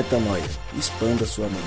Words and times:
Metanoia. 0.00 0.42
Expanda 0.78 1.26
sua 1.26 1.44
mente. 1.44 1.58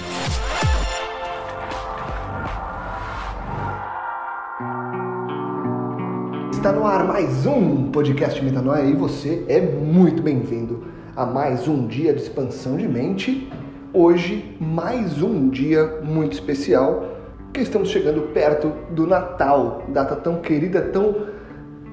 Está 6.52 6.72
no 6.72 6.84
ar 6.84 7.06
mais 7.06 7.46
um 7.46 7.92
podcast 7.92 8.43
Metanoia 8.43 8.86
e 8.86 8.96
você 8.96 9.46
é 9.48 9.61
muito 9.61 10.24
bem-vindo 10.24 10.84
a 11.16 11.28
mais 11.28 11.68
um 11.68 11.86
dia 11.86 12.11
de 12.11 12.24
expansão 12.24 12.75
de 12.75 12.88
mente. 12.88 13.48
Hoje, 13.93 14.57
mais 14.60 15.21
um 15.21 15.47
dia 15.50 16.02
muito 16.02 16.34
especial, 16.34 17.06
que 17.54 17.61
estamos 17.61 17.89
chegando 17.89 18.34
perto 18.34 18.70
do 18.96 19.06
Natal, 19.06 19.84
data 19.89 20.15
tão 20.15 20.42
querida, 20.42 20.82
tão 20.82 21.28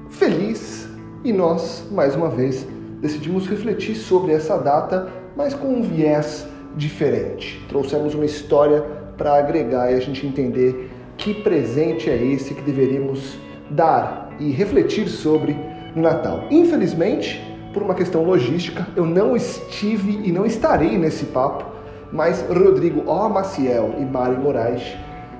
feliz, 0.09 0.89
e 1.23 1.31
nós, 1.31 1.87
mais 1.91 2.15
uma 2.15 2.29
vez, 2.29 2.65
decidimos 2.99 3.45
refletir 3.45 3.95
sobre 3.95 4.33
essa 4.33 4.57
data, 4.57 5.20
mas 5.35 5.53
com 5.53 5.67
um 5.67 5.81
viés 5.81 6.47
diferente. 6.75 7.63
Trouxemos 7.67 8.13
uma 8.13 8.25
história 8.25 8.81
para 9.17 9.35
agregar 9.35 9.91
e 9.91 9.95
a 9.95 9.99
gente 9.99 10.25
entender 10.25 10.89
que 11.17 11.33
presente 11.33 12.09
é 12.09 12.15
esse 12.15 12.53
que 12.53 12.61
deveríamos 12.61 13.37
dar 13.69 14.31
e 14.39 14.51
refletir 14.51 15.07
sobre 15.07 15.55
no 15.95 16.01
Natal. 16.01 16.45
Infelizmente, 16.49 17.41
por 17.73 17.83
uma 17.83 17.93
questão 17.93 18.23
logística, 18.23 18.87
eu 18.95 19.05
não 19.05 19.35
estive 19.35 20.21
e 20.23 20.31
não 20.31 20.45
estarei 20.45 20.97
nesse 20.97 21.25
papo, 21.25 21.65
mas 22.11 22.41
Rodrigo 22.49 23.09
O. 23.09 23.29
Maciel 23.29 23.95
e 23.99 24.03
Mari 24.03 24.37
Moraes 24.37 24.95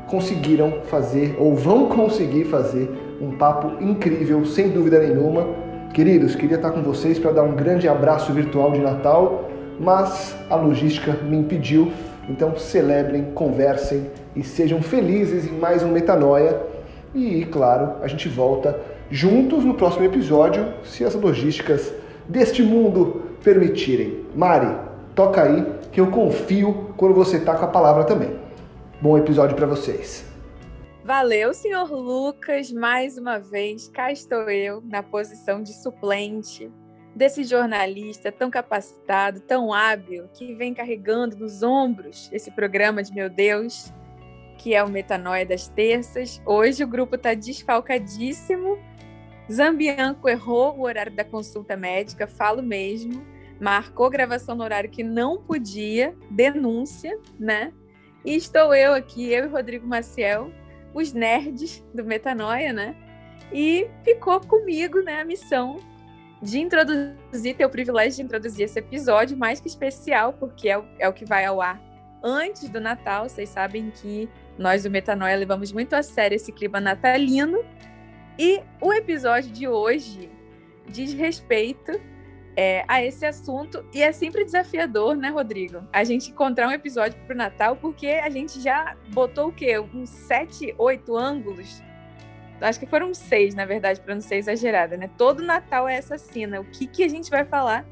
conseguiram 0.07 0.81
fazer 0.83 1.35
ou 1.39 1.55
vão 1.55 1.87
conseguir 1.87 2.45
fazer 2.45 3.17
um 3.21 3.31
papo 3.31 3.83
incrível, 3.83 4.45
sem 4.45 4.69
dúvida 4.69 4.99
nenhuma. 4.99 5.47
Queridos, 5.93 6.35
queria 6.35 6.55
estar 6.55 6.71
com 6.71 6.81
vocês 6.81 7.19
para 7.19 7.31
dar 7.31 7.43
um 7.43 7.55
grande 7.55 7.87
abraço 7.87 8.31
virtual 8.33 8.71
de 8.71 8.79
Natal, 8.79 9.50
mas 9.81 10.35
a 10.49 10.55
logística 10.55 11.11
me 11.23 11.37
impediu. 11.37 11.91
Então 12.29 12.55
celebrem, 12.55 13.31
conversem 13.33 14.09
e 14.35 14.43
sejam 14.43 14.81
felizes 14.81 15.45
em 15.45 15.57
mais 15.57 15.81
um 15.83 15.91
Metanoia. 15.91 16.61
E, 17.13 17.43
claro, 17.45 17.95
a 18.01 18.07
gente 18.07 18.29
volta 18.29 18.79
juntos 19.09 19.65
no 19.65 19.73
próximo 19.73 20.05
episódio, 20.05 20.73
se 20.83 21.03
as 21.03 21.15
logísticas 21.15 21.91
deste 22.29 22.63
mundo 22.63 23.23
permitirem. 23.43 24.25
Mari, 24.33 24.73
toca 25.13 25.41
aí 25.41 25.65
que 25.91 25.99
eu 25.99 26.07
confio 26.07 26.93
quando 26.95 27.13
você 27.13 27.37
está 27.37 27.55
com 27.55 27.65
a 27.65 27.67
palavra 27.67 28.05
também. 28.05 28.39
Bom 29.01 29.17
episódio 29.17 29.55
para 29.55 29.65
vocês. 29.65 30.23
Valeu, 31.03 31.53
senhor 31.53 31.91
Lucas. 31.91 32.71
Mais 32.71 33.17
uma 33.17 33.39
vez, 33.39 33.89
cá 33.89 34.11
estou 34.11 34.49
eu 34.49 34.81
na 34.85 35.01
posição 35.01 35.61
de 35.61 35.73
suplente 35.73 36.71
desse 37.15 37.43
jornalista 37.43 38.31
tão 38.31 38.49
capacitado, 38.49 39.39
tão 39.41 39.73
hábil, 39.73 40.29
que 40.33 40.53
vem 40.55 40.73
carregando 40.73 41.37
nos 41.37 41.61
ombros 41.61 42.29
esse 42.31 42.51
programa 42.51 43.03
de 43.03 43.13
meu 43.13 43.29
Deus, 43.29 43.91
que 44.57 44.73
é 44.73 44.83
o 44.83 44.89
Metanoia 44.89 45.45
das 45.45 45.67
Terças. 45.67 46.41
Hoje 46.45 46.83
o 46.83 46.87
grupo 46.87 47.15
está 47.15 47.33
desfalcadíssimo. 47.33 48.77
Zambianco 49.51 50.29
errou 50.29 50.77
o 50.77 50.83
horário 50.83 51.13
da 51.13 51.25
consulta 51.25 51.75
médica, 51.75 52.27
falo 52.27 52.61
mesmo. 52.61 53.25
Marcou 53.59 54.09
gravação 54.09 54.55
no 54.55 54.63
horário 54.63 54.89
que 54.89 55.03
não 55.03 55.41
podia, 55.41 56.15
denúncia, 56.29 57.19
né? 57.39 57.73
E 58.23 58.35
estou 58.35 58.73
eu 58.73 58.93
aqui, 58.93 59.31
eu 59.31 59.45
e 59.45 59.47
Rodrigo 59.47 59.87
Maciel, 59.87 60.51
os 60.93 61.11
nerds 61.11 61.83
do 61.93 62.03
Metanoia, 62.03 62.71
né? 62.71 62.95
E 63.51 63.89
ficou 64.03 64.39
comigo, 64.39 65.01
né, 65.01 65.21
a 65.21 65.25
missão 65.25 65.77
de 66.41 66.59
introduzir, 66.59 67.55
ter 67.55 67.65
o 67.65 67.69
privilégio 67.69 68.17
de 68.17 68.23
introduzir 68.23 68.65
esse 68.65 68.79
episódio 68.79 69.37
mais 69.37 69.59
que 69.59 69.67
especial, 69.67 70.33
porque 70.33 70.69
é 70.69 70.77
o, 70.77 70.85
é 70.97 71.07
o 71.07 71.13
que 71.13 71.25
vai 71.25 71.45
ao 71.45 71.61
ar 71.61 71.79
antes 72.23 72.69
do 72.69 72.79
Natal. 72.79 73.29
Vocês 73.29 73.49
sabem 73.49 73.91
que 73.91 74.29
nós 74.57 74.83
do 74.83 74.89
Metanoia 74.89 75.35
levamos 75.35 75.71
muito 75.71 75.93
a 75.93 76.03
sério 76.03 76.35
esse 76.35 76.51
clima 76.51 76.79
natalino. 76.79 77.63
E 78.39 78.61
o 78.79 78.91
episódio 78.93 79.51
de 79.51 79.67
hoje 79.67 80.29
diz 80.87 81.13
respeito 81.13 81.99
é, 82.55 82.83
a 82.87 83.03
esse 83.03 83.25
assunto 83.25 83.85
e 83.93 84.01
é 84.01 84.11
sempre 84.11 84.43
desafiador, 84.43 85.15
né, 85.15 85.29
Rodrigo? 85.29 85.83
A 85.93 86.03
gente 86.03 86.31
encontrar 86.31 86.67
um 86.67 86.71
episódio 86.71 87.19
para 87.25 87.33
o 87.33 87.37
Natal, 87.37 87.75
porque 87.75 88.07
a 88.07 88.29
gente 88.29 88.59
já 88.61 88.95
botou 89.13 89.49
o 89.49 89.53
quê? 89.53 89.79
Uns 89.79 90.09
sete, 90.09 90.73
oito 90.77 91.15
ângulos. 91.15 91.81
Acho 92.61 92.79
que 92.79 92.85
foram 92.85 93.13
seis, 93.13 93.55
na 93.55 93.65
verdade, 93.65 93.99
para 93.99 94.13
não 94.13 94.21
ser 94.21 94.35
exagerada, 94.35 94.95
né? 94.95 95.09
Todo 95.17 95.43
Natal 95.43 95.89
é 95.89 95.95
essa 95.95 96.17
cena. 96.17 96.61
O 96.61 96.65
que, 96.65 96.85
que 96.85 97.03
a 97.03 97.07
gente 97.07 97.29
vai 97.29 97.43
falar? 97.43 97.85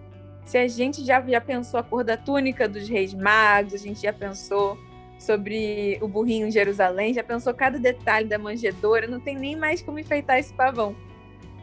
Se 0.45 0.57
a 0.57 0.67
gente 0.67 1.03
já, 1.03 1.21
já 1.21 1.41
pensou 1.41 1.79
a 1.79 1.83
cor 1.83 2.03
da 2.03 2.15
túnica 2.15 2.67
dos 2.67 2.87
Reis 2.87 3.13
Magos, 3.13 3.73
a 3.73 3.77
gente 3.77 4.01
já 4.01 4.13
pensou 4.13 4.77
sobre 5.19 5.99
o 6.01 6.07
burrinho 6.07 6.47
em 6.47 6.51
Jerusalém, 6.51 7.13
já 7.13 7.23
pensou 7.23 7.53
cada 7.53 7.77
detalhe 7.77 8.27
da 8.27 8.37
manjedoura, 8.37 9.05
não 9.05 9.19
tem 9.19 9.35
nem 9.35 9.55
mais 9.55 9.81
como 9.81 9.99
enfeitar 9.99 10.39
esse 10.39 10.53
pavão. 10.53 10.95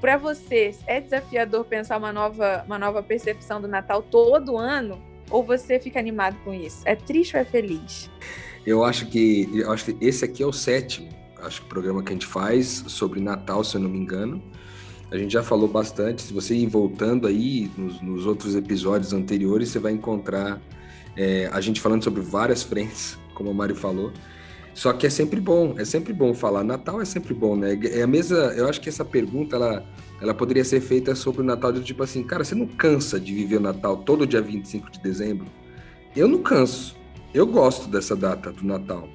Para 0.00 0.16
você, 0.18 0.72
é 0.86 1.00
desafiador 1.00 1.64
pensar 1.64 1.96
uma 1.96 2.12
nova, 2.12 2.62
uma 2.66 2.78
nova 2.78 3.02
percepção 3.02 3.60
do 3.60 3.66
Natal 3.66 4.02
todo 4.02 4.58
ano? 4.58 5.02
Ou 5.30 5.42
você 5.42 5.80
fica 5.80 5.98
animado 5.98 6.36
com 6.44 6.52
isso? 6.52 6.82
É 6.84 6.94
triste 6.94 7.34
ou 7.34 7.42
é 7.42 7.44
feliz? 7.44 8.10
Eu 8.64 8.84
acho 8.84 9.06
que 9.06 9.48
eu 9.54 9.72
acho 9.72 9.86
que 9.86 10.04
esse 10.04 10.24
aqui 10.24 10.42
é 10.42 10.46
o 10.46 10.52
sétimo, 10.52 11.08
acho 11.46 11.62
que 11.62 11.68
programa 11.68 12.02
que 12.02 12.10
a 12.10 12.12
gente 12.12 12.26
faz 12.26 12.84
sobre 12.88 13.20
Natal, 13.20 13.62
se 13.64 13.76
eu 13.76 13.80
não 13.80 13.88
me 13.88 13.98
engano. 13.98 14.42
A 15.10 15.16
gente 15.16 15.32
já 15.32 15.42
falou 15.42 15.68
bastante. 15.68 16.22
Se 16.22 16.32
você 16.32 16.54
ir 16.54 16.66
voltando 16.66 17.26
aí 17.26 17.70
nos, 17.76 18.00
nos 18.02 18.26
outros 18.26 18.56
episódios 18.56 19.12
anteriores, 19.12 19.68
você 19.68 19.78
vai 19.78 19.92
encontrar 19.92 20.60
é, 21.16 21.48
a 21.52 21.60
gente 21.60 21.80
falando 21.80 22.02
sobre 22.02 22.20
várias 22.20 22.62
frentes, 22.64 23.16
como 23.34 23.50
a 23.50 23.54
Mari 23.54 23.74
falou. 23.74 24.12
Só 24.74 24.92
que 24.92 25.06
é 25.06 25.10
sempre 25.10 25.40
bom, 25.40 25.74
é 25.78 25.84
sempre 25.86 26.12
bom 26.12 26.34
falar. 26.34 26.62
Natal 26.62 27.00
é 27.00 27.04
sempre 27.04 27.32
bom, 27.32 27.56
né? 27.56 27.78
É 27.84 28.02
a 28.02 28.06
mesma. 28.06 28.36
Eu 28.36 28.68
acho 28.68 28.78
que 28.78 28.90
essa 28.90 29.04
pergunta 29.04 29.56
ela, 29.56 29.86
ela 30.20 30.34
poderia 30.34 30.64
ser 30.64 30.80
feita 30.80 31.14
sobre 31.14 31.40
o 31.40 31.44
Natal 31.44 31.72
de 31.72 31.82
tipo 31.82 32.02
assim, 32.02 32.22
cara, 32.22 32.44
você 32.44 32.54
não 32.54 32.66
cansa 32.66 33.18
de 33.18 33.32
viver 33.32 33.56
o 33.56 33.60
Natal 33.60 33.96
todo 33.96 34.26
dia 34.26 34.42
25 34.42 34.90
de 34.90 35.00
dezembro? 35.00 35.46
Eu 36.14 36.28
não 36.28 36.42
canso. 36.42 36.94
Eu 37.32 37.46
gosto 37.46 37.88
dessa 37.88 38.14
data 38.14 38.52
do 38.52 38.66
Natal. 38.66 39.08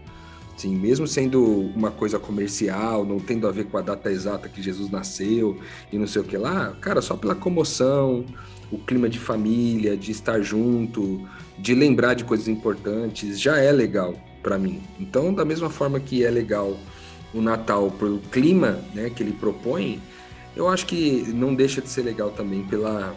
Sim, 0.61 0.75
mesmo 0.75 1.07
sendo 1.07 1.43
uma 1.75 1.89
coisa 1.89 2.19
comercial, 2.19 3.03
não 3.03 3.19
tendo 3.19 3.47
a 3.47 3.51
ver 3.51 3.65
com 3.65 3.79
a 3.79 3.81
data 3.81 4.11
exata 4.11 4.47
que 4.47 4.61
Jesus 4.61 4.91
nasceu 4.91 5.59
e 5.91 5.97
não 5.97 6.05
sei 6.05 6.21
o 6.21 6.23
que 6.23 6.37
lá, 6.37 6.77
cara, 6.79 7.01
só 7.01 7.17
pela 7.17 7.33
comoção, 7.33 8.23
o 8.71 8.77
clima 8.77 9.09
de 9.09 9.17
família, 9.17 9.97
de 9.97 10.11
estar 10.11 10.39
junto, 10.41 11.27
de 11.57 11.73
lembrar 11.73 12.13
de 12.13 12.23
coisas 12.23 12.47
importantes, 12.47 13.41
já 13.41 13.57
é 13.57 13.71
legal 13.71 14.13
para 14.43 14.59
mim. 14.59 14.83
Então, 14.99 15.33
da 15.33 15.43
mesma 15.43 15.67
forma 15.67 15.99
que 15.99 16.23
é 16.23 16.29
legal 16.29 16.77
o 17.33 17.41
Natal 17.41 17.89
pelo 17.89 18.19
clima 18.19 18.85
né, 18.93 19.09
que 19.09 19.23
ele 19.23 19.33
propõe, 19.33 19.99
eu 20.55 20.67
acho 20.69 20.85
que 20.85 21.25
não 21.33 21.55
deixa 21.55 21.81
de 21.81 21.89
ser 21.89 22.03
legal 22.03 22.29
também 22.29 22.63
pela, 22.65 23.15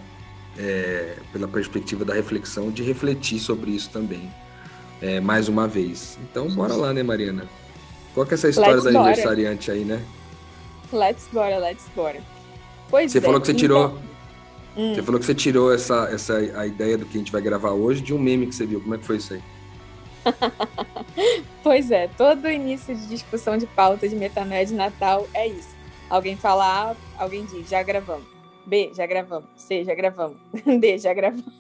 é, 0.57 1.19
pela 1.31 1.47
perspectiva 1.47 2.07
da 2.07 2.15
reflexão, 2.15 2.71
de 2.71 2.83
refletir 2.83 3.39
sobre 3.39 3.73
isso 3.73 3.91
também, 3.91 4.33
é, 5.05 5.21
mais 5.21 5.49
uma 5.49 5.69
vez. 5.69 6.19
Então, 6.23 6.49
bora 6.49 6.75
lá, 6.75 6.95
né, 6.95 7.03
Mariana? 7.03 7.47
Qual 8.15 8.25
que 8.25 8.33
é 8.33 8.37
essa 8.37 8.49
história 8.49 8.73
let's 8.73 8.85
da 8.85 8.93
bora. 8.93 9.05
aniversariante 9.05 9.71
aí, 9.71 9.85
né? 9.85 10.03
Let's 10.91 11.29
bora, 11.31 11.59
let's 11.59 11.85
bora. 11.95 12.23
Pois 12.89 13.13
você 13.13 13.19
é, 13.19 13.21
falou 13.21 13.39
que 13.39 13.47
você 13.47 13.53
então... 13.53 13.61
tirou. 13.61 13.99
Hum. 14.77 14.95
Você 14.95 15.03
falou 15.03 15.21
que 15.21 15.27
você 15.27 15.35
tirou 15.35 15.73
essa, 15.73 16.09
essa 16.11 16.37
a 16.37 16.67
ideia 16.67 16.97
do 16.97 17.05
que 17.05 17.17
a 17.17 17.19
gente 17.19 17.31
vai 17.31 17.43
gravar 17.43 17.73
hoje 17.73 18.01
de 18.01 18.15
um 18.15 18.19
meme 18.19 18.47
que 18.47 18.55
você 18.55 18.65
viu. 18.65 18.81
Como 18.81 18.95
é 18.95 18.99
que 18.99 19.05
foi 19.05 19.17
isso 19.19 19.35
aí? 19.35 19.43
pois 21.63 21.91
é, 21.91 22.09
todo 22.09 22.51
início 22.51 22.95
de 22.97 23.07
discussão 23.07 23.59
de 23.59 23.67
pauta 23.67 24.09
de 24.09 24.17
metanoia 24.17 24.65
de 24.65 24.73
Natal 24.73 25.29
é 25.35 25.47
isso. 25.47 25.75
Alguém 26.09 26.35
fala 26.35 26.93
A, 26.93 27.23
alguém 27.23 27.45
diz, 27.45 27.69
já 27.69 27.83
gravamos. 27.83 28.27
B, 28.67 28.91
já 28.95 29.07
gravamos. 29.07 29.49
C, 29.57 29.85
já 29.85 29.95
gravamos. 29.95 30.39
D, 30.81 30.97
já 30.97 31.13
gravamos. 31.13 31.53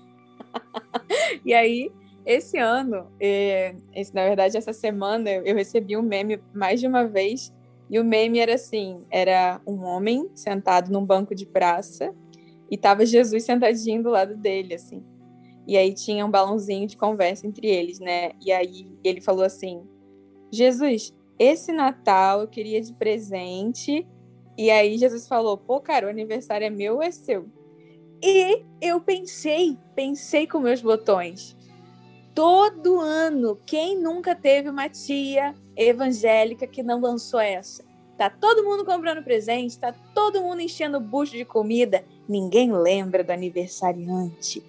e 1.44 1.52
aí, 1.52 1.92
esse 2.24 2.58
ano, 2.58 3.06
é, 3.20 3.74
esse, 3.94 4.14
na 4.14 4.24
verdade, 4.24 4.56
essa 4.56 4.72
semana, 4.72 5.30
eu 5.30 5.54
recebi 5.54 5.96
um 5.96 6.02
meme 6.02 6.40
mais 6.54 6.80
de 6.80 6.86
uma 6.86 7.06
vez. 7.06 7.52
E 7.90 7.98
o 7.98 8.04
meme 8.04 8.38
era 8.38 8.54
assim: 8.54 9.00
era 9.10 9.60
um 9.66 9.84
homem 9.84 10.30
sentado 10.34 10.90
num 10.90 11.04
banco 11.04 11.34
de 11.34 11.44
praça 11.44 12.14
e 12.70 12.78
tava 12.78 13.04
Jesus 13.04 13.44
sentadinho 13.44 14.02
do 14.02 14.10
lado 14.10 14.36
dele, 14.36 14.74
assim. 14.74 15.02
E 15.66 15.76
aí 15.76 15.92
tinha 15.92 16.24
um 16.24 16.30
balãozinho 16.30 16.86
de 16.86 16.96
conversa 16.96 17.46
entre 17.46 17.66
eles, 17.66 17.98
né? 17.98 18.32
E 18.40 18.50
aí 18.50 18.86
ele 19.02 19.20
falou 19.20 19.44
assim: 19.44 19.82
Jesus, 20.50 21.14
esse 21.38 21.72
Natal 21.72 22.40
eu 22.40 22.48
queria 22.48 22.80
de 22.80 22.92
presente. 22.94 24.06
E 24.56 24.70
aí 24.70 24.96
Jesus 24.96 25.28
falou: 25.28 25.58
pô, 25.58 25.80
cara, 25.80 26.06
o 26.06 26.10
aniversário 26.10 26.66
é 26.66 26.70
meu 26.70 26.96
ou 26.96 27.02
é 27.02 27.10
seu? 27.10 27.46
E 28.22 28.62
eu 28.80 29.00
pensei, 29.00 29.76
pensei 29.94 30.46
com 30.46 30.58
meus 30.58 30.80
botões. 30.80 31.54
Todo 32.34 33.00
ano, 33.00 33.56
quem 33.64 33.96
nunca 33.96 34.34
teve 34.34 34.68
uma 34.68 34.88
tia 34.88 35.54
evangélica 35.76 36.66
que 36.66 36.82
não 36.82 37.00
lançou 37.00 37.38
essa? 37.38 37.84
Tá 38.18 38.28
todo 38.28 38.64
mundo 38.64 38.84
comprando 38.84 39.22
presente, 39.22 39.78
tá 39.78 39.94
todo 40.14 40.42
mundo 40.42 40.60
enchendo 40.60 40.98
o 40.98 41.00
bucho 41.00 41.32
de 41.32 41.44
comida, 41.44 42.04
ninguém 42.28 42.72
lembra 42.72 43.24
do 43.24 43.30
aniversariante 43.30 44.62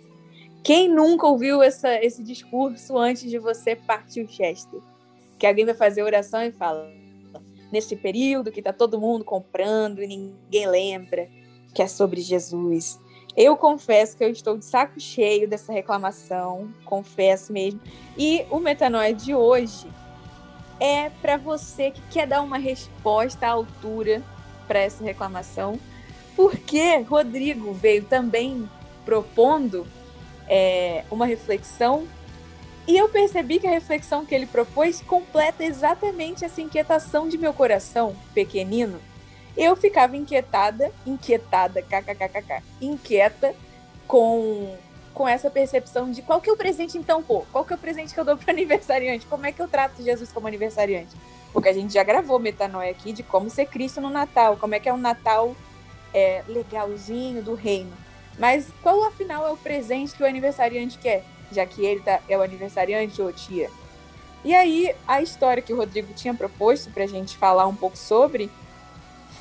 Quem 0.63 0.89
nunca 0.89 1.27
ouviu 1.27 1.61
essa, 1.61 2.03
esse 2.03 2.23
discurso 2.23 2.97
antes 2.97 3.29
de 3.29 3.39
você 3.39 3.75
partir 3.75 4.21
o 4.21 4.27
Chester? 4.27 4.79
Que 5.37 5.47
alguém 5.47 5.65
vai 5.65 5.75
fazer 5.75 6.03
oração 6.03 6.43
e 6.43 6.51
fala: 6.51 6.87
nesse 7.71 7.95
período 7.95 8.51
que 8.51 8.59
está 8.59 8.73
todo 8.73 8.99
mundo 8.99 9.23
comprando 9.23 10.01
e 10.01 10.07
ninguém 10.07 10.67
lembra 10.67 11.27
que 11.73 11.81
é 11.81 11.87
sobre 11.87 12.21
Jesus. 12.21 12.99
Eu 13.35 13.57
confesso 13.57 14.15
que 14.15 14.23
eu 14.23 14.29
estou 14.29 14.57
de 14.57 14.63
saco 14.63 14.99
cheio 14.99 15.47
dessa 15.47 15.73
reclamação, 15.73 16.69
confesso 16.85 17.51
mesmo. 17.51 17.81
E 18.17 18.45
o 18.49 18.59
metanoia 18.59 19.13
de 19.13 19.35
hoje 19.35 19.87
é 20.79 21.09
para 21.21 21.35
você 21.35 21.91
que 21.91 22.01
quer 22.09 22.27
dar 22.27 22.41
uma 22.41 22.57
resposta 22.57 23.45
à 23.45 23.51
altura 23.51 24.23
para 24.67 24.79
essa 24.79 25.03
reclamação, 25.03 25.77
porque 26.35 26.97
Rodrigo 26.99 27.73
veio 27.73 28.05
também 28.05 28.69
propondo 29.03 29.85
é, 30.47 31.03
uma 31.11 31.25
reflexão 31.25 32.07
e 32.87 32.97
eu 32.97 33.09
percebi 33.09 33.59
que 33.59 33.67
a 33.67 33.71
reflexão 33.71 34.25
que 34.25 34.33
ele 34.35 34.45
propôs 34.45 35.01
completa 35.01 35.63
exatamente 35.63 36.45
essa 36.45 36.61
inquietação 36.61 37.27
de 37.27 37.37
meu 37.37 37.53
coração 37.53 38.15
pequenino. 38.33 38.99
Eu 39.57 39.75
ficava 39.75 40.17
inquietada, 40.17 40.91
inquietada, 41.05 41.81
kkkk, 41.81 42.63
inquieta 42.81 43.55
com 44.07 44.75
com 45.13 45.25
essa 45.25 45.49
percepção 45.49 46.11
de 46.11 46.21
qual 46.21 46.41
que 46.41 46.49
é 46.49 46.53
o 46.53 46.57
presente 46.57 46.97
então, 46.97 47.23
pô, 47.23 47.45
qual 47.49 47.63
que 47.63 47.71
é 47.71 47.75
o 47.77 47.79
presente 47.79 48.13
que 48.13 48.19
eu 48.19 48.25
dou 48.25 48.35
para 48.35 48.51
aniversariante? 48.53 49.25
Como 49.25 49.45
é 49.45 49.51
que 49.51 49.61
eu 49.61 49.67
trato 49.67 50.03
Jesus 50.03 50.29
como 50.31 50.45
aniversariante? 50.45 51.15
Porque 51.53 51.69
a 51.69 51.73
gente 51.73 51.93
já 51.93 52.03
gravou 52.03 52.37
metanoia 52.37 52.91
aqui 52.91 53.13
de 53.13 53.23
como 53.23 53.49
ser 53.49 53.65
Cristo 53.67 54.01
no 54.01 54.09
Natal, 54.09 54.57
como 54.57 54.75
é 54.75 54.79
que 54.79 54.89
é 54.89 54.93
um 54.93 54.97
Natal 54.97 55.55
é, 56.13 56.43
legalzinho 56.49 57.41
do 57.41 57.55
reino. 57.55 57.93
Mas 58.37 58.67
qual 58.83 59.05
afinal 59.05 59.47
é 59.47 59.51
o 59.51 59.57
presente 59.57 60.13
que 60.13 60.21
o 60.21 60.25
aniversariante 60.25 60.97
quer? 60.97 61.23
Já 61.49 61.65
que 61.65 61.85
ele 61.85 62.01
tá, 62.01 62.19
é 62.27 62.37
o 62.37 62.41
aniversariante 62.41 63.21
ou 63.21 63.31
tia. 63.31 63.69
E 64.43 64.53
aí, 64.53 64.93
a 65.07 65.21
história 65.21 65.63
que 65.63 65.73
o 65.73 65.77
Rodrigo 65.77 66.13
tinha 66.13 66.33
proposto 66.33 66.91
para 66.91 67.05
a 67.05 67.07
gente 67.07 67.37
falar 67.37 67.65
um 67.67 67.75
pouco 67.75 67.97
sobre 67.97 68.51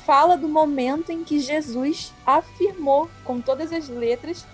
fala 0.05 0.37
do 0.37 0.47
momento 0.47 1.11
em 1.11 1.23
que 1.23 1.39
Jesus 1.39 2.13
afirmou 2.25 3.09
com 3.23 3.41
todas 3.41 3.73
as 3.73 3.89
letras 3.89 4.45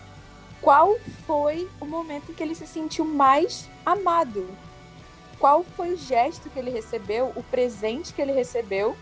qual 0.62 0.96
foi 1.26 1.68
o 1.80 1.86
momento 1.86 2.32
em 2.32 2.34
que 2.34 2.42
ele 2.42 2.56
se 2.56 2.68
sentiu 2.68 3.04
mais 3.04 3.70
amado. 3.86 4.48
Qual 5.40 5.64
foi 5.64 5.94
o 5.94 5.98
gesto 5.98 6.50
que 6.50 6.60
ele 6.60 6.70
recebeu, 6.70 7.34
o 7.36 7.44
presente 7.44 8.14
que 8.14 8.22
ele 8.22 8.32
recebeu. 8.32 8.96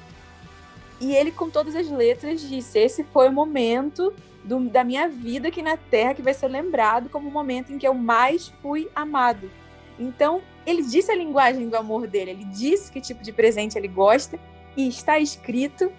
E 1.02 1.14
ele, 1.14 1.32
com 1.32 1.50
todas 1.50 1.76
as 1.76 1.90
letras, 1.90 2.42
disse: 2.42 2.80
Esse 2.80 3.04
foi 3.04 3.28
o 3.28 3.32
momento 3.32 4.14
do, 4.44 4.70
da 4.70 4.84
minha 4.84 5.08
vida 5.08 5.50
aqui 5.50 5.62
na 5.62 5.76
Terra 5.76 6.14
que 6.14 6.22
vai 6.22 6.34
ser 6.34 6.48
lembrado 6.48 7.10
como 7.10 7.28
o 7.28 7.32
momento 7.32 7.74
em 7.74 7.78
que 7.78 7.88
eu 7.88 7.94
mais 7.94 8.48
fui 8.62 8.90
amado. 8.96 9.52
Então, 10.00 10.42
ele 10.66 10.82
disse 10.82 11.12
a 11.12 11.16
linguagem 11.16 11.68
do 11.68 11.76
amor 11.76 12.08
dele, 12.08 12.32
ele 12.32 12.46
disse 12.46 12.90
que 12.90 13.02
tipo 13.02 13.22
de 13.22 13.34
presente 13.34 13.78
ele 13.78 13.90
gosta, 13.90 14.40
e 14.78 14.88
está 14.88 15.20
escrito 15.20 15.92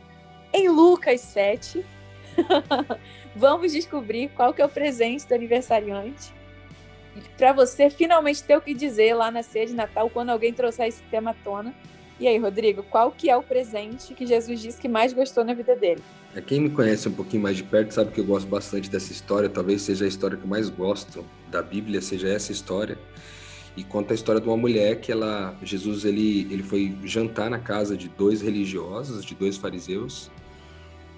em 0.53 0.69
Lucas 0.69 1.21
7. 1.21 1.85
Vamos 3.35 3.73
descobrir 3.73 4.29
qual 4.31 4.53
que 4.53 4.63
é 4.63 4.65
o 4.65 4.69
presente 4.69 5.27
do 5.27 5.35
aniversariante. 5.35 6.33
Para 7.37 7.53
você 7.53 7.91
finalmente 7.91 8.43
ter 8.43 8.57
o 8.57 8.61
que 8.61 8.75
dizer 8.75 9.15
lá 9.15 9.31
na 9.31 9.43
ceia 9.43 9.67
de 9.67 9.75
Natal 9.75 10.09
quando 10.11 10.31
alguém 10.31 10.53
trouxer 10.53 10.89
esse 10.89 11.03
tema 11.05 11.31
à 11.31 11.35
tona. 11.35 11.75
E 12.19 12.29
aí, 12.29 12.37
Rodrigo, 12.37 12.83
qual 12.83 13.11
que 13.11 13.31
é 13.31 13.37
o 13.37 13.43
presente 13.43 14.13
que 14.13 14.27
Jesus 14.27 14.61
disse 14.61 14.81
que 14.81 14.89
mais 14.89 15.13
gostou 15.13 15.43
na 15.43 15.55
vida 15.55 15.75
dele? 15.75 16.03
É, 16.35 16.41
quem 16.41 16.61
me 16.61 16.71
conhece 16.71 17.09
um 17.09 17.13
pouquinho 17.13 17.43
mais 17.43 17.57
de 17.57 17.65
perto 17.65 17.93
sabe 17.93 18.13
que 18.13 18.21
eu 18.21 18.25
gosto 18.25 18.47
bastante 18.47 18.91
dessa 18.91 19.11
história. 19.11 19.49
Talvez 19.49 19.83
seja 19.83 20.05
a 20.05 20.09
história 20.09 20.37
que 20.37 20.45
eu 20.45 20.49
mais 20.49 20.69
gosto 20.69 21.25
da 21.51 21.63
Bíblia, 21.63 22.03
seja 22.03 22.29
essa 22.29 22.53
história. 22.53 22.99
E 23.77 23.83
conta 23.83 24.13
a 24.13 24.17
história 24.17 24.41
de 24.41 24.47
uma 24.47 24.57
mulher 24.57 25.01
que 25.01 25.11
ela, 25.11 25.57
Jesus, 25.63 26.05
ele, 26.05 26.47
ele 26.51 26.63
foi 26.63 26.95
jantar 27.05 27.49
na 27.49 27.59
casa 27.59 27.97
de 27.97 28.09
dois 28.09 28.43
religiosos, 28.43 29.25
de 29.25 29.35
dois 29.35 29.57
fariseus. 29.57 30.31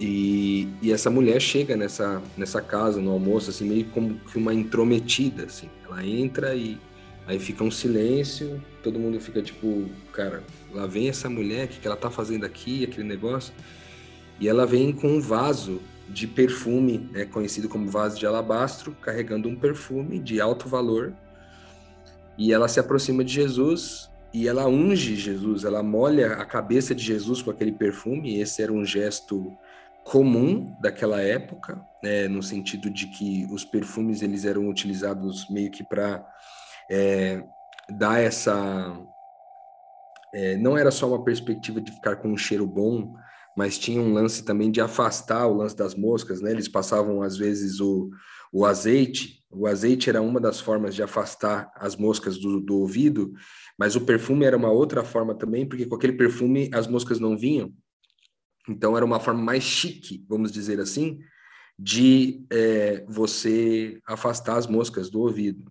E, 0.02 0.66
e 0.82 0.90
essa 0.90 1.08
mulher 1.08 1.40
chega 1.40 1.76
nessa, 1.76 2.20
nessa 2.36 2.60
casa, 2.60 3.00
no 3.00 3.12
almoço, 3.12 3.50
assim, 3.50 3.68
meio 3.68 3.84
como 3.90 4.18
que 4.18 4.36
uma 4.36 4.52
intrometida, 4.52 5.44
assim. 5.44 5.70
Ela 5.86 6.04
entra 6.04 6.56
e 6.56 6.76
aí 7.24 7.38
fica 7.38 7.62
um 7.62 7.70
silêncio, 7.70 8.60
todo 8.82 8.98
mundo 8.98 9.20
fica 9.20 9.40
tipo, 9.40 9.88
cara, 10.12 10.42
lá 10.74 10.86
vem 10.86 11.08
essa 11.08 11.30
mulher, 11.30 11.66
o 11.66 11.68
que, 11.68 11.78
que 11.78 11.86
ela 11.86 11.96
tá 11.96 12.10
fazendo 12.10 12.44
aqui, 12.44 12.82
aquele 12.82 13.06
negócio. 13.06 13.54
E 14.40 14.48
ela 14.48 14.66
vem 14.66 14.92
com 14.92 15.06
um 15.06 15.20
vaso 15.20 15.80
de 16.08 16.26
perfume, 16.26 17.08
né, 17.12 17.24
conhecido 17.24 17.68
como 17.68 17.88
vaso 17.88 18.18
de 18.18 18.26
alabastro, 18.26 18.96
carregando 19.00 19.48
um 19.48 19.54
perfume 19.54 20.18
de 20.18 20.40
alto 20.40 20.68
valor. 20.68 21.14
E 22.36 22.52
ela 22.52 22.66
se 22.66 22.80
aproxima 22.80 23.22
de 23.22 23.34
Jesus 23.34 24.10
e 24.34 24.48
ela 24.48 24.66
unge 24.66 25.14
Jesus, 25.14 25.62
ela 25.62 25.80
molha 25.80 26.32
a 26.32 26.44
cabeça 26.44 26.92
de 26.92 27.04
Jesus 27.04 27.40
com 27.40 27.52
aquele 27.52 27.70
perfume. 27.70 28.40
Esse 28.40 28.62
era 28.62 28.72
um 28.72 28.84
gesto 28.84 29.56
comum 30.04 30.76
daquela 30.80 31.20
época, 31.20 31.80
né, 32.02 32.28
no 32.28 32.42
sentido 32.42 32.90
de 32.90 33.06
que 33.08 33.46
os 33.52 33.64
perfumes 33.64 34.22
eles 34.22 34.44
eram 34.44 34.68
utilizados 34.68 35.48
meio 35.48 35.70
que 35.70 35.84
para 35.84 36.26
é, 36.90 37.42
dar 37.98 38.20
essa 38.20 38.96
é, 40.34 40.56
não 40.56 40.76
era 40.76 40.90
só 40.90 41.08
uma 41.08 41.22
perspectiva 41.22 41.80
de 41.80 41.92
ficar 41.92 42.16
com 42.16 42.28
um 42.28 42.36
cheiro 42.36 42.66
bom, 42.66 43.14
mas 43.56 43.78
tinha 43.78 44.00
um 44.00 44.12
lance 44.12 44.44
também 44.44 44.70
de 44.70 44.80
afastar 44.80 45.46
o 45.46 45.54
lance 45.54 45.76
das 45.76 45.94
moscas, 45.94 46.40
né? 46.40 46.50
Eles 46.50 46.68
passavam 46.68 47.22
às 47.22 47.36
vezes 47.36 47.80
o, 47.80 48.10
o 48.50 48.64
azeite, 48.64 49.42
o 49.50 49.66
azeite 49.66 50.08
era 50.08 50.22
uma 50.22 50.40
das 50.40 50.58
formas 50.58 50.94
de 50.94 51.02
afastar 51.02 51.70
as 51.76 51.96
moscas 51.96 52.38
do, 52.38 52.60
do 52.60 52.78
ouvido, 52.78 53.32
mas 53.78 53.94
o 53.94 54.00
perfume 54.00 54.46
era 54.46 54.56
uma 54.56 54.70
outra 54.70 55.04
forma 55.04 55.34
também, 55.34 55.66
porque 55.66 55.84
com 55.84 55.94
aquele 55.94 56.14
perfume 56.14 56.70
as 56.72 56.86
moscas 56.86 57.20
não 57.20 57.36
vinham. 57.36 57.72
Então 58.68 58.96
era 58.96 59.04
uma 59.04 59.20
forma 59.20 59.42
mais 59.42 59.62
chique, 59.62 60.24
vamos 60.28 60.52
dizer 60.52 60.80
assim, 60.80 61.18
de 61.78 62.44
é, 62.50 63.04
você 63.08 64.00
afastar 64.06 64.56
as 64.56 64.66
moscas 64.66 65.10
do 65.10 65.20
ouvido. 65.20 65.70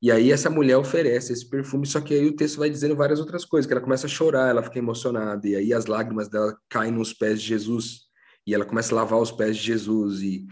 E 0.00 0.12
aí 0.12 0.30
essa 0.30 0.48
mulher 0.48 0.76
oferece 0.76 1.32
esse 1.32 1.48
perfume, 1.48 1.84
só 1.84 2.00
que 2.00 2.14
aí 2.14 2.26
o 2.26 2.36
texto 2.36 2.58
vai 2.58 2.70
dizendo 2.70 2.94
várias 2.94 3.18
outras 3.18 3.44
coisas, 3.44 3.66
que 3.66 3.72
ela 3.72 3.82
começa 3.82 4.06
a 4.06 4.10
chorar, 4.10 4.48
ela 4.48 4.62
fica 4.62 4.78
emocionada, 4.78 5.48
e 5.48 5.56
aí 5.56 5.72
as 5.72 5.86
lágrimas 5.86 6.28
dela 6.28 6.56
caem 6.68 6.92
nos 6.92 7.12
pés 7.12 7.42
de 7.42 7.48
Jesus, 7.48 8.02
e 8.46 8.54
ela 8.54 8.64
começa 8.64 8.94
a 8.94 8.96
lavar 8.96 9.18
os 9.18 9.32
pés 9.32 9.56
de 9.56 9.64
Jesus, 9.64 10.22
e, 10.22 10.46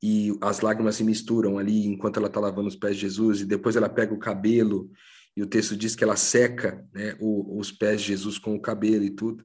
e 0.00 0.38
as 0.40 0.60
lágrimas 0.60 0.94
se 0.94 1.02
misturam 1.02 1.58
ali 1.58 1.84
enquanto 1.84 2.18
ela 2.18 2.28
está 2.28 2.38
lavando 2.38 2.68
os 2.68 2.76
pés 2.76 2.94
de 2.94 3.02
Jesus, 3.02 3.40
e 3.40 3.44
depois 3.44 3.74
ela 3.74 3.88
pega 3.88 4.14
o 4.14 4.18
cabelo, 4.20 4.88
e 5.36 5.42
o 5.42 5.46
texto 5.48 5.76
diz 5.76 5.96
que 5.96 6.04
ela 6.04 6.16
seca 6.16 6.86
né, 6.94 7.16
o, 7.18 7.58
os 7.58 7.72
pés 7.72 8.02
de 8.02 8.08
Jesus 8.08 8.38
com 8.38 8.54
o 8.54 8.60
cabelo 8.60 9.02
e 9.02 9.10
tudo. 9.10 9.44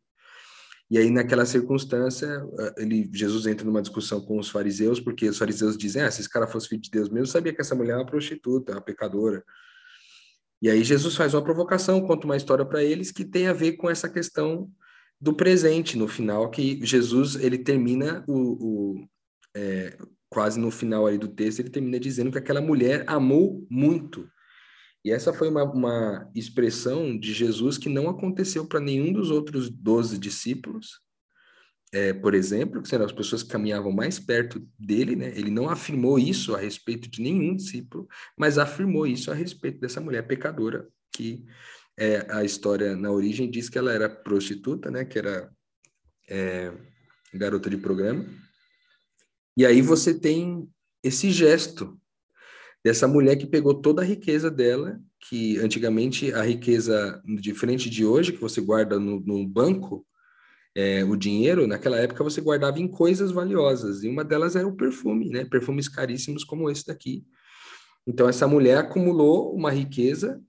E 0.89 0.97
aí, 0.97 1.09
naquela 1.09 1.45
circunstância, 1.45 2.27
eh, 2.59 2.73
ele, 2.77 3.09
Jesus 3.13 3.45
entra 3.45 3.65
numa 3.65 3.81
discussão 3.81 4.21
com 4.21 4.39
os 4.39 4.49
fariseus, 4.49 4.99
porque 4.99 5.27
os 5.27 5.37
fariseus 5.37 5.77
dizem: 5.77 6.01
ah, 6.01 6.11
se 6.11 6.21
esse 6.21 6.29
cara 6.29 6.47
fosse 6.47 6.69
filho 6.69 6.81
de 6.81 6.89
Deus 6.89 7.09
mesmo, 7.09 7.27
sabia 7.27 7.53
que 7.53 7.61
essa 7.61 7.75
mulher 7.75 7.93
é 7.93 7.97
uma 7.97 8.05
prostituta, 8.05 8.71
uma 8.71 8.81
pecadora. 8.81 9.43
E 10.61 10.69
aí, 10.69 10.83
Jesus 10.83 11.15
faz 11.15 11.33
uma 11.33 11.43
provocação, 11.43 12.05
conta 12.05 12.25
uma 12.25 12.37
história 12.37 12.65
para 12.65 12.83
eles 12.83 13.11
que 13.11 13.25
tem 13.25 13.47
a 13.47 13.53
ver 13.53 13.73
com 13.73 13.89
essa 13.89 14.09
questão 14.09 14.71
do 15.19 15.33
presente, 15.33 15.97
no 15.97 16.07
final, 16.07 16.49
que 16.49 16.79
Jesus 16.85 17.35
ele 17.35 17.57
termina 17.57 18.23
o, 18.27 18.95
o 18.95 19.07
é, 19.55 19.97
quase 20.29 20.59
no 20.59 20.71
final 20.71 21.07
aí 21.07 21.17
do 21.17 21.27
texto, 21.27 21.59
ele 21.59 21.69
termina 21.69 21.99
dizendo 21.99 22.31
que 22.31 22.37
aquela 22.37 22.61
mulher 22.61 23.03
amou 23.07 23.65
muito 23.69 24.29
e 25.07 25.11
essa 25.11 25.31
foi 25.31 25.47
uma, 25.47 25.63
uma 25.63 26.29
expressão 26.35 27.17
de 27.17 27.31
Jesus 27.31 27.77
que 27.77 27.87
não 27.87 28.09
aconteceu 28.09 28.67
para 28.67 28.81
nenhum 28.81 29.13
dos 29.13 29.31
outros 29.31 29.69
doze 29.69 30.17
discípulos, 30.17 30.99
é, 31.93 32.11
por 32.11 32.35
exemplo, 32.35 32.83
que 32.83 32.93
eram 32.93 33.05
as 33.05 33.13
pessoas 33.13 33.41
que 33.41 33.47
caminhavam 33.47 33.89
mais 33.89 34.19
perto 34.19 34.67
dele, 34.77 35.15
né? 35.15 35.29
Ele 35.29 35.49
não 35.49 35.69
afirmou 35.69 36.19
isso 36.19 36.53
a 36.53 36.59
respeito 36.59 37.09
de 37.09 37.21
nenhum 37.21 37.55
discípulo, 37.55 38.05
mas 38.37 38.57
afirmou 38.57 39.07
isso 39.07 39.31
a 39.31 39.33
respeito 39.33 39.79
dessa 39.79 40.01
mulher 40.01 40.27
pecadora, 40.27 40.85
que 41.15 41.45
é, 41.97 42.29
a 42.29 42.43
história 42.43 42.93
na 42.93 43.09
origem 43.09 43.49
diz 43.49 43.69
que 43.69 43.77
ela 43.77 43.93
era 43.93 44.09
prostituta, 44.09 44.91
né? 44.91 45.05
Que 45.05 45.19
era 45.19 45.49
é, 46.29 46.73
garota 47.33 47.69
de 47.69 47.77
programa. 47.77 48.25
E 49.55 49.65
aí 49.65 49.81
você 49.81 50.13
tem 50.13 50.69
esse 51.01 51.31
gesto 51.31 51.97
dessa 52.87 53.05
mulher 53.05 53.35
que 53.35 53.45
pegou 53.45 53.73
toda 53.73 54.01
a 54.01 54.05
riqueza 54.05 54.49
dela, 54.49 54.97
que 55.19 55.57
antigamente 55.59 56.31
a 56.31 56.41
riqueza, 56.41 57.21
diferente 57.25 57.89
de 57.89 58.05
hoje, 58.05 58.31
que 58.31 58.39
você 58.39 58.61
guarda 58.61 58.97
no, 58.97 59.19
no 59.19 59.45
banco, 59.45 60.07
é, 60.73 61.03
o 61.03 61.17
dinheiro, 61.17 61.67
naquela 61.67 61.97
época 61.97 62.23
você 62.23 62.39
guardava 62.39 62.79
em 62.79 62.87
coisas 62.87 63.29
valiosas, 63.29 64.03
e 64.03 64.07
uma 64.07 64.23
delas 64.23 64.55
era 64.55 64.65
o 64.65 64.77
perfume, 64.77 65.27
né? 65.29 65.43
Perfumes 65.43 65.89
caríssimos 65.89 66.45
como 66.45 66.69
esse 66.69 66.85
daqui. 66.85 67.25
Então, 68.07 68.29
essa 68.29 68.47
mulher 68.47 68.77
acumulou 68.77 69.53
uma 69.53 69.69
riqueza 69.69 70.41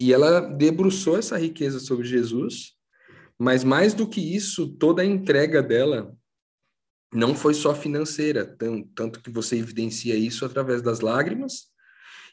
e 0.00 0.10
ela 0.10 0.40
debruçou 0.40 1.18
essa 1.18 1.36
riqueza 1.36 1.78
sobre 1.78 2.06
Jesus, 2.06 2.78
mas 3.38 3.62
mais 3.62 3.92
do 3.92 4.08
que 4.08 4.22
isso, 4.34 4.74
toda 4.78 5.02
a 5.02 5.06
entrega 5.06 5.62
dela 5.62 6.16
não 7.12 7.34
foi 7.34 7.52
só 7.52 7.74
financeira, 7.74 8.56
tanto 8.94 9.20
que 9.20 9.30
você 9.30 9.58
evidencia 9.58 10.16
isso 10.16 10.46
através 10.46 10.80
das 10.80 11.00
lágrimas 11.00 11.73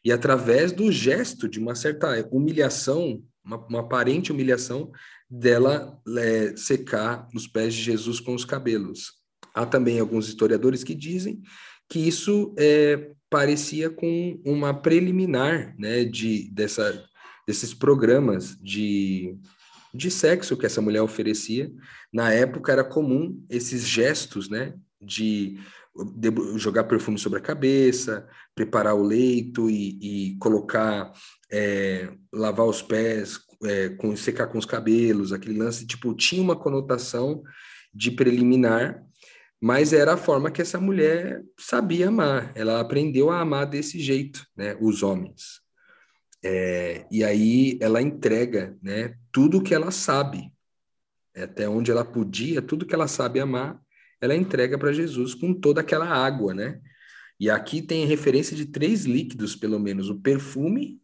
e 0.04 0.12
através 0.12 0.72
do 0.72 0.92
gesto 0.92 1.48
de 1.48 1.60
uma 1.60 1.76
certa 1.76 2.28
humilhação, 2.32 3.24
uma, 3.44 3.58
uma 3.68 3.80
aparente 3.82 4.32
humilhação, 4.32 4.92
dela 5.30 5.98
é, 6.18 6.56
secar 6.58 7.28
os 7.34 7.48
pés 7.48 7.74
de 7.74 7.82
Jesus 7.82 8.20
com 8.20 8.34
os 8.34 8.44
cabelos. 8.44 9.14
Há 9.54 9.66
também 9.66 10.00
alguns 10.00 10.28
historiadores 10.28 10.84
que 10.84 10.96
dizem 10.96 11.42
que 11.90 12.00
isso 12.00 12.54
é, 12.58 13.12
parecia 13.30 13.90
com 13.90 14.40
uma 14.46 14.74
preliminar 14.74 15.76
né, 15.78 16.04
de, 16.04 16.50
dessa, 16.52 17.04
desses 17.48 17.74
programas 17.74 18.58
de, 18.62 19.38
de 19.94 20.10
sexo 20.10 20.58
que 20.58 20.66
essa 20.66 20.82
mulher 20.82 21.02
oferecia. 21.02 21.72
Na 22.12 22.32
época 22.32 22.72
era 22.72 22.84
comum 22.84 23.42
esses 23.50 23.88
gestos 23.88 24.50
né, 24.50 24.74
de 25.02 25.60
jogar 26.56 26.86
perfume 26.86 27.18
sobre 27.18 27.40
a 27.40 27.42
cabeça, 27.42 28.28
preparar 28.56 28.96
o 28.96 29.04
leito 29.04 29.70
e, 29.70 30.32
e 30.32 30.38
colocar, 30.38 31.12
é, 31.52 32.10
lavar 32.32 32.66
os 32.66 32.82
pés, 32.82 33.40
é, 33.64 33.90
com, 33.90 34.16
secar 34.16 34.48
com 34.48 34.58
os 34.58 34.66
cabelos, 34.66 35.34
aquele 35.34 35.58
lance, 35.58 35.86
tipo, 35.86 36.14
tinha 36.14 36.42
uma 36.42 36.56
conotação 36.56 37.44
de 37.94 38.12
preliminar, 38.12 39.04
mas 39.62 39.94
era 39.94 40.14
a 40.14 40.18
forma 40.18 40.50
que 40.50 40.62
essa 40.62 40.80
mulher 40.80 41.44
sabia 41.60 42.08
amar, 42.08 42.52
ela 42.56 42.80
aprendeu 42.80 43.30
a 43.30 43.40
amar 43.40 43.68
desse 43.68 44.00
jeito, 44.00 44.46
né, 44.56 44.76
os 44.80 45.04
homens. 45.04 45.62
É, 46.44 47.06
e 47.12 47.24
aí 47.24 47.78
ela 47.80 48.02
entrega, 48.02 48.76
né, 48.82 49.16
tudo 49.32 49.62
que 49.62 49.76
ela 49.76 49.92
sabe, 49.92 50.52
até 51.36 51.70
onde 51.70 51.92
ela 51.92 52.04
podia, 52.04 52.62
tudo 52.62 52.86
que 52.86 52.96
ela 52.96 53.08
sabe 53.08 53.40
amar, 53.40 53.80
ela 54.22 54.36
entrega 54.36 54.78
para 54.78 54.94
Jesus 54.94 55.34
com 55.34 55.54
toda 55.54 55.82
aquela 55.82 56.08
água, 56.08 56.54
né? 56.54 56.80
E 57.40 57.50
aqui 57.50 57.82
tem 57.82 58.06
referência 58.06 58.56
de 58.56 58.68
três 58.68 59.06
líquidos, 59.06 59.56
pelo 59.56 59.80
menos: 59.80 60.10
o 60.10 60.22
perfume, 60.22 61.02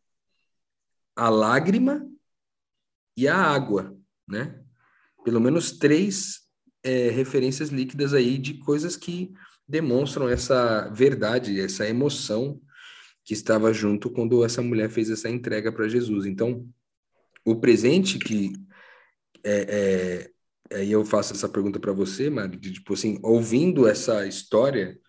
a 1.15 1.29
lágrima 1.29 2.07
e 3.17 3.27
a 3.27 3.36
água, 3.36 3.97
né? 4.27 4.63
Pelo 5.25 5.41
menos 5.41 5.71
três 5.71 6.47
é, 6.83 7.09
referências 7.09 7.69
líquidas 7.69 8.13
aí 8.13 8.38
de 8.38 8.53
coisas 8.59 8.95
que 8.95 9.33
demonstram 9.67 10.29
essa 10.29 10.88
verdade, 10.89 11.59
essa 11.59 11.88
emoção 11.89 12.62
que 13.25 13.33
estava 13.33 13.74
junto 13.74 14.09
quando 14.09 14.45
essa 14.45 14.62
mulher 14.62 14.89
fez 14.89 15.09
essa 15.09 15.29
entrega 15.29 15.71
para 15.71 15.89
Jesus. 15.89 16.25
Então, 16.25 16.65
o 17.43 17.59
presente 17.59 18.17
que 18.19 18.53
é, 19.43 19.65
é, 19.67 20.31
aí 20.71 20.91
eu 20.91 21.05
faço 21.05 21.33
essa 21.33 21.50
pergunta 21.50 21.79
para 21.79 21.91
você, 21.91 22.29
Mari, 22.29 22.57
de, 22.57 22.74
tipo 22.74 22.93
assim, 22.93 23.19
ouvindo 23.24 23.88
essa 23.88 24.25
história, 24.25 25.00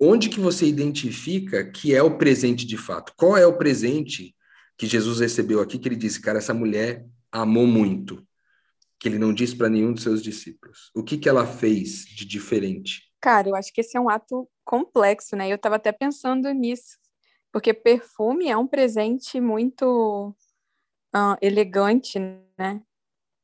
onde 0.00 0.28
que 0.28 0.40
você 0.40 0.66
identifica 0.66 1.64
que 1.70 1.94
é 1.94 2.02
o 2.02 2.16
presente 2.16 2.66
de 2.66 2.76
fato? 2.76 3.12
Qual 3.16 3.36
é 3.36 3.46
o 3.46 3.56
presente 3.56 4.34
que 4.76 4.86
Jesus 4.86 5.20
recebeu 5.20 5.60
aqui 5.60 5.78
que 5.78 5.88
ele 5.88 5.96
disse, 5.96 6.20
cara, 6.20 6.38
essa 6.38 6.54
mulher 6.54 7.06
amou 7.32 7.66
muito, 7.66 8.26
que 8.98 9.08
ele 9.08 9.18
não 9.18 9.32
disse 9.32 9.56
para 9.56 9.68
nenhum 9.68 9.92
dos 9.92 10.02
seus 10.02 10.22
discípulos? 10.22 10.90
O 10.94 11.02
que 11.02 11.18
que 11.18 11.28
ela 11.28 11.46
fez 11.46 12.04
de 12.04 12.24
diferente? 12.24 13.02
Cara, 13.20 13.48
eu 13.48 13.56
acho 13.56 13.72
que 13.72 13.80
esse 13.80 13.96
é 13.96 14.00
um 14.00 14.08
ato 14.08 14.48
complexo, 14.64 15.34
né? 15.34 15.50
Eu 15.50 15.56
estava 15.56 15.76
até 15.76 15.90
pensando 15.92 16.52
nisso, 16.52 16.98
porque 17.50 17.72
perfume 17.72 18.48
é 18.48 18.56
um 18.56 18.66
presente 18.66 19.40
muito 19.40 20.34
uh, 21.14 21.36
elegante, 21.40 22.18
né? 22.58 22.82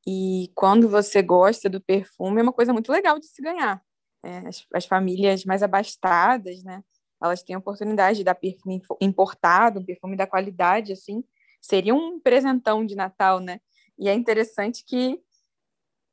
E 0.06 0.50
quando 0.54 0.88
você 0.88 1.22
gosta 1.22 1.68
do 1.68 1.80
perfume, 1.80 2.40
é 2.40 2.42
uma 2.42 2.52
coisa 2.52 2.72
muito 2.72 2.90
legal 2.90 3.18
de 3.18 3.26
se 3.26 3.40
ganhar. 3.40 3.82
É, 4.24 4.38
as, 4.48 4.66
as, 4.74 4.86
famílias 4.86 5.44
mais 5.44 5.62
abastadas, 5.62 6.62
né? 6.62 6.82
Elas 7.22 7.42
têm 7.42 7.54
a 7.54 7.58
oportunidade 7.58 8.18
de 8.18 8.24
dar 8.24 8.34
perfume 8.34 8.82
importado, 9.00 9.80
um 9.80 9.84
perfume 9.84 10.16
da 10.16 10.26
qualidade, 10.26 10.92
assim. 10.92 11.24
Seria 11.60 11.94
um 11.94 12.20
presentão 12.20 12.84
de 12.84 12.96
Natal, 12.96 13.38
né? 13.38 13.60
E 13.98 14.08
é 14.08 14.14
interessante 14.14 14.84
que 14.84 15.20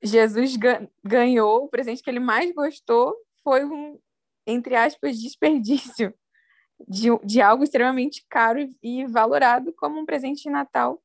Jesus 0.01 0.55
ganhou, 1.03 1.65
o 1.65 1.67
presente 1.67 2.01
que 2.01 2.10
ele 2.10 2.19
mais 2.19 2.53
gostou 2.53 3.15
foi 3.43 3.65
um, 3.65 4.00
entre 4.46 4.75
aspas, 4.75 5.19
desperdício 5.19 6.13
de, 6.88 7.10
de 7.24 7.41
algo 7.41 7.63
extremamente 7.63 8.25
caro 8.29 8.60
e 8.81 9.05
valorado 9.08 9.74
como 9.74 10.00
um 10.00 10.05
presente 10.05 10.43
de 10.43 10.50
Natal 10.50 11.01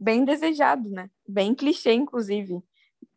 bem 0.00 0.24
desejado, 0.24 0.88
né? 0.88 1.10
Bem 1.28 1.54
clichê, 1.54 1.92
inclusive, 1.92 2.62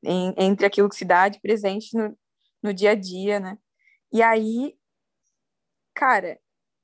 em, 0.04 0.34
entre 0.38 0.66
aquilo 0.66 0.90
que 0.90 0.96
se 0.96 1.06
dá 1.06 1.30
de 1.30 1.40
presente 1.40 1.96
no, 1.96 2.18
no 2.62 2.74
dia 2.74 2.92
a 2.92 2.96
dia, 2.96 3.40
né? 3.40 3.58
E 4.12 4.22
aí, 4.22 4.78
cara, 5.96 6.40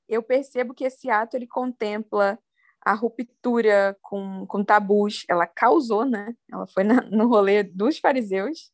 eu 0.08 0.24
percebo 0.24 0.74
que 0.74 0.86
esse 0.86 1.10
ato 1.10 1.36
ele 1.36 1.46
contempla 1.46 2.40
a 2.82 2.94
ruptura 2.94 3.98
com, 4.02 4.46
com 4.48 4.64
tabus. 4.64 5.26
Ela 5.30 5.46
causou, 5.46 6.06
né? 6.06 6.34
Ela 6.52 6.66
foi 6.68 6.84
na, 6.84 7.02
no 7.12 7.28
rolê 7.28 7.62
dos 7.64 8.00
fariseus. 8.00 8.72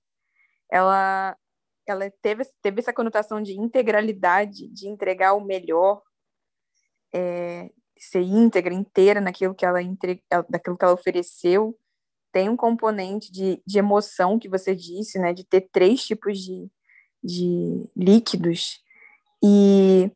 Ela, 0.72 1.36
ela 1.88 2.10
teve, 2.22 2.44
teve 2.62 2.80
essa 2.80 2.94
conotação 2.94 3.42
de 3.42 3.60
integralidade, 3.60 4.68
de 4.70 4.88
entregar 4.88 5.34
o 5.34 5.44
melhor, 5.44 6.02
é, 7.14 7.72
ser 7.98 8.22
íntegra, 8.22 8.74
inteira 8.74 9.22
naquilo 9.22 9.56
que 9.56 9.66
ela, 9.66 9.80
daquilo 10.50 10.78
que 10.78 10.84
ela 10.84 10.94
ofereceu. 10.94 11.78
Tem 12.32 12.50
um 12.50 12.58
componente 12.58 13.32
de, 13.32 13.62
de 13.66 13.80
emoção 13.80 14.38
que 14.38 14.50
você 14.50 14.76
disse, 14.76 15.18
né? 15.20 15.34
De 15.34 15.44
ter 15.44 15.70
três 15.72 16.06
tipos 16.06 16.40
de, 16.40 16.70
de 17.24 17.90
líquidos. 17.96 18.82
E, 19.44 20.12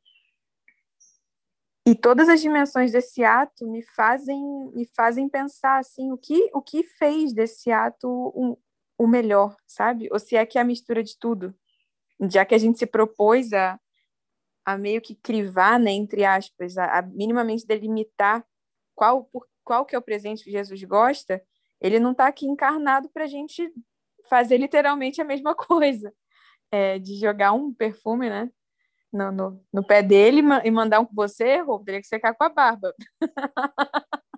e 1.87 1.95
todas 1.95 2.29
as 2.29 2.41
dimensões 2.41 2.91
desse 2.91 3.23
ato 3.23 3.67
me 3.67 3.83
fazem 3.95 4.41
me 4.73 4.85
fazem 4.95 5.29
pensar 5.29 5.79
assim 5.79 6.11
o 6.11 6.17
que 6.17 6.49
o 6.53 6.61
que 6.61 6.83
fez 6.83 7.33
desse 7.33 7.71
ato 7.71 8.07
o, 8.07 8.57
o 8.97 9.07
melhor 9.07 9.55
sabe 9.67 10.07
ou 10.11 10.19
se 10.19 10.35
é 10.35 10.45
que 10.45 10.57
é 10.57 10.61
a 10.61 10.65
mistura 10.65 11.03
de 11.03 11.17
tudo 11.17 11.53
já 12.29 12.45
que 12.45 12.53
a 12.53 12.57
gente 12.57 12.77
se 12.77 12.85
propôs 12.85 13.53
a, 13.53 13.79
a 14.73 14.77
meio 14.77 15.01
que 15.01 15.15
crivar, 15.15 15.79
né, 15.79 15.91
entre 15.91 16.23
aspas, 16.23 16.77
a, 16.77 16.99
a 16.99 17.01
minimamente 17.01 17.65
delimitar 17.65 18.45
qual, 18.95 19.23
por, 19.25 19.47
qual 19.63 19.85
que 19.85 19.95
é 19.95 19.99
o 19.99 20.01
presente 20.01 20.43
que 20.43 20.51
Jesus 20.51 20.83
gosta, 20.83 21.41
ele 21.81 21.99
não 21.99 22.11
está 22.11 22.27
aqui 22.27 22.45
encarnado 22.45 23.09
para 23.09 23.23
a 23.23 23.27
gente 23.27 23.71
fazer 24.29 24.57
literalmente 24.57 25.21
a 25.21 25.25
mesma 25.25 25.55
coisa, 25.55 26.13
é, 26.71 26.99
de 26.99 27.19
jogar 27.19 27.53
um 27.53 27.73
perfume, 27.73 28.29
né, 28.29 28.49
no, 29.11 29.31
no, 29.31 29.65
no 29.73 29.83
pé 29.83 30.03
dele 30.03 30.41
e 30.63 30.71
mandar 30.71 30.99
um 30.99 31.05
com 31.05 31.15
você, 31.15 31.57
Rô, 31.61 31.79
teria 31.79 32.01
que 32.01 32.07
secar 32.07 32.35
com 32.35 32.43
a 32.43 32.49
barba. 32.49 32.93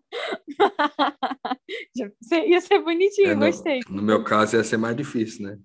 ia 2.45 2.61
ser 2.61 2.79
bonitinho, 2.79 3.31
é, 3.31 3.35
no, 3.35 3.45
gostei. 3.45 3.81
No 3.89 4.01
meu 4.01 4.23
caso 4.23 4.55
ia 4.55 4.63
ser 4.63 4.77
mais 4.77 4.95
difícil, 4.95 5.45
né? 5.45 5.59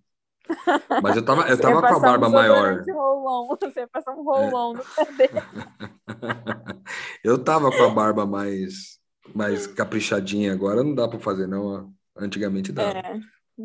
Mas 1.02 1.16
eu 1.16 1.24
tava, 1.24 1.48
eu 1.48 1.60
tava 1.60 1.80
com 1.80 1.94
a 1.94 1.98
barba 1.98 2.28
um 2.28 2.32
maior. 2.32 2.82
Rolão, 2.88 3.48
você 3.60 3.80
ia 3.80 3.88
passar 3.88 4.12
um 4.12 4.22
rolão 4.22 4.74
é. 4.74 5.04
no 5.04 5.16
dele. 5.16 5.32
eu 7.24 7.42
tava 7.42 7.70
com 7.70 7.82
a 7.82 7.90
barba 7.90 8.26
mais, 8.26 8.98
mais 9.34 9.66
caprichadinha, 9.66 10.52
agora 10.52 10.82
não 10.82 10.94
dá 10.94 11.08
para 11.08 11.18
fazer, 11.18 11.46
não. 11.46 11.92
Antigamente 12.16 12.72
dava. 12.72 12.98
É. 12.98 13.20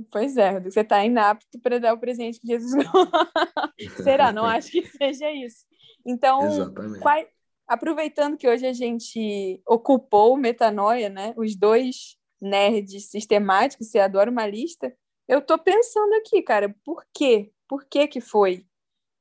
Pois 0.10 0.38
é, 0.38 0.60
você 0.60 0.82
está 0.82 1.04
inapto 1.04 1.60
para 1.60 1.80
dar 1.80 1.94
o 1.94 2.00
presente 2.00 2.40
que 2.40 2.48
Jesus 2.48 2.72
Será? 4.04 4.32
Não 4.32 4.46
acho 4.46 4.72
que 4.72 4.86
seja 4.88 5.30
isso. 5.32 5.66
Então, 6.06 6.74
qual... 7.02 7.26
aproveitando 7.68 8.38
que 8.38 8.48
hoje 8.48 8.66
a 8.66 8.74
gente 8.74 9.62
ocupou 9.68 10.38
metanoia, 10.38 11.10
né? 11.10 11.34
Os 11.36 11.56
dois 11.56 12.18
nerds 12.42 13.10
sistemáticos, 13.10 13.90
você 13.90 14.00
adora 14.00 14.32
uma 14.32 14.48
lista. 14.48 14.94
Eu 15.32 15.42
tô 15.42 15.58
pensando 15.58 16.14
aqui, 16.16 16.42
cara, 16.42 16.76
por 16.84 17.06
quê? 17.14 17.54
Por 17.66 17.86
que 17.86 18.06
que 18.06 18.20
foi 18.20 18.68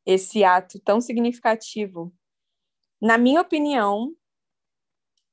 esse 0.04 0.42
ato 0.42 0.80
tão 0.80 1.00
significativo? 1.00 2.12
Na 3.00 3.16
minha 3.16 3.40
opinião, 3.40 4.12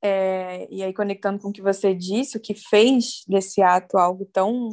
é, 0.00 0.72
e 0.72 0.80
aí 0.84 0.94
conectando 0.94 1.42
com 1.42 1.48
o 1.48 1.52
que 1.52 1.60
você 1.60 1.92
disse, 1.92 2.36
o 2.36 2.40
que 2.40 2.54
fez 2.54 3.24
desse 3.26 3.60
ato 3.60 3.98
algo 3.98 4.24
tão 4.26 4.68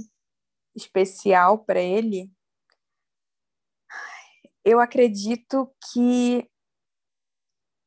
especial 0.75 1.65
para 1.65 1.81
ele, 1.81 2.31
eu 4.63 4.79
acredito 4.79 5.74
que 5.91 6.47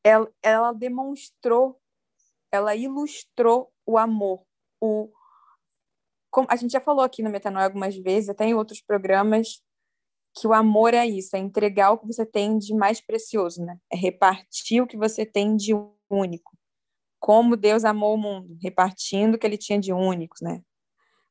ela, 0.03 0.29
ela 0.43 0.73
demonstrou, 0.73 1.81
ela 2.51 2.75
ilustrou 2.75 3.73
o 3.87 3.97
amor, 3.97 4.45
o 4.81 5.09
a 6.49 6.57
gente 6.57 6.73
já 6.73 6.81
falou 6.81 7.05
aqui 7.05 7.23
no 7.23 7.31
Metanoia 7.31 7.65
algumas 7.65 7.97
vezes, 7.97 8.29
até 8.29 8.47
em 8.47 8.55
outros 8.55 8.81
programas, 8.81 9.63
que 10.39 10.47
o 10.47 10.53
amor 10.53 10.95
é 10.95 11.07
isso, 11.07 11.37
é 11.37 11.39
entregar 11.39 11.91
o 11.91 11.99
que 11.99 12.07
você 12.07 12.25
tem 12.25 12.59
de 12.59 12.75
mais 12.75 13.01
precioso, 13.01 13.65
né? 13.65 13.79
É 13.93 13.97
repartir 13.97 14.83
o 14.83 14.87
que 14.87 14.97
você 14.97 15.27
tem 15.27 15.57
de 15.57 15.73
único. 16.11 16.57
Como 17.19 17.57
Deus 17.57 17.85
amou 17.85 18.15
o 18.15 18.19
mundo, 18.19 18.57
repartindo 18.63 19.35
o 19.35 19.39
que 19.39 19.47
ele 19.47 19.59
tinha 19.59 19.79
de 19.81 19.93
únicos, 19.93 20.41
né? 20.41 20.63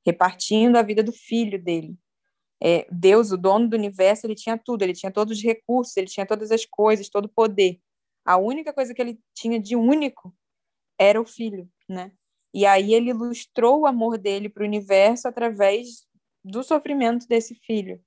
Repartindo 0.06 0.76
a 0.76 0.82
vida 0.82 1.04
do 1.04 1.14
filho 1.14 1.62
dele. 1.62 1.98
É, 2.62 2.88
Deus, 2.92 3.32
o 3.32 3.38
dono 3.38 3.70
do 3.70 3.76
universo, 3.76 4.26
ele 4.26 4.36
tinha 4.36 4.58
tudo, 4.58 4.82
ele 4.82 4.94
tinha 4.94 5.12
todos 5.12 5.38
os 5.38 5.44
recursos, 5.44 5.96
ele 5.96 6.08
tinha 6.08 6.26
todas 6.26 6.52
as 6.52 6.66
coisas, 6.66 7.10
todo 7.10 7.26
o 7.26 7.30
poder. 7.30 7.80
A 8.26 8.38
única 8.38 8.74
coisa 8.74 8.94
que 8.94 9.02
ele 9.02 9.20
tinha 9.34 9.60
de 9.60 9.76
único 9.76 10.36
era 11.00 11.22
o 11.22 11.26
filho, 11.26 11.70
né? 11.88 12.12
E 12.58 12.66
aí 12.66 12.96
ele 12.96 13.12
ilustrou 13.12 13.82
o 13.82 13.86
amor 13.86 14.18
dele 14.18 14.50
para 14.50 14.64
o 14.64 14.66
universo 14.66 15.28
através 15.28 16.08
do 16.44 16.64
sofrimento 16.64 17.28
desse 17.28 17.54
filho, 17.54 18.04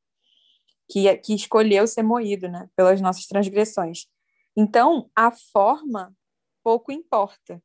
que, 0.91 1.17
que 1.19 1.37
escolheu 1.37 1.87
ser 1.87 2.03
moído, 2.03 2.49
né, 2.49 2.69
pelas 2.75 3.01
nossas 3.01 3.27
transgressões. 3.27 4.09
Então, 4.57 5.09
a 5.15 5.31
forma 5.31 6.13
pouco 6.65 6.91
importa, 6.91 7.63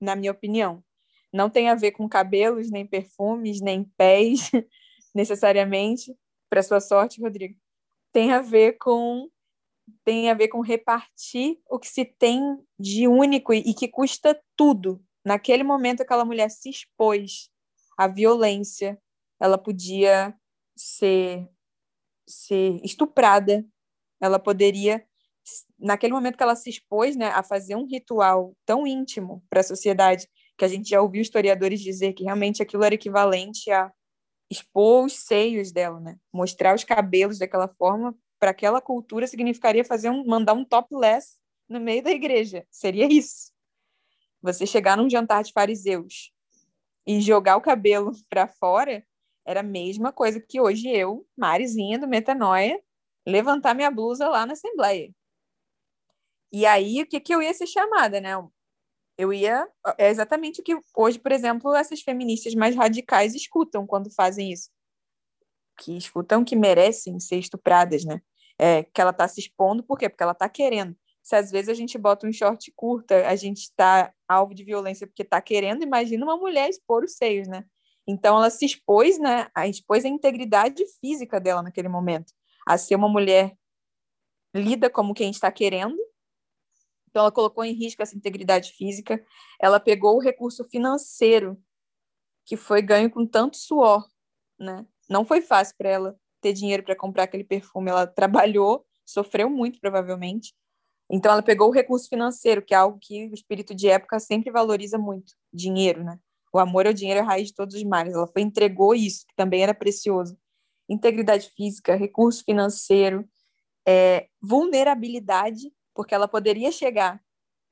na 0.00 0.16
minha 0.16 0.32
opinião. 0.32 0.82
Não 1.30 1.50
tem 1.50 1.68
a 1.68 1.74
ver 1.74 1.90
com 1.92 2.08
cabelos, 2.08 2.70
nem 2.70 2.86
perfumes, 2.86 3.60
nem 3.60 3.84
pés, 3.84 4.50
necessariamente, 5.14 6.16
para 6.48 6.62
sua 6.62 6.80
sorte, 6.80 7.20
Rodrigo. 7.20 7.60
Tem 8.10 8.32
a 8.32 8.40
ver 8.40 8.78
com 8.78 9.28
tem 10.02 10.30
a 10.30 10.34
ver 10.34 10.48
com 10.48 10.62
repartir 10.62 11.60
o 11.68 11.78
que 11.78 11.88
se 11.88 12.06
tem 12.06 12.40
de 12.78 13.06
único 13.06 13.52
e 13.52 13.74
que 13.74 13.86
custa 13.86 14.40
tudo. 14.56 15.04
Naquele 15.24 15.62
momento, 15.62 16.02
aquela 16.02 16.24
mulher 16.24 16.50
se 16.50 16.70
expôs 16.70 17.50
à 17.96 18.08
violência, 18.08 18.98
ela 19.40 19.58
podia 19.58 20.34
ser, 20.76 21.48
ser 22.28 22.80
estuprada, 22.84 23.64
ela 24.20 24.38
poderia, 24.38 25.04
naquele 25.78 26.12
momento 26.12 26.36
que 26.36 26.42
ela 26.42 26.56
se 26.56 26.70
expôs 26.70 27.16
né, 27.16 27.26
a 27.28 27.42
fazer 27.42 27.76
um 27.76 27.86
ritual 27.86 28.54
tão 28.64 28.86
íntimo 28.86 29.44
para 29.48 29.60
a 29.60 29.64
sociedade, 29.64 30.28
que 30.56 30.64
a 30.64 30.68
gente 30.68 30.90
já 30.90 31.00
ouviu 31.00 31.22
historiadores 31.22 31.80
dizer 31.80 32.12
que 32.12 32.24
realmente 32.24 32.62
aquilo 32.62 32.84
era 32.84 32.94
equivalente 32.94 33.70
a 33.70 33.90
expor 34.50 35.06
os 35.06 35.14
seios 35.14 35.70
dela, 35.72 36.00
né? 36.00 36.16
mostrar 36.32 36.74
os 36.74 36.84
cabelos 36.84 37.38
daquela 37.38 37.68
forma 37.68 38.14
para 38.38 38.50
aquela 38.50 38.80
cultura 38.80 39.26
significaria 39.26 39.84
fazer 39.84 40.10
um, 40.10 40.24
mandar 40.26 40.54
um 40.54 40.64
topless 40.64 41.38
no 41.68 41.78
meio 41.78 42.02
da 42.02 42.10
igreja. 42.10 42.66
Seria 42.70 43.06
isso. 43.06 43.49
Você 44.42 44.66
chegar 44.66 44.96
num 44.96 45.08
jantar 45.08 45.42
de 45.42 45.52
fariseus 45.52 46.32
e 47.06 47.20
jogar 47.20 47.56
o 47.56 47.60
cabelo 47.60 48.12
para 48.28 48.48
fora 48.48 49.04
era 49.46 49.60
a 49.60 49.64
mesma 49.64 50.12
coisa 50.12 50.40
que 50.40 50.60
hoje 50.60 50.88
eu, 50.88 51.26
Marizinha 51.36 51.98
do 51.98 52.06
Metanoia, 52.06 52.80
levantar 53.26 53.74
minha 53.74 53.90
blusa 53.90 54.28
lá 54.28 54.46
na 54.46 54.52
Assembleia. 54.52 55.10
E 56.52 56.66
aí, 56.66 57.02
o 57.02 57.06
que, 57.06 57.20
que 57.20 57.34
eu 57.34 57.40
ia 57.40 57.54
ser 57.54 57.66
chamada, 57.66 58.20
né? 58.20 58.30
Eu 59.16 59.32
ia. 59.32 59.68
É 59.98 60.08
exatamente 60.08 60.60
o 60.60 60.64
que 60.64 60.78
hoje, 60.96 61.18
por 61.18 61.32
exemplo, 61.32 61.74
essas 61.74 62.00
feministas 62.00 62.54
mais 62.54 62.74
radicais 62.74 63.34
escutam 63.34 63.86
quando 63.86 64.12
fazem 64.12 64.52
isso. 64.52 64.70
Que 65.78 65.96
escutam 65.96 66.44
que 66.44 66.56
merecem 66.56 67.20
ser 67.20 67.38
estupradas, 67.38 68.04
né? 68.04 68.20
é, 68.60 68.82
que 68.84 69.00
ela 69.00 69.10
está 69.10 69.26
se 69.26 69.40
expondo, 69.40 69.82
por 69.82 69.98
quê? 69.98 70.06
Porque 70.06 70.22
ela 70.22 70.32
está 70.32 70.46
querendo. 70.46 70.94
Se 71.22 71.36
às 71.36 71.50
vezes 71.50 71.68
a 71.68 71.74
gente 71.74 71.96
bota 71.98 72.26
um 72.26 72.32
short 72.32 72.72
curta, 72.74 73.28
a 73.28 73.36
gente 73.36 73.58
está 73.58 74.12
alvo 74.28 74.54
de 74.54 74.64
violência 74.64 75.06
porque 75.06 75.22
está 75.22 75.40
querendo, 75.40 75.82
imagina 75.82 76.24
uma 76.24 76.36
mulher 76.36 76.68
expor 76.68 77.04
os 77.04 77.16
seios, 77.16 77.46
né? 77.46 77.64
Então 78.06 78.36
ela 78.36 78.50
se 78.50 78.64
expôs, 78.64 79.18
né? 79.18 79.48
A 79.54 79.68
expôs 79.68 80.04
a 80.04 80.08
integridade 80.08 80.84
física 81.00 81.38
dela 81.38 81.62
naquele 81.62 81.88
momento, 81.88 82.32
a 82.66 82.76
ser 82.78 82.96
uma 82.96 83.08
mulher 83.08 83.56
lida 84.54 84.90
como 84.90 85.14
quem 85.14 85.30
está 85.30 85.50
querendo. 85.52 85.96
Então 87.08 87.22
ela 87.22 87.32
colocou 87.32 87.64
em 87.64 87.72
risco 87.72 88.02
essa 88.02 88.16
integridade 88.16 88.72
física. 88.72 89.24
Ela 89.60 89.80
pegou 89.80 90.16
o 90.16 90.20
recurso 90.20 90.64
financeiro 90.68 91.60
que 92.44 92.56
foi 92.56 92.82
ganho 92.82 93.10
com 93.10 93.26
tanto 93.26 93.56
suor, 93.56 94.08
né? 94.58 94.86
Não 95.08 95.24
foi 95.24 95.40
fácil 95.40 95.76
para 95.76 95.88
ela 95.88 96.20
ter 96.40 96.52
dinheiro 96.52 96.82
para 96.82 96.96
comprar 96.96 97.24
aquele 97.24 97.44
perfume. 97.44 97.90
Ela 97.90 98.06
trabalhou, 98.06 98.86
sofreu 99.04 99.50
muito, 99.50 99.78
provavelmente. 99.80 100.54
Então, 101.10 101.32
ela 101.32 101.42
pegou 101.42 101.68
o 101.68 101.72
recurso 101.72 102.08
financeiro, 102.08 102.62
que 102.62 102.72
é 102.72 102.76
algo 102.76 102.98
que 103.00 103.26
o 103.26 103.34
espírito 103.34 103.74
de 103.74 103.88
época 103.88 104.20
sempre 104.20 104.50
valoriza 104.50 104.96
muito: 104.96 105.34
dinheiro, 105.52 106.04
né? 106.04 106.18
O 106.52 106.58
amor 106.58 106.86
ao 106.86 106.92
dinheiro 106.92 107.20
é 107.20 107.22
a 107.22 107.26
raiz 107.26 107.48
de 107.48 107.54
todos 107.54 107.74
os 107.74 107.82
males. 107.84 108.14
Ela 108.14 108.26
foi 108.26 108.42
entregou 108.42 108.94
isso, 108.94 109.26
que 109.26 109.34
também 109.34 109.62
era 109.62 109.74
precioso. 109.74 110.38
Integridade 110.88 111.50
física, 111.50 111.94
recurso 111.94 112.44
financeiro, 112.44 113.28
é, 113.86 114.28
vulnerabilidade, 114.40 115.72
porque 115.94 116.14
ela 116.14 116.28
poderia 116.28 116.72
chegar. 116.72 117.22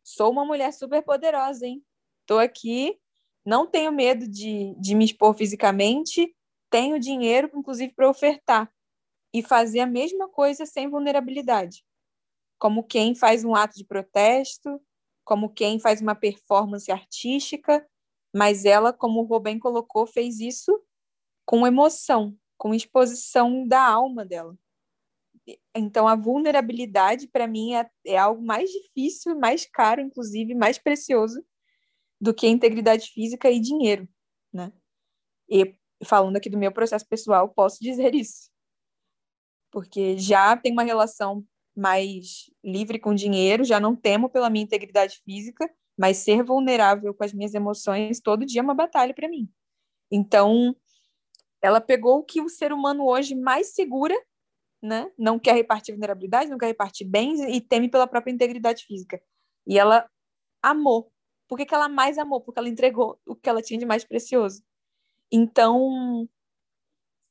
Sou 0.04 0.30
uma 0.30 0.44
mulher 0.44 0.72
super 0.72 1.02
poderosa, 1.02 1.66
hein? 1.66 1.84
Estou 2.20 2.38
aqui, 2.38 2.98
não 3.44 3.66
tenho 3.66 3.92
medo 3.92 4.28
de, 4.28 4.74
de 4.78 4.94
me 4.94 5.04
expor 5.04 5.34
fisicamente, 5.34 6.34
tenho 6.70 6.98
dinheiro, 6.98 7.50
inclusive, 7.54 7.92
para 7.94 8.08
ofertar 8.08 8.70
e 9.32 9.42
fazer 9.42 9.80
a 9.80 9.86
mesma 9.86 10.28
coisa 10.28 10.66
sem 10.66 10.88
vulnerabilidade. 10.88 11.84
Como 12.58 12.84
quem 12.84 13.14
faz 13.14 13.44
um 13.44 13.54
ato 13.54 13.76
de 13.76 13.84
protesto, 13.84 14.80
como 15.24 15.50
quem 15.50 15.78
faz 15.78 16.00
uma 16.00 16.14
performance 16.14 16.90
artística, 16.90 17.86
mas 18.34 18.64
ela, 18.64 18.92
como 18.92 19.20
o 19.20 19.24
Rubem 19.24 19.58
colocou, 19.58 20.06
fez 20.06 20.40
isso 20.40 20.82
com 21.44 21.66
emoção, 21.66 22.36
com 22.56 22.74
exposição 22.74 23.66
da 23.66 23.86
alma 23.86 24.24
dela. 24.24 24.56
Então, 25.74 26.06
a 26.06 26.14
vulnerabilidade, 26.14 27.26
para 27.26 27.46
mim, 27.46 27.74
é, 27.74 27.88
é, 28.04 28.18
algo 28.18 28.42
mais 28.42 28.70
difícil, 28.70 29.38
mais 29.38 29.64
caro, 29.66 30.00
inclusive, 30.00 30.54
mais 30.54 30.78
precioso 30.78 31.42
do 32.20 32.34
que 32.34 32.46
a 32.46 32.50
integridade 32.50 33.08
física 33.08 33.50
e 33.50 33.60
dinheiro, 33.60 34.08
né? 34.52 34.72
E 35.48 35.74
falando 36.04 36.36
aqui 36.36 36.50
do 36.50 36.58
meu 36.58 36.72
processo 36.72 37.06
pessoal, 37.06 37.48
posso 37.48 37.78
dizer 37.80 38.14
isso. 38.14 38.50
Porque 39.70 40.18
já 40.18 40.56
tenho 40.56 40.74
uma 40.74 40.82
relação 40.82 41.46
mais 41.78 42.50
livre 42.62 42.98
com 42.98 43.14
dinheiro, 43.14 43.64
já 43.64 43.78
não 43.78 43.94
temo 43.94 44.28
pela 44.28 44.50
minha 44.50 44.64
integridade 44.64 45.20
física, 45.24 45.70
mas 45.96 46.18
ser 46.18 46.42
vulnerável 46.42 47.14
com 47.14 47.24
as 47.24 47.32
minhas 47.32 47.54
emoções 47.54 48.20
todo 48.20 48.44
dia 48.44 48.60
é 48.60 48.64
uma 48.64 48.74
batalha 48.74 49.14
para 49.14 49.28
mim. 49.28 49.48
Então, 50.10 50.76
ela 51.62 51.80
pegou 51.80 52.18
o 52.18 52.24
que 52.24 52.40
o 52.40 52.48
ser 52.48 52.72
humano 52.72 53.04
hoje 53.04 53.34
mais 53.34 53.74
segura, 53.74 54.14
né? 54.82 55.10
Não 55.18 55.38
quer 55.38 55.54
repartir 55.54 55.94
vulnerabilidade, 55.94 56.50
não 56.50 56.58
quer 56.58 56.66
repartir 56.66 57.06
bens 57.06 57.40
e 57.40 57.60
teme 57.60 57.88
pela 57.88 58.06
própria 58.06 58.32
integridade 58.32 58.84
física. 58.84 59.20
E 59.66 59.78
ela 59.78 60.08
amou. 60.62 61.12
Por 61.48 61.58
que, 61.58 61.66
que 61.66 61.74
ela 61.74 61.88
mais 61.88 62.18
amou? 62.18 62.40
Porque 62.40 62.58
ela 62.58 62.68
entregou 62.68 63.20
o 63.26 63.34
que 63.34 63.48
ela 63.48 63.62
tinha 63.62 63.78
de 63.78 63.86
mais 63.86 64.04
precioso. 64.04 64.62
Então, 65.32 66.28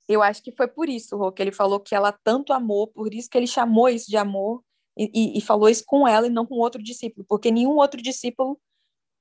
eu 0.07 0.21
acho 0.21 0.41
que 0.41 0.51
foi 0.51 0.67
por 0.67 0.89
isso, 0.89 1.17
Rô, 1.17 1.31
que 1.31 1.41
ele 1.41 1.51
falou 1.51 1.79
que 1.79 1.93
ela 1.93 2.11
tanto 2.11 2.53
amou, 2.53 2.87
por 2.87 3.13
isso 3.13 3.29
que 3.29 3.37
ele 3.37 3.47
chamou 3.47 3.89
isso 3.89 4.09
de 4.09 4.17
amor 4.17 4.63
e, 4.97 5.37
e, 5.37 5.41
falou 5.41 5.69
isso 5.69 5.83
com 5.85 6.07
ela 6.07 6.25
e 6.25 6.29
não 6.29 6.45
com 6.45 6.55
outro 6.55 6.81
discípulo, 6.81 7.25
porque 7.27 7.51
nenhum 7.51 7.75
outro 7.75 8.01
discípulo 8.01 8.59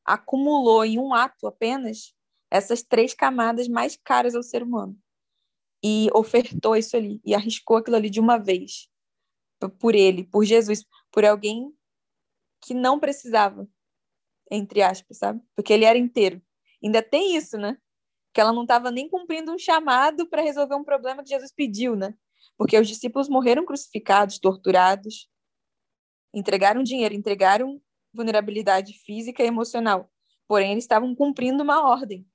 acumulou 0.05 0.85
em 0.85 0.99
um 0.99 1.13
ato 1.13 1.47
apenas 1.47 2.15
essas 2.51 2.83
três 2.83 3.13
camadas 3.13 3.69
mais 3.69 3.97
caras 3.97 4.35
ao 4.35 4.43
ser 4.43 4.63
humano 4.63 4.97
e 5.85 6.09
ofertou 6.15 6.77
isso 6.77 6.97
ali 6.97 7.21
e 7.25 7.35
arriscou 7.35 7.77
aquilo 7.77 7.97
ali 7.97 8.09
de 8.09 8.21
uma 8.21 8.39
vez 8.39 8.89
por 9.79 9.95
ele, 9.95 10.25
por 10.25 10.45
Jesus, 10.45 10.85
por 11.11 11.25
alguém 11.25 11.73
que 12.63 12.75
não 12.75 12.99
precisava, 12.99 13.69
entre 14.51 14.83
aspas, 14.83 15.19
sabe? 15.19 15.41
Porque 15.55 15.73
ele 15.73 15.85
era 15.85 15.99
inteiro. 15.99 16.43
Ainda 16.83 17.03
tem 17.03 17.37
isso, 17.37 17.57
né? 17.57 17.79
Que 18.37 18.41
ela 18.43 18.53
não 18.53 18.65
estava 18.65 18.91
nem 18.91 19.09
cumprindo 19.09 19.51
um 19.51 19.59
chamado 19.59 20.29
para 20.29 20.43
resolver 20.43 20.75
um 20.75 20.85
problema 20.85 21.23
que 21.23 21.31
Jesus 21.31 21.51
pediu, 21.51 21.97
né? 21.97 22.15
Porque 22.59 22.79
os 22.79 22.87
discípulos 22.87 23.31
morreram 23.31 23.65
crucificados, 23.65 24.39
torturados, 24.39 25.27
entregaram 26.35 26.83
dinheiro, 26.83 27.15
entregaram 27.15 27.81
vulnerabilidade 28.13 28.93
física 28.93 29.43
e 29.43 29.47
emocional. 29.47 30.13
Porém, 30.47 30.73
eles 30.73 30.85
estavam 30.85 31.15
cumprindo 31.15 31.63
uma 31.63 31.89
ordem. 31.89 32.29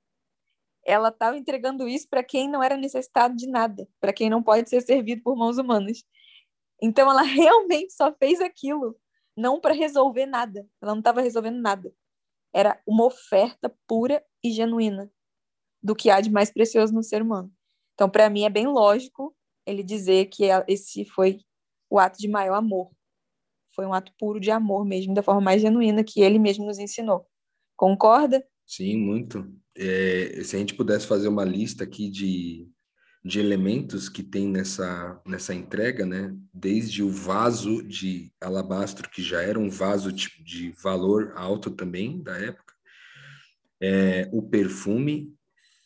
Ela 0.84 1.10
estava 1.10 1.38
entregando 1.38 1.86
isso 1.86 2.08
para 2.08 2.24
quem 2.24 2.48
não 2.48 2.64
era 2.64 2.76
necessitado 2.76 3.36
de 3.36 3.46
nada, 3.46 3.88
para 4.00 4.12
quem 4.12 4.28
não 4.28 4.42
pode 4.42 4.68
ser 4.68 4.80
servido 4.80 5.22
por 5.22 5.36
mãos 5.36 5.56
humanas. 5.56 6.02
Então, 6.82 7.08
ela 7.08 7.22
realmente 7.22 7.92
só 7.92 8.12
fez 8.12 8.40
aquilo, 8.40 8.98
não 9.36 9.60
para 9.60 9.72
resolver 9.72 10.26
nada. 10.26 10.68
Ela 10.80 10.94
não 10.94 10.98
estava 10.98 11.20
resolvendo 11.20 11.60
nada. 11.60 11.94
Era 12.52 12.82
uma 12.84 13.04
oferta 13.04 13.72
pura 13.86 14.20
e 14.42 14.50
genuína 14.50 15.08
do 15.82 15.94
que 15.94 16.10
há 16.10 16.20
de 16.20 16.30
mais 16.30 16.50
precioso 16.50 16.92
no 16.92 17.02
ser 17.02 17.22
humano. 17.22 17.52
Então, 17.94 18.08
para 18.08 18.30
mim, 18.30 18.44
é 18.44 18.50
bem 18.50 18.66
lógico 18.66 19.34
ele 19.66 19.82
dizer 19.82 20.26
que 20.26 20.44
esse 20.68 21.04
foi 21.04 21.40
o 21.90 21.98
ato 21.98 22.18
de 22.18 22.28
maior 22.28 22.54
amor. 22.54 22.90
Foi 23.74 23.86
um 23.86 23.92
ato 23.92 24.12
puro 24.18 24.40
de 24.40 24.50
amor 24.50 24.84
mesmo, 24.84 25.14
da 25.14 25.22
forma 25.22 25.40
mais 25.40 25.62
genuína 25.62 26.04
que 26.04 26.20
ele 26.20 26.38
mesmo 26.38 26.66
nos 26.66 26.78
ensinou. 26.78 27.26
Concorda? 27.76 28.44
Sim, 28.66 28.96
muito. 28.98 29.50
É, 29.76 30.42
se 30.44 30.56
a 30.56 30.58
gente 30.58 30.74
pudesse 30.74 31.06
fazer 31.06 31.28
uma 31.28 31.44
lista 31.44 31.84
aqui 31.84 32.10
de, 32.10 32.68
de 33.24 33.40
elementos 33.40 34.08
que 34.08 34.22
tem 34.22 34.48
nessa, 34.48 35.20
nessa 35.26 35.54
entrega, 35.54 36.04
né? 36.04 36.36
Desde 36.52 37.02
o 37.02 37.08
vaso 37.08 37.82
de 37.82 38.32
alabastro, 38.40 39.08
que 39.08 39.22
já 39.22 39.42
era 39.42 39.58
um 39.58 39.70
vaso 39.70 40.12
de, 40.12 40.28
de 40.42 40.72
valor 40.82 41.32
alto 41.36 41.70
também 41.70 42.22
da 42.22 42.36
época, 42.36 42.74
é, 43.80 44.28
o 44.32 44.42
perfume, 44.42 45.34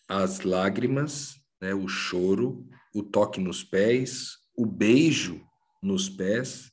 as 0.08 0.40
lágrimas, 0.40 1.36
né, 1.60 1.74
o 1.74 1.88
choro, 1.88 2.66
o 2.94 3.02
toque 3.02 3.40
nos 3.40 3.64
pés, 3.64 4.36
o 4.56 4.64
beijo 4.64 5.44
nos 5.82 6.08
pés, 6.08 6.70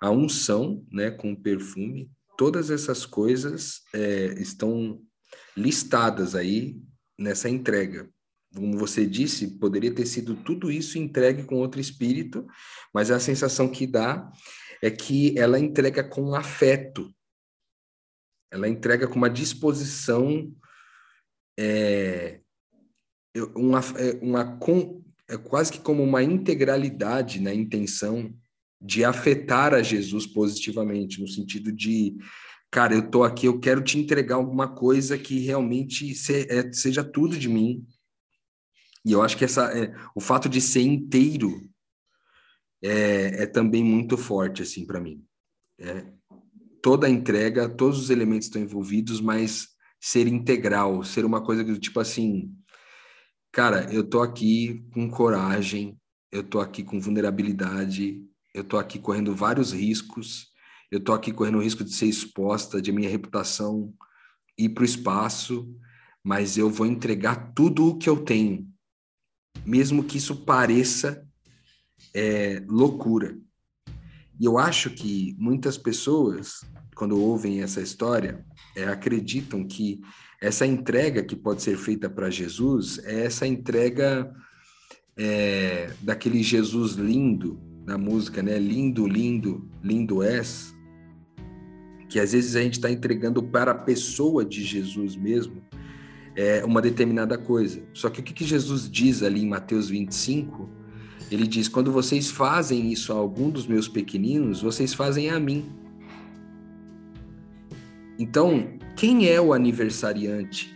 a 0.00 0.10
unção, 0.10 0.84
né, 0.90 1.10
com 1.10 1.34
perfume, 1.34 2.10
todas 2.36 2.70
essas 2.70 3.06
coisas 3.06 3.82
é, 3.94 4.34
estão 4.40 5.00
listadas 5.56 6.34
aí 6.34 6.80
nessa 7.18 7.48
entrega. 7.48 8.10
Como 8.54 8.76
você 8.76 9.06
disse, 9.06 9.58
poderia 9.58 9.94
ter 9.94 10.06
sido 10.06 10.34
tudo 10.34 10.70
isso 10.70 10.98
entregue 10.98 11.44
com 11.44 11.56
outro 11.56 11.80
espírito, 11.80 12.46
mas 12.92 13.10
a 13.10 13.20
sensação 13.20 13.68
que 13.68 13.86
dá 13.86 14.30
é 14.82 14.90
que 14.90 15.38
ela 15.38 15.58
entrega 15.58 16.02
com 16.02 16.34
afeto, 16.34 17.14
ela 18.50 18.68
entrega 18.68 19.06
com 19.06 19.14
uma 19.14 19.30
disposição, 19.30 20.54
é, 21.58 22.41
uma, 23.54 23.80
é, 23.96 24.18
uma, 24.20 24.58
é 25.28 25.36
quase 25.36 25.72
que 25.72 25.80
como 25.80 26.02
uma 26.02 26.22
integralidade 26.22 27.40
na 27.40 27.54
intenção 27.54 28.34
de 28.80 29.04
afetar 29.04 29.72
a 29.72 29.82
Jesus 29.82 30.26
positivamente, 30.26 31.20
no 31.20 31.28
sentido 31.28 31.72
de, 31.72 32.16
cara, 32.70 32.94
eu 32.94 33.08
tô 33.08 33.22
aqui, 33.22 33.46
eu 33.46 33.60
quero 33.60 33.82
te 33.82 33.98
entregar 33.98 34.36
alguma 34.36 34.68
coisa 34.68 35.16
que 35.16 35.38
realmente 35.38 36.14
se, 36.14 36.46
é, 36.50 36.72
seja 36.72 37.04
tudo 37.04 37.38
de 37.38 37.48
mim. 37.48 37.86
E 39.04 39.12
eu 39.12 39.22
acho 39.22 39.36
que 39.36 39.44
essa, 39.44 39.66
é, 39.76 39.94
o 40.14 40.20
fato 40.20 40.48
de 40.48 40.60
ser 40.60 40.82
inteiro 40.82 41.68
é, 42.82 43.42
é 43.42 43.46
também 43.46 43.84
muito 43.84 44.16
forte, 44.16 44.62
assim, 44.62 44.84
para 44.84 45.00
mim. 45.00 45.24
É, 45.78 46.04
toda 46.82 47.06
a 47.06 47.10
entrega, 47.10 47.68
todos 47.68 47.98
os 48.00 48.10
elementos 48.10 48.48
estão 48.48 48.60
envolvidos, 48.60 49.20
mas 49.20 49.68
ser 50.00 50.26
integral, 50.26 51.04
ser 51.04 51.24
uma 51.24 51.40
coisa 51.40 51.64
que, 51.64 51.78
tipo 51.78 52.00
assim, 52.00 52.52
cara, 53.52 53.92
eu 53.92 54.02
tô 54.02 54.22
aqui 54.22 54.82
com 54.94 55.10
coragem, 55.10 56.00
eu 56.32 56.42
tô 56.42 56.58
aqui 56.58 56.82
com 56.82 56.98
vulnerabilidade, 56.98 58.24
eu 58.54 58.64
tô 58.64 58.78
aqui 58.78 58.98
correndo 58.98 59.36
vários 59.36 59.72
riscos, 59.72 60.46
eu 60.90 60.98
tô 60.98 61.12
aqui 61.12 61.30
correndo 61.32 61.58
o 61.58 61.62
risco 61.62 61.84
de 61.84 61.92
ser 61.92 62.06
exposta, 62.06 62.80
de 62.80 62.90
minha 62.90 63.10
reputação 63.10 63.94
ir 64.58 64.70
para 64.70 64.82
o 64.82 64.86
espaço, 64.86 65.74
mas 66.24 66.56
eu 66.56 66.70
vou 66.70 66.86
entregar 66.86 67.52
tudo 67.54 67.88
o 67.88 67.98
que 67.98 68.08
eu 68.08 68.24
tenho, 68.24 68.66
mesmo 69.66 70.02
que 70.02 70.16
isso 70.16 70.36
pareça 70.44 71.26
é, 72.14 72.64
loucura. 72.66 73.38
E 74.40 74.44
eu 74.44 74.58
acho 74.58 74.90
que 74.90 75.36
muitas 75.38 75.76
pessoas, 75.76 76.60
quando 76.94 77.20
ouvem 77.20 77.62
essa 77.62 77.80
história, 77.80 78.44
é, 78.74 78.84
acreditam 78.84 79.66
que 79.66 80.00
essa 80.42 80.66
entrega 80.66 81.22
que 81.22 81.36
pode 81.36 81.62
ser 81.62 81.78
feita 81.78 82.10
para 82.10 82.28
Jesus 82.28 83.00
é 83.04 83.26
essa 83.26 83.46
entrega 83.46 84.34
é, 85.16 85.90
daquele 86.00 86.42
Jesus 86.42 86.94
lindo 86.94 87.60
na 87.86 87.96
música, 87.96 88.42
né? 88.42 88.58
Lindo, 88.58 89.06
lindo, 89.06 89.70
lindo 89.80 90.20
és. 90.20 90.74
Que 92.08 92.18
às 92.18 92.32
vezes 92.32 92.56
a 92.56 92.60
gente 92.60 92.74
está 92.74 92.90
entregando 92.90 93.40
para 93.40 93.70
a 93.70 93.74
pessoa 93.74 94.44
de 94.44 94.64
Jesus 94.64 95.14
mesmo 95.14 95.62
é, 96.34 96.64
uma 96.64 96.82
determinada 96.82 97.38
coisa. 97.38 97.80
Só 97.94 98.10
que 98.10 98.18
o 98.18 98.22
que, 98.24 98.34
que 98.34 98.44
Jesus 98.44 98.90
diz 98.90 99.22
ali 99.22 99.44
em 99.44 99.48
Mateus 99.48 99.88
25 99.88 100.68
ele 101.30 101.46
diz: 101.46 101.68
Quando 101.68 101.92
vocês 101.92 102.32
fazem 102.32 102.90
isso 102.90 103.12
a 103.12 103.16
algum 103.16 103.48
dos 103.48 103.66
meus 103.68 103.86
pequeninos, 103.86 104.60
vocês 104.60 104.92
fazem 104.92 105.30
a 105.30 105.38
mim. 105.38 105.70
Então, 108.18 108.68
quem 108.96 109.28
é 109.28 109.40
o 109.40 109.52
aniversariante 109.52 110.74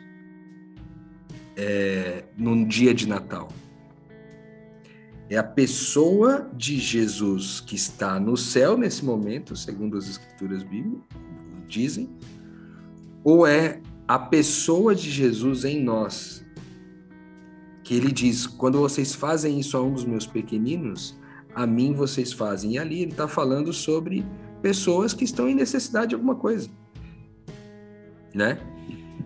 é, 1.57 2.24
num 2.37 2.66
dia 2.66 2.94
de 2.94 3.09
Natal? 3.09 3.48
É 5.29 5.37
a 5.37 5.44
pessoa 5.44 6.48
de 6.55 6.79
Jesus 6.79 7.61
que 7.61 7.74
está 7.74 8.20
no 8.20 8.37
céu 8.37 8.79
nesse 8.79 9.05
momento, 9.05 9.57
segundo 9.57 9.98
as 9.98 10.09
escrituras 10.09 10.62
bíblicas 10.62 11.02
dizem, 11.66 12.09
ou 13.24 13.44
é 13.46 13.81
a 14.07 14.18
pessoa 14.18 14.94
de 14.94 15.11
Jesus 15.11 15.64
em 15.64 15.83
nós, 15.83 16.44
que 17.83 17.94
ele 17.94 18.12
diz: 18.12 18.46
quando 18.46 18.79
vocês 18.79 19.14
fazem 19.14 19.59
isso 19.59 19.76
a 19.76 19.83
um 19.83 19.92
dos 19.92 20.05
meus 20.05 20.26
pequeninos, 20.26 21.18
a 21.55 21.66
mim 21.66 21.92
vocês 21.92 22.33
fazem. 22.33 22.72
E 22.72 22.79
ali 22.79 23.02
ele 23.02 23.11
está 23.11 23.26
falando 23.26 23.72
sobre 23.72 24.24
pessoas 24.62 25.12
que 25.12 25.24
estão 25.24 25.48
em 25.48 25.55
necessidade 25.55 26.11
de 26.11 26.14
alguma 26.14 26.37
coisa, 26.37 26.68
né? 28.34 28.58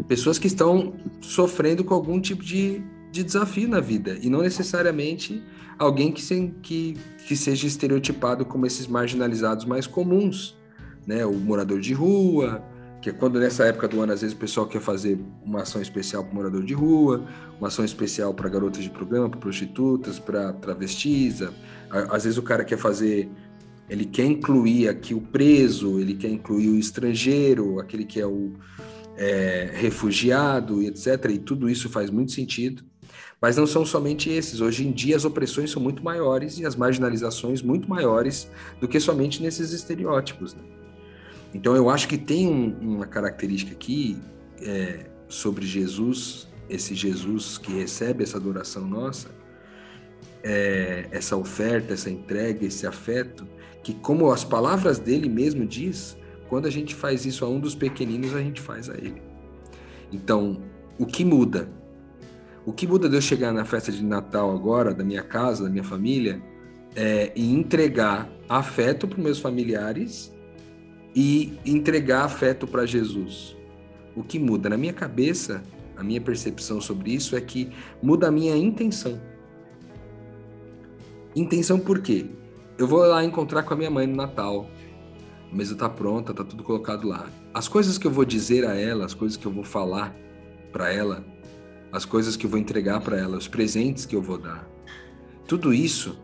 Pessoas 0.09 0.39
que 0.39 0.47
estão 0.47 0.95
sofrendo 1.21 1.85
com 1.85 1.95
algum 1.95 2.21
tipo 2.21 2.43
de, 2.43 2.83
de 3.13 3.23
desafio 3.23 3.69
na 3.69 3.81
vida 3.81 4.19
e 4.23 4.31
não 4.31 4.43
necessariamente 4.43 5.43
alguém 5.79 6.13
que, 6.13 6.23
se, 6.23 6.55
que, 6.63 6.97
que 7.27 7.37
seja 7.37 7.67
estereotipado 7.67 8.45
como 8.45 8.67
esses 8.67 8.87
marginalizados 8.87 9.65
mais 9.65 9.87
comuns, 9.87 10.57
né? 11.07 11.25
O 11.25 11.35
morador 11.35 11.81
de 11.81 11.93
rua, 11.93 12.63
que 13.01 13.09
é 13.09 13.13
quando 13.13 13.41
nessa 13.41 13.65
época 13.65 13.89
do 13.89 14.01
ano, 14.01 14.13
às 14.13 14.21
vezes 14.21 14.37
o 14.37 14.39
pessoal 14.39 14.67
quer 14.67 14.81
fazer 14.81 15.19
uma 15.43 15.63
ação 15.63 15.81
especial 15.81 16.23
para 16.23 16.35
morador 16.35 16.63
de 16.63 16.75
rua, 16.75 17.25
uma 17.59 17.69
ação 17.69 17.85
especial 17.85 18.35
para 18.35 18.49
garotas 18.49 18.83
de 18.83 18.91
programa, 18.91 19.29
para 19.29 19.41
prostitutas, 19.41 20.19
para 20.19 20.53
travestis. 20.55 21.43
Às 21.91 22.25
vezes 22.25 22.37
o 22.39 22.43
cara 22.43 22.63
quer 22.63 22.77
fazer, 22.77 23.31
ele 23.91 24.05
quer 24.05 24.25
incluir 24.25 24.89
aqui 24.89 25.13
o 25.13 25.21
preso, 25.21 25.99
ele 25.99 26.15
quer 26.15 26.29
incluir 26.29 26.69
o 26.69 26.79
estrangeiro, 26.79 27.81
aquele 27.81 28.05
que 28.05 28.21
é 28.21 28.27
o 28.27 28.53
é, 29.17 29.69
refugiado, 29.75 30.81
etc. 30.81 31.25
E 31.29 31.39
tudo 31.39 31.69
isso 31.69 31.91
faz 31.91 32.09
muito 32.09 32.31
sentido. 32.31 32.85
Mas 33.43 33.57
não 33.57 33.67
são 33.67 33.85
somente 33.85 34.31
esses. 34.31 34.61
Hoje 34.61 34.87
em 34.87 34.93
dia 34.93 35.17
as 35.17 35.25
opressões 35.25 35.73
são 35.73 35.83
muito 35.83 36.05
maiores 36.05 36.57
e 36.61 36.65
as 36.65 36.77
marginalizações 36.77 37.63
muito 37.63 37.91
maiores 37.91 38.49
do 38.81 38.87
que 38.87 39.01
somente 39.01 39.43
nesses 39.43 39.73
estereótipos. 39.73 40.55
Né? 40.55 40.63
Então 41.53 41.75
eu 41.75 41.91
acho 41.91 42.07
que 42.07 42.17
tem 42.17 42.47
um, 42.47 42.73
uma 42.81 43.07
característica 43.07 43.73
aqui 43.73 44.17
é, 44.63 45.07
sobre 45.29 45.67
Jesus, 45.67 46.47
esse 46.69 46.95
Jesus 46.95 47.59
que 47.59 47.73
recebe 47.73 48.23
essa 48.23 48.37
adoração 48.37 48.87
nossa, 48.87 49.33
é, 50.45 51.09
essa 51.11 51.37
oferta, 51.37 51.93
essa 51.93 52.09
entrega, 52.09 52.65
esse 52.65 52.87
afeto, 52.87 53.45
que 53.83 53.95
como 53.95 54.31
as 54.31 54.45
palavras 54.45 54.99
dele 54.99 55.29
mesmo 55.29 55.67
diz, 55.67 56.17
quando 56.49 56.67
a 56.67 56.71
gente 56.71 56.95
faz 56.95 57.25
isso 57.25 57.45
a 57.45 57.49
um 57.49 57.61
dos 57.61 57.75
pequeninos, 57.75 58.35
a 58.35 58.41
gente 58.41 58.61
faz 58.61 58.91
a 58.91 58.95
ele. 58.95 59.23
Então, 60.13 60.61
o 60.99 61.07
que 61.07 61.25
muda? 61.25 61.71
O 62.67 62.73
que 62.73 62.87
muda 62.87 63.09
de 63.09 63.17
eu 63.17 63.21
chegar 63.21 63.53
na 63.53 63.65
festa 63.65 63.91
de 63.91 64.05
Natal 64.05 64.55
agora, 64.55 64.93
da 64.93 65.05
minha 65.05 65.23
casa, 65.23 65.65
da 65.65 65.71
minha 65.71 65.85
família, 65.85 66.43
é, 66.95 67.33
e 67.35 67.53
entregar 67.53 68.29
afeto 68.49 69.07
para 69.07 69.23
meus 69.23 69.39
familiares 69.39 70.35
e 71.15 71.59
entregar 71.65 72.25
afeto 72.25 72.67
para 72.67 72.85
Jesus. 72.85 73.57
O 74.15 74.23
que 74.23 74.39
muda 74.39 74.69
na 74.69 74.77
minha 74.77 74.93
cabeça, 74.93 75.63
a 75.97 76.03
minha 76.03 76.21
percepção 76.21 76.81
sobre 76.81 77.15
isso 77.15 77.37
é 77.37 77.41
que 77.41 77.71
muda 78.03 78.29
a 78.29 78.31
minha 78.31 78.57
intenção. 78.57 79.21
Intenção 81.35 81.79
por 81.79 82.01
quê? 82.01 82.27
Eu 82.81 82.87
vou 82.87 83.01
lá 83.01 83.23
encontrar 83.23 83.63
com 83.63 83.75
a 83.75 83.77
minha 83.77 83.91
mãe 83.91 84.07
no 84.07 84.17
Natal. 84.17 84.67
A 85.53 85.55
mesa 85.55 85.77
tá 85.77 85.87
pronta, 85.87 86.33
tá 86.33 86.43
tudo 86.43 86.65
colocado 86.65 87.07
lá. 87.07 87.29
As 87.53 87.69
coisas 87.69 87.99
que 87.99 88.07
eu 88.07 88.11
vou 88.11 88.25
dizer 88.25 88.65
a 88.65 88.75
ela, 88.75 89.05
as 89.05 89.13
coisas 89.13 89.37
que 89.37 89.45
eu 89.45 89.53
vou 89.53 89.63
falar 89.63 90.17
para 90.73 90.91
ela, 90.91 91.23
as 91.93 92.07
coisas 92.07 92.39
que 92.39 92.47
eu 92.47 92.49
vou 92.49 92.59
entregar 92.59 93.03
para 93.03 93.19
ela, 93.19 93.37
os 93.37 93.47
presentes 93.47 94.07
que 94.07 94.17
eu 94.17 94.23
vou 94.23 94.39
dar. 94.39 94.67
Tudo 95.47 95.75
isso 95.75 96.19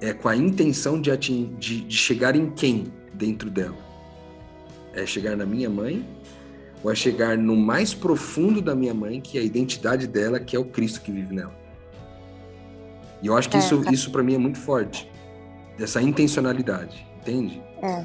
é 0.00 0.12
com 0.12 0.28
a 0.28 0.34
intenção 0.34 1.00
de, 1.00 1.16
de, 1.16 1.82
de 1.82 1.96
chegar 1.96 2.34
em 2.34 2.50
quem? 2.50 2.92
dentro 3.14 3.48
dela? 3.48 3.78
É 4.92 5.06
chegar 5.06 5.36
na 5.36 5.46
minha 5.46 5.70
mãe 5.70 6.04
ou 6.82 6.90
é 6.90 6.94
chegar 6.96 7.38
no 7.38 7.54
mais 7.54 7.94
profundo 7.94 8.60
da 8.60 8.74
minha 8.74 8.94
mãe, 8.94 9.20
que 9.20 9.38
é 9.38 9.40
a 9.40 9.44
identidade 9.44 10.08
dela, 10.08 10.40
que 10.40 10.56
é 10.56 10.58
o 10.58 10.64
Cristo 10.64 11.02
que 11.02 11.12
vive 11.12 11.32
nela? 11.32 11.54
E 13.22 13.28
eu 13.28 13.36
acho 13.36 13.48
que 13.48 13.56
é, 13.56 13.60
isso, 13.60 13.84
isso 13.92 14.10
para 14.10 14.24
mim 14.24 14.34
é 14.34 14.38
muito 14.38 14.58
forte. 14.58 15.11
Essa 15.78 16.00
intencionalidade, 16.00 17.06
entende? 17.20 17.62
É. 17.82 18.04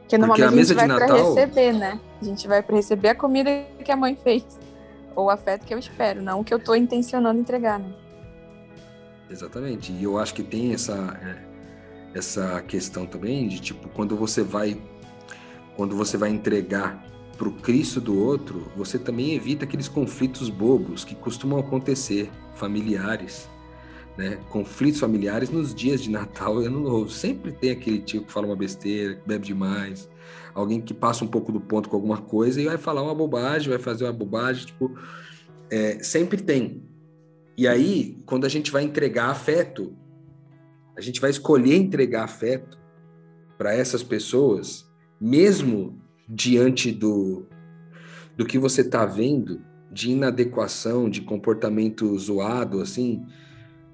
Porque 0.00 0.18
normalmente 0.18 0.42
Porque 0.42 0.42
a, 0.42 0.50
mesa 0.50 0.74
a 0.74 0.78
gente 0.78 0.88
vai 0.88 1.06
para 1.06 1.16
receber, 1.16 1.72
né? 1.72 2.00
A 2.20 2.24
gente 2.24 2.48
vai 2.48 2.62
para 2.62 2.76
receber 2.76 3.08
a 3.08 3.14
comida 3.14 3.50
que 3.82 3.90
a 3.90 3.96
mãe 3.96 4.16
fez. 4.22 4.44
Ou 5.16 5.26
o 5.26 5.30
afeto 5.30 5.64
que 5.64 5.72
eu 5.72 5.78
espero, 5.78 6.20
não 6.20 6.40
o 6.40 6.44
que 6.44 6.52
eu 6.52 6.58
estou 6.58 6.76
intencionando 6.76 7.40
entregar, 7.40 7.78
né? 7.78 7.92
Exatamente. 9.30 9.92
E 9.92 10.02
eu 10.02 10.18
acho 10.18 10.34
que 10.34 10.42
tem 10.42 10.74
essa. 10.74 10.92
É 11.22 11.54
essa 12.14 12.62
questão 12.62 13.04
também 13.04 13.48
de 13.48 13.60
tipo 13.60 13.88
quando 13.88 14.16
você 14.16 14.42
vai 14.42 14.80
quando 15.76 15.96
você 15.96 16.16
vai 16.16 16.30
entregar 16.30 17.04
para 17.36 17.48
o 17.48 17.52
Cristo 17.52 18.00
do 18.00 18.16
outro, 18.16 18.70
você 18.76 18.96
também 18.96 19.34
evita 19.34 19.64
aqueles 19.64 19.88
conflitos 19.88 20.48
bobos 20.48 21.04
que 21.04 21.16
costumam 21.16 21.58
acontecer, 21.58 22.30
familiares, 22.54 23.50
né? 24.16 24.38
Conflitos 24.48 25.00
familiares 25.00 25.50
nos 25.50 25.74
dias 25.74 26.02
de 26.02 26.10
Natal 26.10 26.62
e 26.62 26.66
Ano 26.66 26.80
Novo. 26.80 27.10
Sempre 27.10 27.52
tem 27.52 27.70
aquele 27.70 28.00
tio 28.00 28.24
que 28.24 28.32
fala 28.32 28.46
uma 28.46 28.56
besteira, 28.56 29.16
que 29.16 29.26
bebe 29.26 29.46
demais, 29.46 30.08
alguém 30.54 30.80
que 30.80 30.94
passa 30.94 31.24
um 31.24 31.28
pouco 31.28 31.52
do 31.52 31.60
ponto 31.60 31.88
com 31.88 31.96
alguma 31.96 32.18
coisa 32.18 32.60
e 32.60 32.64
vai 32.64 32.78
falar 32.78 33.02
uma 33.02 33.14
bobagem, 33.14 33.68
vai 33.68 33.78
fazer 33.78 34.04
uma 34.04 34.12
bobagem, 34.12 34.66
tipo, 34.66 34.96
é, 35.70 35.98
sempre 36.02 36.42
tem. 36.42 36.82
E 37.56 37.68
aí, 37.68 38.18
quando 38.26 38.44
a 38.44 38.48
gente 38.48 38.70
vai 38.70 38.82
entregar 38.82 39.30
afeto, 39.30 39.96
a 40.96 41.00
gente 41.00 41.20
vai 41.20 41.30
escolher 41.30 41.76
entregar 41.76 42.24
afeto 42.24 42.78
para 43.58 43.74
essas 43.74 44.02
pessoas, 44.02 44.88
mesmo 45.20 46.00
diante 46.28 46.90
do, 46.90 47.46
do 48.36 48.44
que 48.44 48.58
você 48.58 48.80
está 48.80 49.04
vendo, 49.04 49.60
de 49.90 50.10
inadequação, 50.10 51.08
de 51.08 51.20
comportamento 51.20 52.18
zoado, 52.18 52.80
assim, 52.80 53.24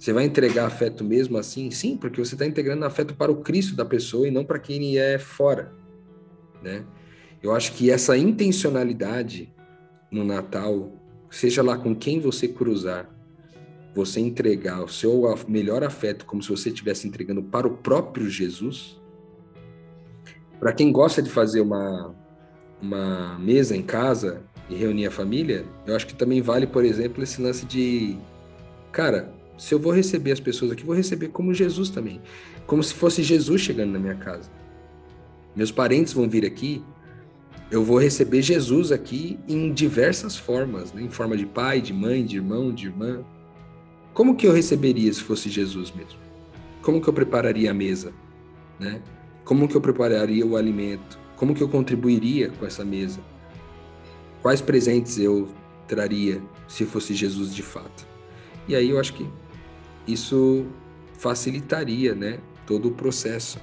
você 0.01 0.15
vai 0.15 0.25
entregar 0.25 0.65
afeto 0.65 1.05
mesmo 1.05 1.37
assim? 1.37 1.71
Sim, 1.71 1.95
porque 1.95 2.25
você 2.25 2.35
está 2.35 2.47
integrando 2.47 2.87
afeto 2.87 3.15
para 3.15 3.31
o 3.31 3.43
Cristo 3.43 3.77
da 3.77 3.85
pessoa 3.85 4.27
e 4.27 4.31
não 4.31 4.47
para 4.47 4.59
quem 4.59 4.97
é 4.97 5.19
fora, 5.19 5.75
né? 6.63 6.87
Eu 7.43 7.55
acho 7.55 7.73
que 7.73 7.91
essa 7.91 8.17
intencionalidade 8.17 9.53
no 10.11 10.25
Natal, 10.25 10.91
seja 11.29 11.63
lá 11.63 11.77
com 11.77 11.95
quem 11.95 12.19
você 12.19 12.49
cruzar, 12.49 13.15
você 13.95 14.21
entregar 14.21 14.83
o 14.83 14.89
seu 14.89 15.23
melhor 15.47 15.85
afeto 15.85 16.25
como 16.25 16.43
se 16.43 16.49
você 16.49 16.71
estivesse 16.71 17.07
entregando 17.07 17.43
para 17.43 17.67
o 17.67 17.77
próprio 17.77 18.27
Jesus. 18.27 18.99
Para 20.59 20.73
quem 20.73 20.91
gosta 20.91 21.21
de 21.21 21.29
fazer 21.29 21.61
uma, 21.61 22.15
uma 22.81 23.39
mesa 23.39 23.77
em 23.77 23.83
casa 23.83 24.43
e 24.67 24.75
reunir 24.75 25.09
a 25.09 25.11
família, 25.11 25.67
eu 25.87 25.95
acho 25.95 26.07
que 26.07 26.15
também 26.15 26.41
vale, 26.41 26.67
por 26.67 26.87
exemplo, 26.87 27.23
esse 27.23 27.43
lance 27.43 27.67
de, 27.67 28.17
cara, 28.93 29.39
se 29.61 29.75
eu 29.75 29.79
vou 29.79 29.93
receber 29.93 30.33
as 30.33 30.41
pessoas 30.41 30.73
aqui, 30.73 30.83
vou 30.83 30.97
receber 30.97 31.29
como 31.29 31.53
Jesus 31.53 31.91
também. 31.91 32.19
Como 32.67 32.83
se 32.83 32.95
fosse 32.95 33.23
Jesus 33.23 33.61
chegando 33.61 33.93
na 33.93 33.99
minha 33.99 34.15
casa. 34.15 34.51
Meus 35.55 35.71
parentes 35.71 36.15
vão 36.15 36.27
vir 36.27 36.47
aqui, 36.47 36.83
eu 37.71 37.85
vou 37.85 37.99
receber 37.99 38.41
Jesus 38.41 38.91
aqui 38.91 39.39
em 39.47 39.71
diversas 39.71 40.35
formas, 40.35 40.95
né? 40.95 41.03
em 41.03 41.11
forma 41.11 41.37
de 41.37 41.45
pai, 41.45 41.83
de 41.83 41.93
mãe, 41.93 42.25
de 42.25 42.37
irmão, 42.37 42.73
de 42.73 42.87
irmã. 42.87 43.23
Como 44.15 44.35
que 44.35 44.47
eu 44.47 44.53
receberia 44.53 45.13
se 45.13 45.21
fosse 45.21 45.51
Jesus 45.51 45.93
mesmo? 45.93 46.19
Como 46.81 46.99
que 46.99 47.09
eu 47.09 47.13
prepararia 47.13 47.71
a 47.71 47.75
mesa? 47.75 48.15
Né? 48.79 49.03
Como 49.45 49.69
que 49.69 49.77
eu 49.77 49.81
prepararia 49.83 50.47
o 50.47 50.57
alimento? 50.57 51.19
Como 51.37 51.55
que 51.55 51.63
eu 51.63 51.69
contribuiria 51.69 52.49
com 52.49 52.65
essa 52.65 52.83
mesa? 52.83 53.21
Quais 54.41 54.63
presentes 54.63 55.19
eu 55.19 55.49
traria 55.87 56.41
se 56.67 56.87
fosse 56.87 57.13
Jesus 57.13 57.55
de 57.55 57.63
fato? 57.63 58.09
E 58.67 58.75
aí 58.75 58.89
eu 58.89 58.99
acho 58.99 59.13
que 59.13 59.29
isso 60.13 60.67
facilitaria 61.19 62.15
né, 62.15 62.39
todo 62.67 62.89
o 62.89 62.91
processo 62.93 63.61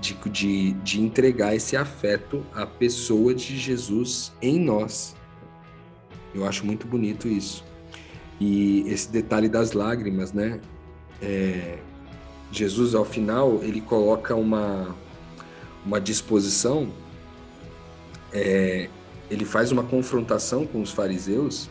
de, 0.00 0.14
de, 0.30 0.72
de 0.72 1.00
entregar 1.00 1.54
esse 1.54 1.76
afeto 1.76 2.44
à 2.54 2.66
pessoa 2.66 3.34
de 3.34 3.58
Jesus 3.58 4.32
em 4.40 4.58
nós. 4.58 5.14
Eu 6.34 6.46
acho 6.46 6.64
muito 6.64 6.86
bonito 6.86 7.28
isso. 7.28 7.64
E 8.40 8.84
esse 8.86 9.10
detalhe 9.10 9.48
das 9.48 9.72
lágrimas, 9.72 10.32
né? 10.32 10.60
É, 11.20 11.78
Jesus, 12.50 12.94
ao 12.94 13.04
final, 13.04 13.60
ele 13.62 13.80
coloca 13.80 14.34
uma, 14.34 14.96
uma 15.84 16.00
disposição, 16.00 16.90
é, 18.32 18.88
ele 19.30 19.44
faz 19.44 19.70
uma 19.70 19.82
confrontação 19.82 20.66
com 20.66 20.80
os 20.80 20.90
fariseus, 20.90 21.68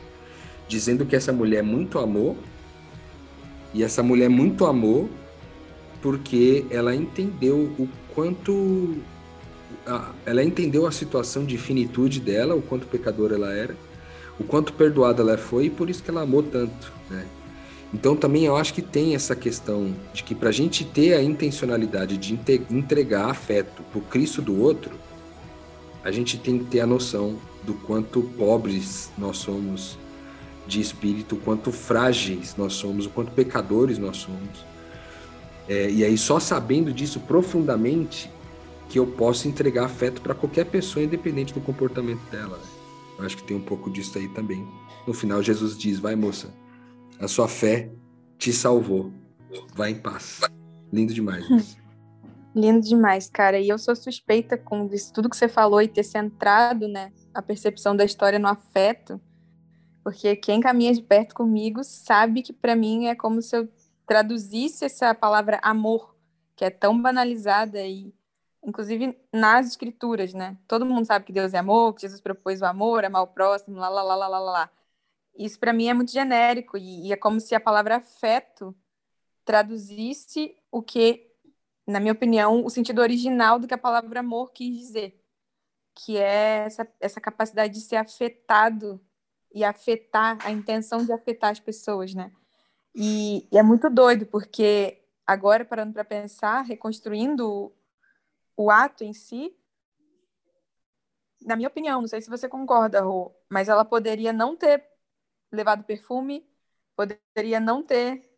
dizendo 0.67 1.05
que 1.05 1.15
essa 1.15 1.33
mulher 1.33 1.63
muito 1.63 1.97
amou 1.97 2.37
e 3.73 3.83
essa 3.83 4.01
mulher 4.01 4.29
muito 4.29 4.65
amou 4.65 5.09
porque 6.01 6.65
ela 6.69 6.95
entendeu 6.95 7.71
o 7.77 7.87
quanto 8.13 8.95
ela 10.25 10.43
entendeu 10.43 10.85
a 10.85 10.91
situação 10.91 11.45
de 11.45 11.57
finitude 11.57 12.19
dela, 12.19 12.55
o 12.55 12.61
quanto 12.61 12.87
pecadora 12.87 13.35
ela 13.35 13.51
era, 13.53 13.75
o 14.39 14.43
quanto 14.43 14.73
perdoada 14.73 15.21
ela 15.21 15.37
foi 15.37 15.65
e 15.65 15.69
por 15.69 15.89
isso 15.89 16.03
que 16.03 16.09
ela 16.09 16.21
amou 16.21 16.43
tanto, 16.43 16.93
né? 17.09 17.25
Então 17.93 18.15
também 18.15 18.45
eu 18.45 18.55
acho 18.55 18.73
que 18.73 18.83
tem 18.83 19.15
essa 19.15 19.35
questão 19.35 19.95
de 20.13 20.23
que 20.23 20.35
para 20.35 20.49
a 20.49 20.51
gente 20.51 20.85
ter 20.85 21.15
a 21.15 21.23
intencionalidade 21.23 22.17
de 22.17 22.39
entregar 22.69 23.31
afeto 23.31 23.81
para 23.83 23.99
o 23.99 24.01
Cristo 24.03 24.43
do 24.43 24.61
outro, 24.61 24.91
a 26.03 26.11
gente 26.11 26.37
tem 26.37 26.59
que 26.59 26.65
ter 26.65 26.81
a 26.81 26.87
noção 26.87 27.37
do 27.63 27.73
quanto 27.73 28.21
pobres 28.21 29.11
nós 29.17 29.37
somos 29.37 29.97
de 30.69 30.79
espírito, 30.79 31.35
o 31.35 31.39
quanto 31.39 31.71
frágeis 31.71 32.55
nós 32.55 32.73
somos, 32.73 33.07
o 33.07 33.09
quanto 33.09 33.31
pecadores 33.31 33.97
nós 33.97 34.17
somos. 34.17 34.65
É, 35.67 35.89
e 35.89 36.03
aí, 36.03 36.17
só 36.17 36.39
sabendo 36.39 36.93
disso 36.93 37.19
profundamente, 37.19 38.31
que 38.89 38.97
eu 38.97 39.05
posso 39.05 39.47
entregar 39.47 39.85
afeto 39.85 40.21
para 40.21 40.33
qualquer 40.33 40.65
pessoa, 40.65 41.03
independente 41.03 41.53
do 41.53 41.61
comportamento 41.61 42.21
dela. 42.31 42.57
Né? 42.57 42.63
Eu 43.19 43.25
acho 43.25 43.37
que 43.37 43.43
tem 43.43 43.57
um 43.57 43.61
pouco 43.61 43.89
disso 43.89 44.17
aí 44.17 44.27
também. 44.29 44.65
No 45.05 45.13
final, 45.13 45.43
Jesus 45.43 45.77
diz: 45.77 45.99
Vai, 45.99 46.15
moça, 46.15 46.53
a 47.19 47.27
sua 47.27 47.47
fé 47.47 47.91
te 48.37 48.53
salvou. 48.53 49.11
Vai 49.75 49.91
em 49.91 49.99
paz. 49.99 50.39
Lindo 50.91 51.13
demais. 51.13 51.45
Lindo 52.55 52.81
demais, 52.81 53.29
cara. 53.29 53.59
E 53.59 53.69
eu 53.69 53.77
sou 53.77 53.95
suspeita 53.95 54.57
com 54.57 54.89
isso, 54.91 55.13
tudo 55.13 55.29
que 55.29 55.37
você 55.37 55.47
falou 55.47 55.81
e 55.81 55.87
ter 55.87 56.03
centrado, 56.03 56.87
né, 56.87 57.11
a 57.33 57.41
percepção 57.41 57.95
da 57.95 58.03
história 58.03 58.39
no 58.39 58.47
afeto. 58.47 59.21
Porque 60.03 60.35
quem 60.35 60.61
caminha 60.61 60.93
de 60.93 61.01
perto 61.01 61.35
comigo 61.35 61.83
sabe 61.83 62.41
que 62.41 62.53
para 62.53 62.75
mim 62.75 63.07
é 63.07 63.15
como 63.15 63.41
se 63.41 63.55
eu 63.57 63.69
traduzisse 64.05 64.85
essa 64.85 65.13
palavra 65.13 65.59
amor, 65.61 66.15
que 66.55 66.65
é 66.65 66.69
tão 66.69 66.99
banalizada 66.99 67.81
e 67.85 68.13
inclusive 68.63 69.17
nas 69.31 69.67
escrituras, 69.67 70.33
né? 70.33 70.57
Todo 70.67 70.85
mundo 70.85 71.05
sabe 71.05 71.25
que 71.25 71.33
Deus 71.33 71.53
é 71.53 71.59
amor, 71.59 71.93
que 71.93 72.01
Jesus 72.01 72.21
propôs 72.21 72.61
o 72.61 72.65
amor, 72.65 73.05
amar 73.05 73.23
o 73.23 73.27
próximo, 73.27 73.77
lá, 73.77 73.89
lá, 73.89 74.03
lá, 74.03 74.15
lá, 74.15 74.27
lá, 74.27 74.39
lá. 74.39 74.71
Isso 75.37 75.59
para 75.59 75.73
mim 75.73 75.87
é 75.87 75.93
muito 75.93 76.11
genérico 76.11 76.77
e, 76.77 77.07
e 77.07 77.13
é 77.13 77.17
como 77.17 77.39
se 77.39 77.55
a 77.55 77.59
palavra 77.59 77.97
afeto 77.97 78.75
traduzisse 79.45 80.55
o 80.71 80.81
que, 80.81 81.31
na 81.87 81.99
minha 81.99 82.13
opinião, 82.13 82.65
o 82.65 82.69
sentido 82.69 83.01
original 83.01 83.59
do 83.59 83.67
que 83.67 83.73
a 83.73 83.77
palavra 83.77 84.19
amor 84.19 84.51
quis 84.51 84.77
dizer, 84.77 85.23
que 85.95 86.17
é 86.17 86.65
essa, 86.65 86.87
essa 86.99 87.21
capacidade 87.21 87.73
de 87.73 87.81
ser 87.81 87.95
afetado 87.95 89.01
e 89.53 89.63
afetar, 89.63 90.37
a 90.45 90.51
intenção 90.51 91.03
de 91.03 91.11
afetar 91.11 91.51
as 91.51 91.59
pessoas, 91.59 92.13
né? 92.13 92.31
E, 92.95 93.47
e 93.51 93.57
é 93.57 93.63
muito 93.63 93.89
doido, 93.89 94.25
porque 94.25 95.01
agora, 95.25 95.65
parando 95.65 95.93
para 95.93 96.03
pensar, 96.03 96.61
reconstruindo 96.61 97.47
o, 97.47 97.71
o 98.55 98.71
ato 98.71 99.03
em 99.03 99.13
si, 99.13 99.55
na 101.41 101.55
minha 101.55 101.69
opinião, 101.69 102.01
não 102.01 102.07
sei 102.07 102.21
se 102.21 102.29
você 102.29 102.47
concorda, 102.47 103.01
Rô, 103.01 103.33
mas 103.49 103.69
ela 103.69 103.85
poderia 103.85 104.33
não 104.33 104.55
ter 104.55 104.83
levado 105.51 105.83
perfume, 105.83 106.45
poderia 106.95 107.59
não 107.59 107.81
ter 107.81 108.29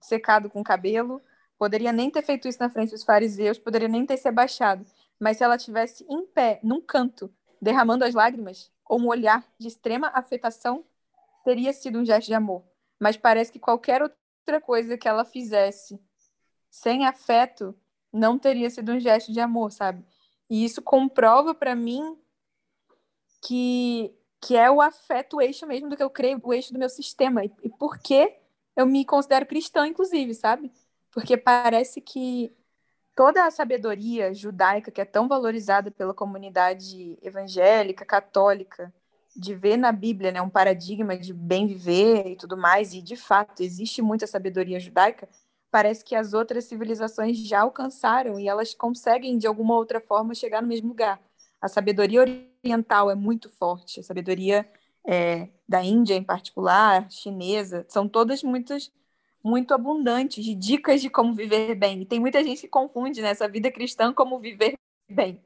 secado 0.00 0.50
com 0.50 0.62
cabelo, 0.62 1.22
poderia 1.58 1.92
nem 1.92 2.10
ter 2.10 2.22
feito 2.22 2.48
isso 2.48 2.58
na 2.60 2.70
frente 2.70 2.90
dos 2.90 3.04
fariseus, 3.04 3.58
poderia 3.58 3.88
nem 3.88 4.04
ter 4.04 4.16
se 4.16 4.28
abaixado. 4.28 4.84
Mas 5.18 5.36
se 5.36 5.44
ela 5.44 5.58
tivesse 5.58 6.04
em 6.08 6.26
pé, 6.26 6.60
num 6.62 6.80
canto, 6.80 7.32
derramando 7.60 8.04
as 8.04 8.14
lágrimas, 8.14 8.70
ou 8.88 9.00
um 9.00 9.08
olhar 9.08 9.44
de 9.58 9.68
extrema 9.68 10.08
afetação, 10.08 10.84
teria 11.44 11.72
sido 11.72 11.98
um 11.98 12.04
gesto 12.04 12.28
de 12.28 12.34
amor 12.34 12.64
mas 12.98 13.16
parece 13.16 13.52
que 13.52 13.58
qualquer 13.58 14.02
outra 14.02 14.60
coisa 14.60 14.98
que 14.98 15.06
ela 15.06 15.24
fizesse 15.24 16.00
sem 16.70 17.06
afeto 17.06 17.74
não 18.12 18.38
teria 18.38 18.68
sido 18.68 18.92
um 18.92 19.00
gesto 19.00 19.32
de 19.32 19.40
amor, 19.40 19.70
sabe? 19.70 20.04
E 20.50 20.64
isso 20.64 20.82
comprova 20.82 21.54
para 21.54 21.74
mim 21.74 22.18
que 23.42 24.14
que 24.40 24.56
é 24.56 24.70
o 24.70 24.80
afeto 24.80 25.38
o 25.38 25.42
eixo 25.42 25.66
mesmo 25.66 25.88
do 25.88 25.96
que 25.96 26.02
eu 26.02 26.10
creio, 26.10 26.40
o 26.44 26.54
eixo 26.54 26.72
do 26.72 26.78
meu 26.78 26.88
sistema. 26.88 27.44
E, 27.44 27.52
e 27.64 27.68
por 27.70 27.98
que 27.98 28.36
eu 28.76 28.86
me 28.86 29.04
considero 29.04 29.44
cristã, 29.44 29.86
inclusive, 29.86 30.32
sabe? 30.32 30.70
Porque 31.10 31.36
parece 31.36 32.00
que 32.00 32.52
toda 33.18 33.44
a 33.44 33.50
sabedoria 33.50 34.32
judaica 34.32 34.92
que 34.92 35.00
é 35.00 35.04
tão 35.04 35.26
valorizada 35.26 35.90
pela 35.90 36.14
comunidade 36.14 37.18
evangélica, 37.20 38.04
católica, 38.04 38.94
de 39.34 39.56
ver 39.56 39.76
na 39.76 39.90
Bíblia 39.90 40.30
né, 40.30 40.40
um 40.40 40.48
paradigma 40.48 41.18
de 41.18 41.34
bem 41.34 41.66
viver 41.66 42.28
e 42.28 42.36
tudo 42.36 42.56
mais, 42.56 42.94
e 42.94 43.02
de 43.02 43.16
fato 43.16 43.60
existe 43.60 44.00
muita 44.00 44.24
sabedoria 44.24 44.78
judaica, 44.78 45.28
parece 45.68 46.04
que 46.04 46.14
as 46.14 46.32
outras 46.32 46.66
civilizações 46.66 47.36
já 47.38 47.62
alcançaram 47.62 48.38
e 48.38 48.46
elas 48.46 48.72
conseguem, 48.72 49.36
de 49.36 49.48
alguma 49.48 49.74
outra 49.74 50.00
forma, 50.00 50.32
chegar 50.32 50.62
no 50.62 50.68
mesmo 50.68 50.86
lugar. 50.86 51.20
A 51.60 51.66
sabedoria 51.66 52.20
oriental 52.20 53.10
é 53.10 53.16
muito 53.16 53.50
forte, 53.50 53.98
a 53.98 54.04
sabedoria 54.04 54.64
é, 55.04 55.48
da 55.68 55.82
Índia, 55.82 56.14
em 56.14 56.22
particular, 56.22 57.10
chinesa, 57.10 57.84
são 57.88 58.08
todas 58.08 58.44
muitas 58.44 58.92
muito 59.48 59.72
abundantes 59.72 60.44
de 60.44 60.54
dicas 60.54 61.00
de 61.00 61.08
como 61.08 61.32
viver 61.32 61.74
bem. 61.74 62.02
E 62.02 62.06
tem 62.06 62.20
muita 62.20 62.44
gente 62.44 62.60
que 62.60 62.68
confunde 62.68 63.22
nessa 63.22 63.46
né, 63.46 63.52
vida 63.52 63.72
cristã 63.72 64.12
como 64.12 64.38
viver 64.38 64.74
bem. 65.08 65.40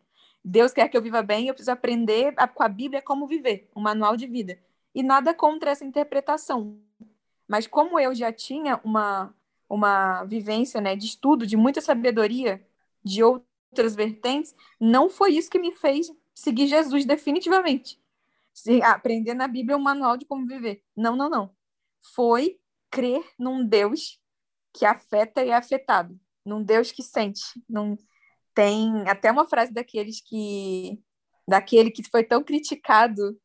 Deus 0.44 0.72
quer 0.72 0.88
que 0.88 0.96
eu 0.96 1.02
viva 1.02 1.22
bem, 1.22 1.46
eu 1.46 1.54
preciso 1.54 1.70
aprender 1.70 2.34
a, 2.36 2.48
com 2.48 2.62
a 2.64 2.68
Bíblia 2.68 3.00
como 3.00 3.28
viver, 3.28 3.70
um 3.76 3.80
manual 3.80 4.16
de 4.16 4.26
vida. 4.26 4.58
E 4.92 5.02
nada 5.02 5.32
contra 5.32 5.70
essa 5.70 5.84
interpretação. 5.84 6.78
Mas 7.46 7.66
como 7.66 7.98
eu 7.98 8.14
já 8.14 8.32
tinha 8.32 8.80
uma, 8.82 9.32
uma 9.68 10.24
vivência 10.24 10.80
né, 10.80 10.96
de 10.96 11.06
estudo, 11.06 11.46
de 11.46 11.56
muita 11.56 11.80
sabedoria, 11.80 12.60
de 13.04 13.22
outras 13.22 13.94
vertentes, 13.94 14.54
não 14.80 15.08
foi 15.08 15.34
isso 15.34 15.50
que 15.50 15.58
me 15.58 15.72
fez 15.72 16.12
seguir 16.34 16.66
Jesus 16.66 17.04
definitivamente. 17.04 18.00
Se, 18.52 18.82
aprender 18.82 19.34
na 19.34 19.46
Bíblia 19.46 19.76
um 19.76 19.80
manual 19.80 20.16
de 20.16 20.24
como 20.24 20.46
viver. 20.46 20.82
Não, 20.96 21.14
não, 21.14 21.30
não. 21.30 21.54
Foi 22.14 22.58
crer 22.92 23.24
num 23.38 23.66
Deus 23.66 24.20
que 24.74 24.84
afeta 24.84 25.42
e 25.42 25.48
é 25.48 25.54
afetado, 25.54 26.18
num 26.44 26.62
Deus 26.62 26.92
que 26.92 27.02
sente, 27.02 27.42
num, 27.68 27.96
tem 28.54 29.08
até 29.08 29.32
uma 29.32 29.46
frase 29.48 29.72
daqueles 29.72 30.20
que 30.20 31.02
daquele 31.48 31.90
que 31.90 32.04
foi 32.08 32.22
tão 32.22 32.44
criticado, 32.44 33.36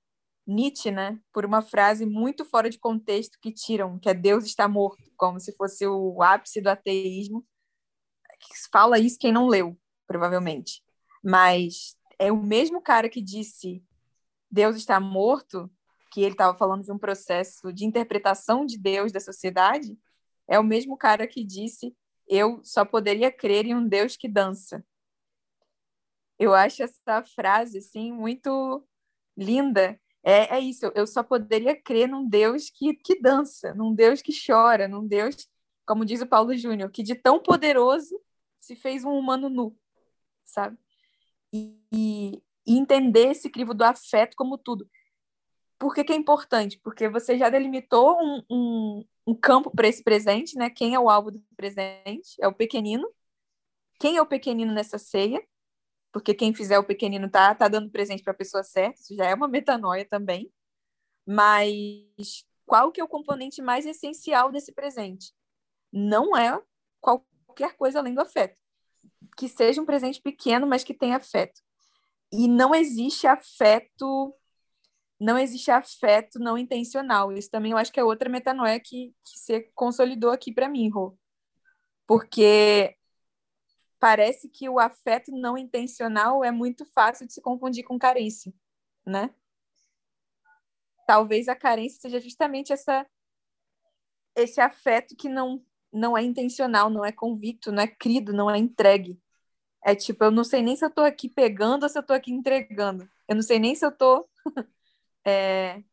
Nietzsche, 0.45 0.91
né, 0.91 1.19
por 1.33 1.45
uma 1.45 1.61
frase 1.61 2.05
muito 2.05 2.45
fora 2.45 2.69
de 2.69 2.77
contexto 2.77 3.39
que 3.41 3.51
tiram, 3.51 3.97
que 3.99 4.09
é 4.09 4.13
Deus 4.13 4.45
está 4.45 4.67
morto, 4.67 5.03
como 5.17 5.39
se 5.39 5.55
fosse 5.55 5.85
o 5.87 6.21
ápice 6.21 6.61
do 6.61 6.69
ateísmo. 6.69 7.45
Fala 8.71 8.99
isso 8.99 9.17
quem 9.19 9.31
não 9.31 9.47
leu, 9.47 9.77
provavelmente. 10.05 10.83
Mas 11.23 11.97
é 12.19 12.31
o 12.31 12.41
mesmo 12.41 12.81
cara 12.81 13.09
que 13.09 13.21
disse 13.21 13.83
Deus 14.49 14.77
está 14.77 14.99
morto, 14.99 15.69
que 16.11 16.21
ele 16.21 16.33
estava 16.33 16.57
falando 16.57 16.83
de 16.83 16.91
um 16.91 16.97
processo 16.97 17.71
de 17.73 17.85
interpretação 17.85 18.65
de 18.65 18.77
Deus 18.77 19.11
da 19.11 19.19
sociedade, 19.19 19.97
é 20.47 20.59
o 20.59 20.63
mesmo 20.63 20.97
cara 20.97 21.27
que 21.27 21.43
disse 21.43 21.95
eu 22.27 22.61
só 22.63 22.83
poderia 22.83 23.31
crer 23.31 23.65
em 23.65 23.75
um 23.75 23.87
Deus 23.87 24.17
que 24.17 24.27
dança. 24.27 24.85
Eu 26.37 26.53
acho 26.53 26.83
essa 26.83 27.23
frase 27.23 27.79
assim 27.79 28.11
muito 28.11 28.85
linda. 29.35 29.99
É, 30.23 30.57
é 30.57 30.59
isso, 30.59 30.91
eu 30.93 31.07
só 31.07 31.23
poderia 31.23 31.79
crer 31.79 32.09
num 32.09 32.27
Deus 32.27 32.69
que, 32.69 32.93
que 32.95 33.21
dança, 33.21 33.73
num 33.73 33.93
Deus 33.93 34.21
que 34.21 34.33
chora, 34.33 34.87
num 34.87 35.07
Deus, 35.07 35.47
como 35.85 36.03
diz 36.03 36.21
o 36.21 36.27
Paulo 36.27 36.55
Júnior, 36.55 36.91
que 36.91 37.01
de 37.01 37.15
tão 37.15 37.41
poderoso 37.41 38.19
se 38.59 38.75
fez 38.75 39.05
um 39.05 39.11
humano 39.11 39.49
nu, 39.49 39.77
sabe? 40.43 40.77
E, 41.53 41.79
e, 41.93 42.43
entender 42.67 43.31
esse 43.31 43.49
crivo 43.49 43.73
do 43.73 43.83
afeto 43.83 44.35
como 44.35 44.57
tudo. 44.57 44.89
Por 45.79 45.93
que, 45.93 46.03
que 46.03 46.13
é 46.13 46.15
importante? 46.15 46.79
Porque 46.79 47.07
você 47.07 47.37
já 47.37 47.49
delimitou 47.49 48.17
um, 48.19 48.43
um, 48.49 49.05
um 49.27 49.35
campo 49.35 49.69
para 49.69 49.87
esse 49.87 50.03
presente, 50.03 50.57
né? 50.57 50.69
Quem 50.69 50.95
é 50.95 50.99
o 50.99 51.09
alvo 51.09 51.31
do 51.31 51.41
presente? 51.55 52.35
É 52.39 52.47
o 52.47 52.53
pequenino. 52.53 53.07
Quem 53.99 54.17
é 54.17 54.21
o 54.21 54.25
pequenino 54.25 54.73
nessa 54.73 54.97
ceia? 54.97 55.41
Porque 56.11 56.33
quem 56.33 56.53
fizer 56.53 56.79
o 56.79 56.83
pequenino 56.83 57.29
tá, 57.29 57.53
tá 57.53 57.67
dando 57.67 57.91
presente 57.91 58.23
para 58.23 58.31
a 58.31 58.37
pessoa 58.37 58.63
certa, 58.63 58.99
isso 58.99 59.15
já 59.15 59.25
é 59.25 59.35
uma 59.35 59.47
metanoia 59.47 60.05
também. 60.05 60.51
Mas 61.25 62.45
qual 62.65 62.91
que 62.91 63.01
é 63.01 63.03
o 63.03 63.07
componente 63.07 63.61
mais 63.61 63.85
essencial 63.85 64.51
desse 64.51 64.71
presente? 64.73 65.33
Não 65.91 66.35
é 66.35 66.59
qualquer 66.99 67.75
coisa 67.75 67.99
além 67.99 68.13
do 68.13 68.21
afeto. 68.21 68.57
Que 69.35 69.47
seja 69.47 69.81
um 69.81 69.85
presente 69.85 70.21
pequeno, 70.21 70.65
mas 70.65 70.83
que 70.83 70.93
tenha 70.93 71.17
afeto. 71.17 71.61
E 72.31 72.47
não 72.47 72.73
existe 72.73 73.27
afeto 73.27 74.33
não 75.19 75.37
existe 75.37 75.71
afeto 75.71 76.39
não 76.39 76.57
intencional. 76.57 77.31
Isso 77.31 77.49
também 77.49 77.71
eu 77.71 77.77
acho 77.77 77.91
que 77.91 77.99
é 77.99 78.03
outra 78.03 78.29
metanoia 78.29 78.79
que, 78.79 79.13
que 79.23 79.39
você 79.39 79.61
consolidou 79.73 80.31
aqui 80.31 80.53
para 80.53 80.69
mim, 80.69 80.89
Rô. 80.89 81.17
Porque 82.05 82.95
parece 83.99 84.47
que 84.49 84.69
o 84.69 84.79
afeto 84.79 85.31
não 85.31 85.57
intencional 85.57 86.43
é 86.43 86.51
muito 86.51 86.85
fácil 86.85 87.25
de 87.27 87.33
se 87.33 87.41
confundir 87.41 87.83
com 87.83 87.97
carência, 87.97 88.53
né? 89.05 89.33
Talvez 91.07 91.47
a 91.47 91.55
carência 91.55 92.01
seja 92.01 92.19
justamente 92.19 92.71
essa 92.73 93.05
esse 94.35 94.61
afeto 94.61 95.15
que 95.15 95.27
não 95.27 95.63
não 95.91 96.17
é 96.17 96.21
intencional, 96.21 96.89
não 96.89 97.03
é 97.03 97.11
convicto, 97.11 97.71
não 97.71 97.81
é 97.81 97.87
crido, 97.87 98.33
não 98.33 98.51
é 98.51 98.57
entregue. 98.57 99.19
É 99.83 99.95
tipo, 99.95 100.23
eu 100.25 100.31
não 100.31 100.43
sei 100.43 100.61
nem 100.61 100.75
se 100.75 100.83
eu 100.85 100.89
estou 100.89 101.03
aqui 101.03 101.29
pegando 101.29 101.83
ou 101.83 101.89
se 101.89 101.97
eu 101.97 102.01
estou 102.01 102.15
aqui 102.15 102.31
entregando. 102.31 103.09
Eu 103.27 103.35
não 103.35 103.41
sei 103.41 103.57
nem 103.59 103.73
se 103.73 103.85
eu 103.85 103.89
estou 103.89 104.29
é, 105.27 105.83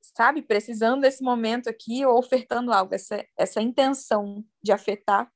sabe, 0.00 0.40
precisando 0.40 1.02
desse 1.02 1.22
momento 1.22 1.68
aqui 1.68 2.04
ou 2.06 2.18
ofertando 2.18 2.72
algo. 2.72 2.94
Essa, 2.94 3.24
essa 3.36 3.60
intenção 3.60 4.42
de 4.62 4.72
afetar 4.72 5.30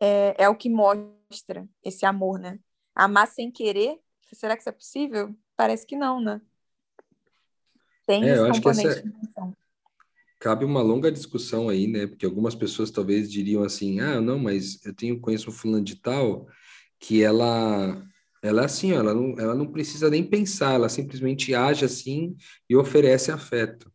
é, 0.00 0.44
é 0.44 0.48
o 0.48 0.56
que 0.56 0.70
mostra 0.70 1.68
esse 1.82 2.06
amor, 2.06 2.38
né? 2.38 2.60
Amar 2.94 3.26
sem 3.26 3.50
querer, 3.50 3.98
será 4.32 4.54
que 4.54 4.62
isso 4.62 4.68
é 4.68 4.72
possível? 4.72 5.34
Parece 5.56 5.84
que 5.84 5.96
não, 5.96 6.20
né? 6.20 6.40
Tem 8.06 8.22
é, 8.28 8.34
esse 8.34 8.52
componente 8.52 8.88
essa... 8.88 9.02
de 9.02 9.08
intenção. 9.08 9.56
Cabe 10.38 10.64
uma 10.64 10.82
longa 10.82 11.10
discussão 11.10 11.68
aí, 11.68 11.86
né? 11.86 12.06
Porque 12.06 12.26
algumas 12.26 12.54
pessoas 12.54 12.90
talvez 12.90 13.32
diriam 13.32 13.62
assim: 13.62 13.98
ah, 14.00 14.20
não, 14.20 14.38
mas 14.38 14.84
eu 14.84 14.94
tenho 14.94 15.20
conheço 15.20 15.48
um 15.48 15.52
fulano 15.52 15.82
de 15.82 15.96
tal 15.96 16.46
que 16.98 17.22
ela 17.22 18.04
ela 18.44 18.60
é 18.60 18.64
assim, 18.66 18.92
ela 18.92 19.14
não, 19.14 19.34
ela 19.38 19.54
não 19.54 19.66
precisa 19.66 20.10
nem 20.10 20.22
pensar, 20.22 20.74
ela 20.74 20.90
simplesmente 20.90 21.54
age 21.54 21.86
assim 21.86 22.36
e 22.68 22.76
oferece 22.76 23.32
afeto. 23.32 23.90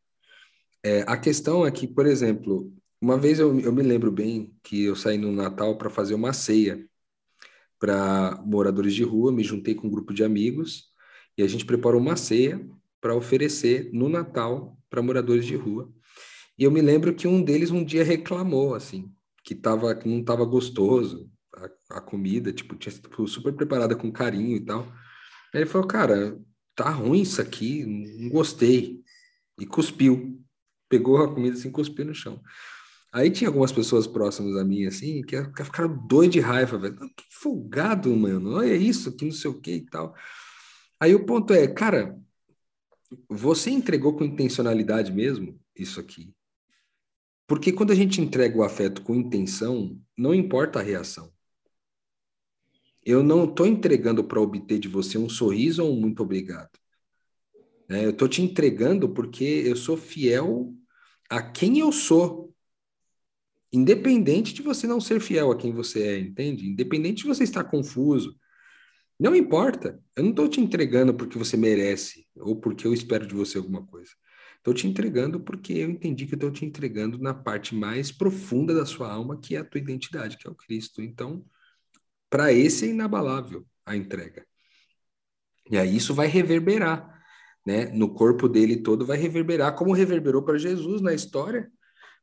É, 0.83 1.03
a 1.05 1.15
questão 1.15 1.67
é 1.67 1.71
que, 1.71 1.87
por 1.87 2.07
exemplo, 2.07 2.73
uma 2.99 3.15
vez 3.15 3.37
eu, 3.37 3.59
eu 3.59 3.71
me 3.71 3.83
lembro 3.83 4.11
bem 4.11 4.51
que 4.63 4.85
eu 4.85 4.95
saí 4.95 5.19
no 5.19 5.31
Natal 5.31 5.77
para 5.77 5.91
fazer 5.91 6.15
uma 6.15 6.33
ceia 6.33 6.83
para 7.77 8.41
moradores 8.43 8.95
de 8.95 9.03
rua, 9.03 9.31
me 9.31 9.43
juntei 9.43 9.75
com 9.75 9.85
um 9.85 9.91
grupo 9.91 10.15
de 10.15 10.23
amigos 10.23 10.85
e 11.37 11.43
a 11.43 11.47
gente 11.47 11.63
preparou 11.63 12.01
uma 12.01 12.15
ceia 12.15 12.59
para 12.99 13.15
oferecer 13.15 13.91
no 13.93 14.09
Natal 14.09 14.75
para 14.89 15.03
moradores 15.03 15.45
de 15.45 15.55
rua. 15.55 15.93
E 16.57 16.63
eu 16.63 16.71
me 16.71 16.81
lembro 16.81 17.13
que 17.13 17.27
um 17.27 17.43
deles 17.43 17.69
um 17.69 17.83
dia 17.83 18.03
reclamou 18.03 18.73
assim, 18.73 19.13
que 19.43 19.53
tava 19.53 19.93
que 19.93 20.09
não 20.09 20.21
estava 20.21 20.43
gostoso, 20.43 21.29
a, 21.61 21.97
a 21.97 22.01
comida, 22.01 22.51
tipo, 22.53 22.75
tinha 22.75 22.91
sido 22.91 23.27
super 23.27 23.53
preparada 23.53 23.95
com 23.95 24.11
carinho 24.11 24.57
e 24.57 24.61
tal. 24.61 24.87
Aí 25.53 25.61
ele 25.61 25.65
falou, 25.65 25.87
cara, 25.87 26.39
tá 26.75 26.89
ruim 26.89 27.21
isso 27.21 27.41
aqui, 27.41 27.85
não 27.85 28.29
gostei. 28.29 29.01
E 29.59 29.65
cuspiu. 29.65 30.41
Pegou 30.87 31.17
a 31.17 31.33
comida 31.33 31.57
assim, 31.57 31.71
cuspiu 31.71 32.05
no 32.05 32.15
chão. 32.15 32.41
Aí 33.11 33.31
tinha 33.31 33.49
algumas 33.49 33.71
pessoas 33.71 34.05
próximas 34.05 34.55
a 34.55 34.63
mim, 34.63 34.85
assim, 34.85 35.21
que 35.23 35.35
ficaram 35.63 35.97
doido 36.07 36.31
de 36.31 36.39
raiva, 36.39 36.77
velho. 36.77 36.95
Que 36.95 37.25
folgado, 37.31 38.15
mano. 38.15 38.55
Olha 38.55 38.75
isso, 38.75 39.15
que 39.15 39.25
não 39.25 39.31
sei 39.31 39.49
o 39.49 39.59
que 39.59 39.73
e 39.73 39.85
tal. 39.85 40.15
Aí 40.99 41.15
o 41.15 41.25
ponto 41.25 41.53
é, 41.53 41.67
cara, 41.67 42.17
você 43.27 43.71
entregou 43.71 44.15
com 44.15 44.23
intencionalidade 44.23 45.11
mesmo 45.11 45.59
isso 45.75 45.99
aqui? 45.99 46.33
Porque 47.47 47.71
quando 47.71 47.91
a 47.91 47.95
gente 47.95 48.21
entrega 48.21 48.55
o 48.55 48.63
afeto 48.63 49.01
com 49.01 49.15
intenção, 49.15 49.99
não 50.15 50.35
importa 50.35 50.79
a 50.79 50.83
reação. 50.83 51.33
Eu 53.09 53.23
não 53.23 53.45
estou 53.45 53.65
entregando 53.65 54.23
para 54.23 54.39
obter 54.39 54.77
de 54.77 54.87
você 54.87 55.17
um 55.17 55.27
sorriso 55.27 55.83
ou 55.83 55.91
um 55.91 55.99
muito 55.99 56.21
obrigado. 56.21 56.69
É, 57.89 58.05
eu 58.05 58.11
estou 58.11 58.27
te 58.27 58.39
entregando 58.39 59.09
porque 59.09 59.43
eu 59.43 59.75
sou 59.75 59.97
fiel 59.97 60.75
a 61.27 61.41
quem 61.41 61.79
eu 61.79 61.91
sou. 61.91 62.53
Independente 63.73 64.53
de 64.53 64.61
você 64.61 64.85
não 64.85 65.01
ser 65.01 65.19
fiel 65.19 65.49
a 65.49 65.57
quem 65.57 65.71
você 65.71 66.03
é, 66.03 66.19
entende? 66.19 66.69
Independente 66.69 67.23
de 67.23 67.27
você 67.27 67.43
estar 67.43 67.63
confuso. 67.63 68.37
Não 69.19 69.35
importa. 69.35 69.99
Eu 70.15 70.21
não 70.21 70.29
estou 70.29 70.47
te 70.47 70.61
entregando 70.61 71.11
porque 71.11 71.35
você 71.35 71.57
merece 71.57 72.27
ou 72.35 72.61
porque 72.61 72.85
eu 72.85 72.93
espero 72.93 73.25
de 73.25 73.33
você 73.33 73.57
alguma 73.57 73.83
coisa. 73.87 74.11
Estou 74.57 74.71
te 74.71 74.85
entregando 74.85 75.39
porque 75.39 75.73
eu 75.73 75.89
entendi 75.89 76.27
que 76.27 76.35
estou 76.35 76.51
te 76.51 76.63
entregando 76.63 77.17
na 77.17 77.33
parte 77.33 77.73
mais 77.73 78.11
profunda 78.11 78.71
da 78.71 78.85
sua 78.85 79.11
alma, 79.11 79.39
que 79.39 79.55
é 79.55 79.59
a 79.61 79.65
tua 79.65 79.81
identidade, 79.81 80.37
que 80.37 80.47
é 80.47 80.51
o 80.51 80.55
Cristo. 80.55 81.01
Então, 81.01 81.43
para 82.29 82.53
esse 82.53 82.85
é 82.85 82.89
inabalável 82.89 83.65
a 83.85 83.95
entrega. 83.95 84.45
E 85.69 85.77
aí 85.77 85.95
isso 85.95 86.13
vai 86.13 86.27
reverberar, 86.27 87.21
né? 87.65 87.85
No 87.87 88.13
corpo 88.13 88.47
dele 88.47 88.77
todo 88.77 89.05
vai 89.05 89.17
reverberar, 89.17 89.75
como 89.75 89.93
reverberou 89.93 90.43
para 90.43 90.57
Jesus 90.57 91.01
na 91.01 91.13
história, 91.13 91.71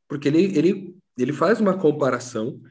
porque 0.07 0.27
ele, 0.27 0.57
ele, 0.57 0.97
ele 1.17 1.33
faz 1.33 1.59
uma 1.59 1.77
comparação, 1.77 2.61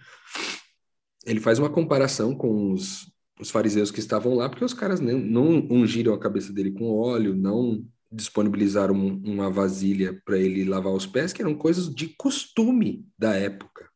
ele 1.24 1.40
faz 1.40 1.58
uma 1.58 1.70
comparação 1.70 2.34
com 2.34 2.72
os, 2.72 3.10
os 3.40 3.50
fariseus 3.50 3.90
que 3.90 4.00
estavam 4.00 4.34
lá, 4.34 4.48
porque 4.48 4.64
os 4.64 4.74
caras 4.74 5.00
não, 5.00 5.18
não 5.18 5.66
ungiram 5.70 6.14
a 6.14 6.20
cabeça 6.20 6.52
dele 6.52 6.72
com 6.72 6.90
óleo, 6.90 7.34
não 7.34 7.84
disponibilizaram 8.10 8.94
uma 8.94 9.50
vasilha 9.50 10.20
para 10.24 10.38
ele 10.38 10.64
lavar 10.64 10.92
os 10.92 11.06
pés, 11.06 11.32
que 11.32 11.42
eram 11.42 11.54
coisas 11.54 11.92
de 11.92 12.08
costume 12.16 13.06
da 13.18 13.34
época. 13.34 13.90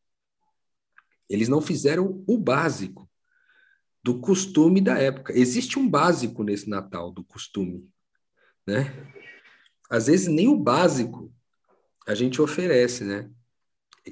Eles 1.29 1.47
não 1.47 1.61
fizeram 1.61 2.23
o 2.27 2.37
básico 2.37 3.09
do 4.03 4.19
costume 4.19 4.81
da 4.81 4.97
época. 4.97 5.37
Existe 5.37 5.77
um 5.77 5.87
básico 5.87 6.43
nesse 6.43 6.69
Natal 6.69 7.11
do 7.11 7.23
costume, 7.23 7.87
né? 8.65 9.11
Às 9.89 10.07
vezes 10.07 10.27
nem 10.27 10.47
o 10.47 10.57
básico 10.57 11.33
a 12.07 12.15
gente 12.15 12.41
oferece, 12.41 13.03
né? 13.03 13.29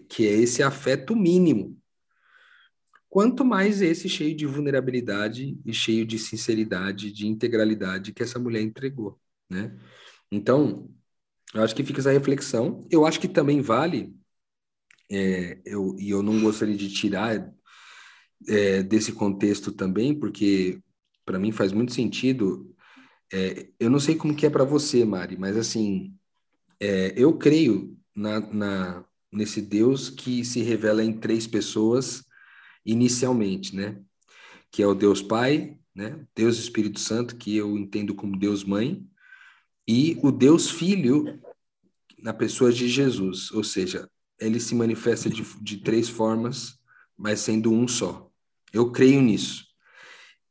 Que 0.08 0.28
é 0.28 0.32
esse 0.32 0.62
afeto 0.62 1.16
mínimo. 1.16 1.78
Quanto 3.10 3.44
mais 3.44 3.82
esse 3.82 4.08
cheio 4.08 4.36
de 4.36 4.46
vulnerabilidade 4.46 5.60
e 5.66 5.74
cheio 5.74 6.06
de 6.06 6.20
sinceridade, 6.20 7.12
de 7.12 7.28
integralidade 7.28 8.14
que 8.14 8.22
essa 8.22 8.38
mulher 8.38 8.62
entregou, 8.62 9.20
né? 9.50 9.76
Então, 10.32 10.88
eu 11.54 11.64
acho 11.64 11.76
que 11.76 11.84
fica 11.84 12.00
essa 12.00 12.12
reflexão. 12.12 12.88
Eu 12.92 13.08
acho 13.08 13.20
que 13.20 13.28
também 13.28 13.62
vale, 13.62 14.16
é, 15.12 15.60
eu, 15.66 15.96
e 15.98 16.12
eu 16.12 16.22
não 16.22 16.40
gostaria 16.40 16.78
de 16.78 16.94
tirar 16.94 17.52
é, 18.48 18.84
desse 18.84 19.12
contexto 19.12 19.72
também, 19.72 20.14
porque 20.14 20.80
para 21.26 21.40
mim 21.40 21.52
faz 21.52 21.72
muito 21.72 21.94
sentido. 21.94 22.74
É, 23.32 23.68
eu 23.80 23.90
não 23.90 24.00
sei 24.00 24.16
como 24.16 24.36
que 24.36 24.46
é 24.46 24.50
para 24.50 24.64
você, 24.64 25.06
Mari, 25.06 25.38
mas 25.38 25.58
assim, 25.58 26.14
é, 26.80 27.14
eu 27.16 27.38
creio 27.38 27.98
na, 28.16 28.40
na, 28.40 29.06
nesse 29.32 29.62
Deus 29.62 30.10
que 30.10 30.44
se 30.44 30.62
revela 30.62 31.04
em 31.04 31.14
três 31.14 31.46
pessoas 31.46 32.24
inicialmente, 32.86 33.76
né? 33.76 34.02
Que 34.72 34.82
é 34.82 34.88
o 34.88 34.96
Deus 34.96 35.22
Pai, 35.22 35.78
né? 35.94 36.26
Deus 36.36 36.58
Espírito 36.58 37.00
Santo, 37.00 37.36
que 37.36 37.56
eu 37.56 37.78
entendo 37.78 38.16
como 38.16 38.38
Deus 38.38 38.64
Mãe, 38.64 39.06
e 39.88 40.18
o 40.22 40.32
Deus 40.32 40.70
Filho 40.70 41.40
na 42.22 42.34
pessoa 42.34 42.72
de 42.72 42.88
Jesus, 42.88 43.52
ou 43.52 43.64
seja, 43.64 44.10
ele 44.40 44.60
se 44.60 44.76
manifesta 44.76 45.30
de, 45.30 45.44
de 45.62 45.78
três 45.78 46.08
formas, 46.08 46.78
mas 47.18 47.40
sendo 47.40 47.72
um 47.72 47.88
só. 47.88 48.29
Eu 48.74 48.91
creio 48.91 49.22
nisso. 49.22 49.65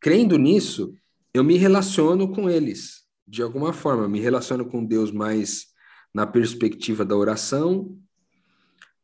Crendo 0.00 0.38
nisso, 0.38 0.94
eu 1.32 1.42
me 1.44 1.56
relaciono 1.56 2.32
com 2.32 2.48
eles, 2.48 3.02
de 3.26 3.42
alguma 3.42 3.72
forma, 3.72 4.08
me 4.08 4.20
relaciono 4.20 4.64
com 4.64 4.84
Deus 4.84 5.10
mais 5.10 5.66
na 6.14 6.26
perspectiva 6.26 7.04
da 7.04 7.16
oração, 7.16 7.98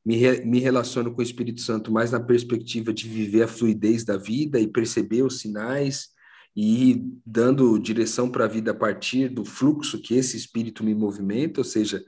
me, 0.05 0.17
re, 0.17 0.45
me 0.45 0.59
relaciono 0.59 1.13
com 1.13 1.21
o 1.21 1.25
Espírito 1.25 1.61
Santo 1.61 1.91
mais 1.91 2.11
na 2.11 2.21
perspectiva 2.21 2.93
de 2.93 3.09
viver 3.09 3.43
a 3.43 3.49
fluidez 3.49 4.05
da 4.05 4.17
vida 4.17 4.61
e 4.61 4.67
perceber 4.67 5.23
os 5.23 5.39
sinais 5.39 6.09
e 6.55 6.91
ir 6.91 7.05
dando 7.25 7.79
direção 7.79 8.31
para 8.31 8.45
a 8.45 8.49
vida 8.49 8.71
a 8.71 8.75
partir 8.75 9.29
do 9.29 9.45
fluxo 9.45 10.01
que 10.01 10.15
esse 10.15 10.37
Espírito 10.37 10.85
me 10.85 10.95
movimenta, 10.95 11.61
ou 11.61 11.65
seja, 11.65 12.05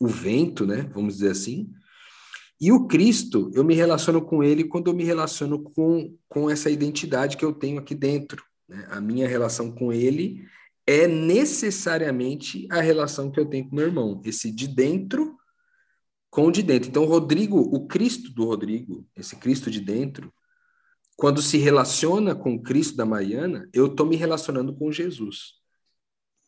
o 0.00 0.06
vento, 0.06 0.64
né? 0.64 0.88
Vamos 0.94 1.14
dizer 1.14 1.30
assim. 1.30 1.70
E 2.60 2.70
o 2.70 2.86
Cristo, 2.86 3.50
eu 3.54 3.64
me 3.64 3.74
relaciono 3.74 4.20
com 4.20 4.42
ele 4.42 4.64
quando 4.64 4.90
eu 4.90 4.94
me 4.94 5.02
relaciono 5.02 5.62
com, 5.62 6.14
com 6.28 6.50
essa 6.50 6.68
identidade 6.68 7.36
que 7.36 7.44
eu 7.44 7.54
tenho 7.54 7.78
aqui 7.78 7.94
dentro. 7.94 8.44
Né? 8.68 8.86
A 8.90 9.00
minha 9.00 9.26
relação 9.26 9.72
com 9.72 9.92
ele 9.92 10.44
é 10.86 11.06
necessariamente 11.06 12.66
a 12.70 12.80
relação 12.80 13.30
que 13.30 13.40
eu 13.40 13.46
tenho 13.46 13.68
com 13.68 13.76
meu 13.76 13.86
irmão, 13.86 14.20
esse 14.24 14.50
de 14.50 14.68
dentro 14.68 15.38
com 16.30 16.46
o 16.46 16.50
de 16.50 16.62
dentro. 16.62 16.88
Então, 16.88 17.02
o 17.02 17.06
Rodrigo, 17.06 17.58
o 17.58 17.86
Cristo 17.86 18.32
do 18.32 18.44
Rodrigo, 18.44 19.06
esse 19.16 19.34
Cristo 19.36 19.70
de 19.70 19.80
dentro, 19.80 20.32
quando 21.16 21.42
se 21.42 21.58
relaciona 21.58 22.34
com 22.34 22.54
o 22.54 22.62
Cristo 22.62 22.96
da 22.96 23.04
Mariana, 23.04 23.68
eu 23.72 23.86
estou 23.86 24.06
me 24.06 24.16
relacionando 24.16 24.74
com 24.74 24.92
Jesus. 24.92 25.54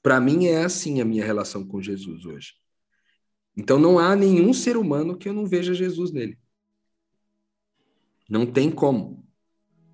Para 0.02 0.20
mim 0.20 0.46
é 0.46 0.64
assim 0.64 1.00
a 1.00 1.04
minha 1.04 1.24
relação 1.24 1.66
com 1.66 1.82
Jesus 1.82 2.24
hoje. 2.24 2.54
Então 3.56 3.78
não 3.78 3.98
há 3.98 4.16
nenhum 4.16 4.52
ser 4.52 4.76
humano 4.76 5.16
que 5.16 5.28
eu 5.28 5.32
não 5.32 5.46
veja 5.46 5.74
Jesus 5.74 6.10
nele. 6.10 6.38
Não 8.28 8.46
tem 8.46 8.70
como. 8.70 9.22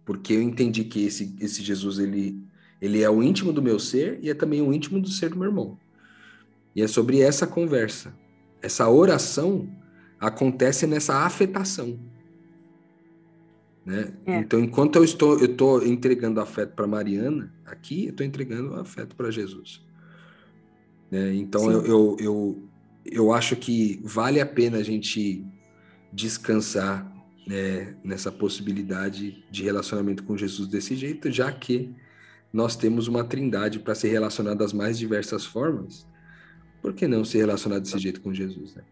Porque 0.05 0.33
eu 0.33 0.43
entendi 0.43 0.85
que 0.85 1.05
esse, 1.05 1.37
esse 1.41 1.63
Jesus 1.63 1.99
ele, 1.99 2.43
ele 2.81 3.03
é 3.03 3.11
o 3.11 3.23
íntimo 3.23 3.53
do 3.53 3.61
meu 3.61 3.79
ser 3.79 4.19
e 4.23 4.31
é 4.31 4.35
também 4.35 4.63
o 4.63 4.73
íntimo 4.73 5.01
do 5.01 5.09
ser 5.09 5.31
do 5.31 5.37
meu 5.37 5.49
irmão. 5.49 5.79
E 6.75 6.83
é 6.83 6.87
sobre 6.87 7.21
essa 7.21 7.47
conversa. 7.47 8.15
Essa 8.63 8.89
oração 8.89 9.69
acontece 10.21 10.87
nessa 10.87 11.25
afetação. 11.25 11.99
Né? 13.85 14.13
É. 14.27 14.39
Então, 14.39 14.61
enquanto 14.61 14.97
eu 14.97 15.05
estou, 15.05 15.39
eu 15.39 15.47
estou 15.47 15.85
entregando 15.85 16.41
afeto 16.41 16.75
para 16.75 16.87
Mariana, 16.87 17.53
aqui 17.65 18.05
eu 18.05 18.11
estou 18.11 18.27
entregando 18.27 18.75
afeto 18.75 19.17
para 19.17 19.31
Jesus. 19.31 19.83
Né? 21.11 21.35
Então, 21.35 21.71
eu, 21.71 21.87
eu, 21.87 22.17
eu, 22.21 22.68
eu 23.11 23.33
acho 23.33 23.57
que 23.57 24.01
vale 24.05 24.41
a 24.41 24.47
pena 24.47 24.79
a 24.79 24.83
gente 24.83 25.45
descansar 26.13 27.11
né, 27.47 27.95
nessa 28.05 28.31
possibilidade 28.31 29.45
de 29.51 29.63
relacionamento 29.63 30.23
com 30.25 30.37
Jesus 30.37 30.69
desse 30.69 30.95
jeito, 30.95 31.31
já 31.31 31.51
que 31.51 31.95
nós 32.53 32.77
temos 32.77 33.09
uma 33.09 33.25
trindade 33.25 33.79
para 33.79 33.95
ser 33.95 34.09
relacionado 34.09 34.59
das 34.59 34.73
mais 34.73 34.99
diversas 34.99 35.45
formas. 35.45 36.07
Por 36.81 36.93
que 36.93 37.07
não 37.07 37.25
se 37.25 37.39
relacionar 37.39 37.79
desse 37.79 37.99
jeito 37.99 38.21
com 38.21 38.33
Jesus? 38.33 38.75
Né? 38.75 38.83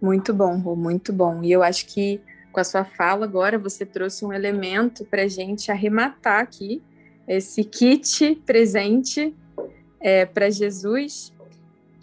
Muito 0.00 0.32
bom, 0.32 0.58
Rô, 0.58 0.74
muito 0.74 1.12
bom. 1.12 1.42
E 1.42 1.52
eu 1.52 1.62
acho 1.62 1.86
que 1.86 2.20
com 2.52 2.60
a 2.60 2.64
sua 2.64 2.84
fala 2.84 3.24
agora 3.24 3.58
você 3.58 3.84
trouxe 3.84 4.24
um 4.24 4.32
elemento 4.32 5.04
para 5.04 5.22
a 5.22 5.28
gente 5.28 5.70
arrematar 5.70 6.40
aqui 6.40 6.80
esse 7.26 7.64
kit 7.64 8.36
presente 8.46 9.34
é, 10.00 10.24
para 10.24 10.50
Jesus 10.50 11.33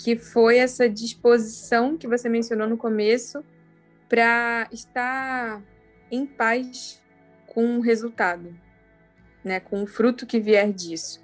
que 0.03 0.17
foi 0.17 0.57
essa 0.57 0.89
disposição 0.89 1.97
que 1.97 2.07
você 2.07 2.27
mencionou 2.27 2.67
no 2.67 2.77
começo 2.77 3.43
para 4.09 4.67
estar 4.71 5.61
em 6.09 6.25
paz 6.25 7.01
com 7.47 7.77
o 7.77 7.81
resultado, 7.81 8.55
né, 9.43 9.59
com 9.59 9.83
o 9.83 9.87
fruto 9.87 10.25
que 10.25 10.39
vier 10.39 10.71
disso. 10.71 11.23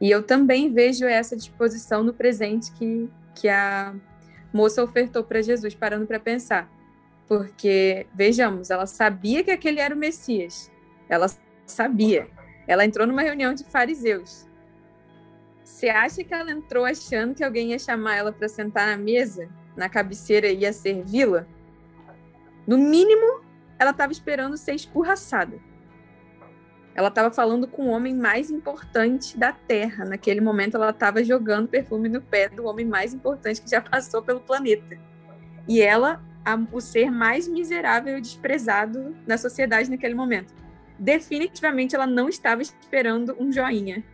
E 0.00 0.10
eu 0.10 0.22
também 0.22 0.72
vejo 0.72 1.04
essa 1.04 1.36
disposição 1.36 2.02
no 2.02 2.12
presente 2.12 2.72
que, 2.72 3.08
que 3.34 3.48
a 3.48 3.94
moça 4.52 4.82
ofertou 4.82 5.22
para 5.22 5.42
Jesus, 5.42 5.74
parando 5.74 6.06
para 6.06 6.18
pensar. 6.18 6.70
Porque, 7.26 8.06
vejamos, 8.14 8.70
ela 8.70 8.86
sabia 8.86 9.42
que 9.42 9.50
aquele 9.50 9.80
era 9.80 9.94
o 9.94 9.98
Messias. 9.98 10.70
Ela 11.08 11.26
sabia. 11.66 12.28
Ela 12.66 12.84
entrou 12.84 13.06
numa 13.06 13.22
reunião 13.22 13.54
de 13.54 13.64
fariseus. 13.64 14.46
Você 15.64 15.88
acha 15.88 16.22
que 16.22 16.34
ela 16.34 16.52
entrou 16.52 16.84
achando 16.84 17.34
que 17.34 17.42
alguém 17.42 17.70
ia 17.70 17.78
chamar 17.78 18.16
ela 18.16 18.30
para 18.30 18.46
sentar 18.48 18.86
na 18.86 19.02
mesa, 19.02 19.48
na 19.74 19.88
cabeceira 19.88 20.46
e 20.48 20.58
ia 20.58 20.72
servi-la? 20.74 21.46
No 22.66 22.76
mínimo, 22.76 23.42
ela 23.78 23.90
estava 23.90 24.12
esperando 24.12 24.58
ser 24.58 24.74
escorraçada. 24.74 25.58
Ela 26.94 27.08
estava 27.08 27.30
falando 27.30 27.66
com 27.66 27.86
o 27.86 27.90
homem 27.90 28.14
mais 28.14 28.50
importante 28.50 29.38
da 29.38 29.52
Terra. 29.52 30.04
Naquele 30.04 30.40
momento, 30.40 30.76
ela 30.76 30.90
estava 30.90 31.24
jogando 31.24 31.66
perfume 31.66 32.10
no 32.10 32.20
pé 32.20 32.48
do 32.48 32.66
homem 32.66 32.84
mais 32.84 33.14
importante 33.14 33.62
que 33.62 33.70
já 33.70 33.80
passou 33.80 34.22
pelo 34.22 34.40
planeta. 34.40 34.98
E 35.66 35.80
ela, 35.80 36.22
a, 36.44 36.56
o 36.72 36.80
ser 36.80 37.10
mais 37.10 37.48
miserável 37.48 38.18
e 38.18 38.20
desprezado 38.20 39.16
na 39.26 39.38
sociedade 39.38 39.90
naquele 39.90 40.14
momento. 40.14 40.54
Definitivamente, 40.98 41.96
ela 41.96 42.06
não 42.06 42.28
estava 42.28 42.62
esperando 42.62 43.34
um 43.40 43.50
joinha 43.50 44.04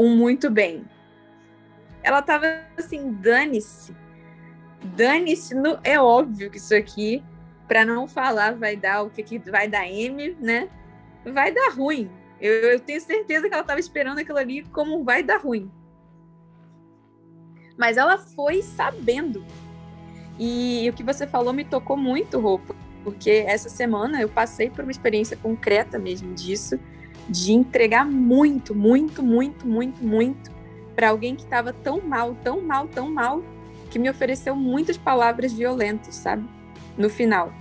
um 0.00 0.16
muito 0.16 0.50
bem. 0.50 0.84
Ela 2.02 2.22
tava 2.22 2.46
assim, 2.76 3.12
dane-se. 3.12 3.94
Dane-se, 4.96 5.54
é 5.84 6.00
óbvio 6.00 6.50
que 6.50 6.56
isso 6.56 6.74
aqui, 6.74 7.22
para 7.68 7.84
não 7.84 8.08
falar 8.08 8.54
vai 8.54 8.76
dar 8.76 9.02
o 9.02 9.10
que, 9.10 9.22
que 9.22 9.38
vai 9.38 9.68
dar 9.68 9.86
M, 9.86 10.36
né? 10.40 10.68
Vai 11.24 11.52
dar 11.52 11.72
ruim. 11.74 12.10
Eu, 12.40 12.52
eu 12.52 12.80
tenho 12.80 13.00
certeza 13.00 13.48
que 13.48 13.54
ela 13.54 13.62
estava 13.62 13.78
esperando 13.78 14.18
aquilo 14.18 14.38
ali 14.38 14.62
como 14.64 15.04
vai 15.04 15.22
dar 15.22 15.40
ruim. 15.40 15.70
Mas 17.76 17.96
ela 17.96 18.16
foi 18.16 18.62
sabendo. 18.62 19.44
E, 20.38 20.84
e 20.84 20.90
o 20.90 20.92
que 20.94 21.02
você 21.02 21.26
falou 21.26 21.52
me 21.52 21.64
tocou 21.64 21.98
muito, 21.98 22.40
Roupa, 22.40 22.74
porque 23.04 23.44
essa 23.46 23.68
semana 23.68 24.22
eu 24.22 24.28
passei 24.28 24.70
por 24.70 24.82
uma 24.82 24.90
experiência 24.90 25.36
concreta 25.36 25.98
mesmo 25.98 26.32
disso 26.34 26.80
de 27.30 27.52
entregar 27.52 28.04
muito, 28.04 28.74
muito, 28.74 29.22
muito, 29.22 29.66
muito, 29.66 30.04
muito 30.04 30.50
para 30.96 31.10
alguém 31.10 31.36
que 31.36 31.44
estava 31.44 31.72
tão 31.72 32.00
mal, 32.00 32.34
tão 32.42 32.60
mal, 32.60 32.88
tão 32.88 33.10
mal, 33.10 33.42
que 33.88 33.98
me 33.98 34.10
ofereceu 34.10 34.54
muitas 34.56 34.98
palavras 34.98 35.52
violentas, 35.52 36.16
sabe? 36.16 36.44
No 36.98 37.08
final. 37.08 37.52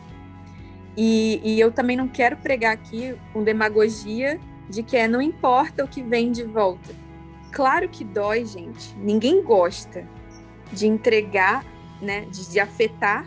E, 0.97 1.39
e 1.43 1.59
eu 1.59 1.71
também 1.71 1.95
não 1.95 2.07
quero 2.07 2.35
pregar 2.37 2.73
aqui 2.73 3.15
com 3.31 3.43
demagogia 3.43 4.39
de 4.67 4.83
que 4.83 4.97
é 4.97 5.07
não 5.07 5.21
importa 5.21 5.83
o 5.83 5.87
que 5.87 6.01
vem 6.01 6.31
de 6.31 6.43
volta. 6.43 6.93
Claro 7.51 7.87
que 7.87 8.03
dói, 8.03 8.45
gente. 8.45 8.95
Ninguém 8.97 9.43
gosta 9.43 10.05
de 10.71 10.87
entregar, 10.87 11.63
né, 12.01 12.21
de, 12.25 12.49
de 12.51 12.59
afetar 12.59 13.25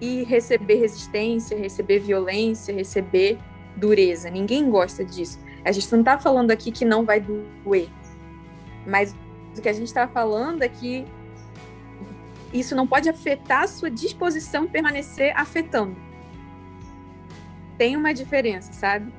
e 0.00 0.24
receber 0.24 0.76
resistência, 0.76 1.56
receber 1.56 2.00
violência, 2.00 2.74
receber 2.74 3.38
dureza. 3.76 4.30
Ninguém 4.30 4.70
gosta 4.70 5.04
disso. 5.04 5.38
A 5.64 5.72
gente 5.72 5.90
não 5.92 6.00
está 6.00 6.18
falando 6.18 6.50
aqui 6.50 6.72
que 6.72 6.84
não 6.84 7.04
vai 7.04 7.20
doer, 7.20 7.88
mas 8.86 9.14
o 9.56 9.60
que 9.60 9.68
a 9.68 9.72
gente 9.72 9.86
está 9.86 10.08
falando 10.08 10.62
é 10.62 10.68
que 10.68 11.04
isso 12.52 12.74
não 12.74 12.86
pode 12.86 13.08
afetar 13.08 13.62
a 13.62 13.68
sua 13.68 13.90
disposição 13.90 14.66
permanecer 14.66 15.32
afetando. 15.36 15.96
Tem 17.78 17.96
uma 17.96 18.12
diferença, 18.12 18.72
sabe? 18.72 19.12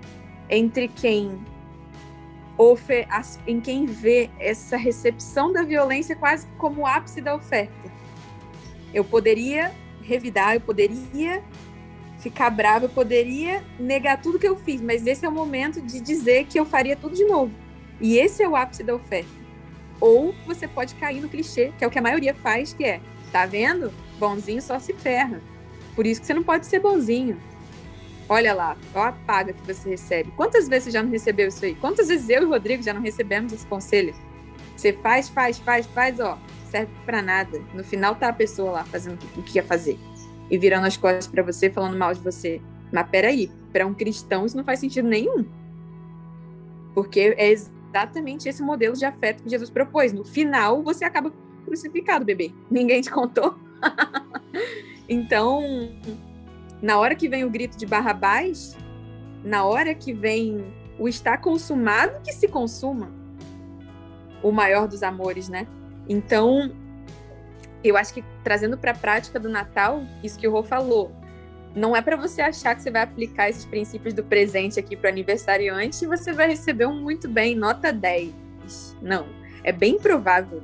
Entre 0.49 0.88
quem 0.88 1.39
em 3.47 3.60
quem 3.60 3.86
vê 3.86 4.30
essa 4.39 4.78
recepção 4.78 5.51
da 5.51 5.64
violência 5.64 6.16
quase 6.16 6.45
como 6.58 6.82
o 6.82 6.88
ápice 6.88 7.20
da 7.20 7.36
oferta. 7.36 7.74
Eu 8.93 9.04
poderia 9.04 9.74
revidar, 10.04 10.54
eu 10.54 10.62
poderia 10.62 11.43
ficar 12.24 12.49
brava, 12.49 12.86
eu 12.86 12.89
poderia 12.89 13.61
negar 13.78 14.21
tudo 14.21 14.39
que 14.39 14.47
eu 14.47 14.55
fiz, 14.55 14.82
mas 14.82 15.05
esse 15.05 15.26
é 15.26 15.30
o 15.30 15.32
momento 15.32 15.82
de 15.82 15.99
dizer 15.99 16.45
que 16.45 16.57
eu 16.57 16.65
faria 16.65 16.95
tudo 16.95 17.13
de 17.13 17.26
novo. 17.26 17.53
E 17.99 18.17
esse 18.17 18.41
é 18.41 18.47
o 18.47 18.55
ápice 18.55 18.82
da 18.82 18.95
oferta. 18.95 19.30
Ou 19.99 20.34
você 20.45 20.67
pode 20.67 20.95
cair 20.95 21.21
no 21.21 21.28
clichê, 21.28 21.74
que 21.78 21.84
é 21.84 21.88
o 21.88 21.91
que 21.91 21.99
a 21.99 22.01
maioria 22.01 22.34
faz, 22.34 22.74
que 22.74 22.86
é, 22.86 23.01
tá 23.32 23.45
vendo? 23.45 23.91
Bonzinho 24.17 24.61
só 24.61 24.80
se 24.80 24.93
ferra. 24.93 25.41
Por 25.95 26.07
isso 26.07 26.21
que 26.21 26.28
você 26.28 26.34
não 26.34 26.43
pode 26.43 26.65
ser 26.65 26.80
bonzinho. 26.80 27.38
Olha 28.30 28.53
lá, 28.53 28.78
olha 28.95 29.09
a 29.09 29.11
paga 29.11 29.51
que 29.51 29.61
você 29.61 29.89
recebe. 29.89 30.32
Quantas 30.32 30.67
vezes 30.67 30.86
você 30.86 30.91
já 30.91 31.03
não 31.03 31.11
recebeu 31.11 31.49
isso 31.49 31.63
aí? 31.63 31.76
Quantas 31.76 32.07
vezes 32.07 32.30
eu 32.30 32.41
e 32.41 32.45
o 32.45 32.49
Rodrigo 32.49 32.82
já 32.82 32.93
não 32.93 33.01
recebemos 33.01 33.51
esse 33.51 33.65
conselho? 33.65 34.15
Você 34.76 34.93
faz, 34.93 35.28
faz, 35.28 35.59
faz, 35.59 35.86
faz, 35.88 36.19
ó, 36.21 36.39
serve 36.71 36.91
para 37.05 37.21
nada. 37.21 37.61
No 37.74 37.84
final 37.84 38.15
tá 38.15 38.30
a 38.30 38.34
pessoa 38.34 38.71
lá 38.71 38.86
fazendo 38.86 39.19
o 39.38 39.43
que 39.43 39.57
ia 39.57 39.63
fazer 39.63 39.99
e 40.50 40.58
virando 40.58 40.88
as 40.88 40.98
costas 40.98 41.28
para 41.28 41.44
você, 41.44 41.70
falando 41.70 41.98
mal 41.98 42.14
de 42.14 42.20
você. 42.22 42.62
Mas 42.91 43.10
peraí, 43.10 43.50
para 43.72 43.86
um 43.86 43.94
cristão 43.94 44.46
isso 44.46 44.56
não 44.56 44.64
faz 44.64 44.80
sentido 44.80 45.08
nenhum. 45.08 45.46
Porque 46.94 47.36
é 47.38 47.50
exatamente 47.50 48.48
esse 48.48 48.62
modelo 48.62 48.96
de 48.96 49.06
afeto 49.06 49.44
que 49.44 49.50
Jesus 49.50 49.70
propôs. 49.70 50.14
No 50.14 50.24
final, 50.24 50.84
você 50.84 51.06
acaba 51.06 51.32
crucificado, 51.66 52.26
bebê. 52.26 52.52
Ninguém 52.70 53.02
te 53.02 53.10
contou. 53.10 53.56
então, 55.10 55.64
na 56.82 57.00
hora 57.00 57.16
que 57.16 57.28
vem 57.28 57.44
o 57.44 57.50
grito 57.50 57.78
de 57.78 57.86
Barrabás, 57.86 58.78
na 59.44 59.66
hora 59.66 59.96
que 59.96 60.14
vem 60.14 60.64
o 61.00 61.08
está 61.08 61.38
consumado, 61.38 62.22
que 62.24 62.32
se 62.32 62.48
consuma. 62.48 63.12
O 64.41 64.52
maior 64.52 64.88
dos 64.88 65.02
amores, 65.02 65.50
né? 65.50 65.68
Então, 66.08 66.72
eu 67.90 67.98
acho 67.98 68.14
que 68.14 68.24
trazendo 68.44 68.78
para 68.78 68.92
a 68.92 68.96
prática 68.96 69.40
do 69.40 69.50
Natal, 69.50 70.04
isso 70.24 70.40
que 70.40 70.48
o 70.48 70.52
Rô 70.52 70.64
falou, 70.64 71.12
não 71.76 71.96
é 71.96 72.02
para 72.02 72.16
você 72.16 72.42
achar 72.42 72.76
que 72.76 72.84
você 72.84 72.92
vai 72.92 73.02
aplicar 73.02 73.50
esses 73.50 73.66
princípios 73.66 74.14
do 74.14 74.24
presente 74.24 74.80
aqui 74.80 74.96
para 74.96 75.08
o 75.08 75.12
aniversariante 75.12 76.06
e 76.06 76.08
você 76.08 76.32
vai 76.32 76.48
receber 76.48 76.86
um 76.86 77.02
muito 77.02 77.28
bem, 77.28 77.56
nota 77.56 77.92
10. 77.92 78.32
Não. 79.02 79.28
É 79.64 79.72
bem 79.72 79.98
provável 79.98 80.62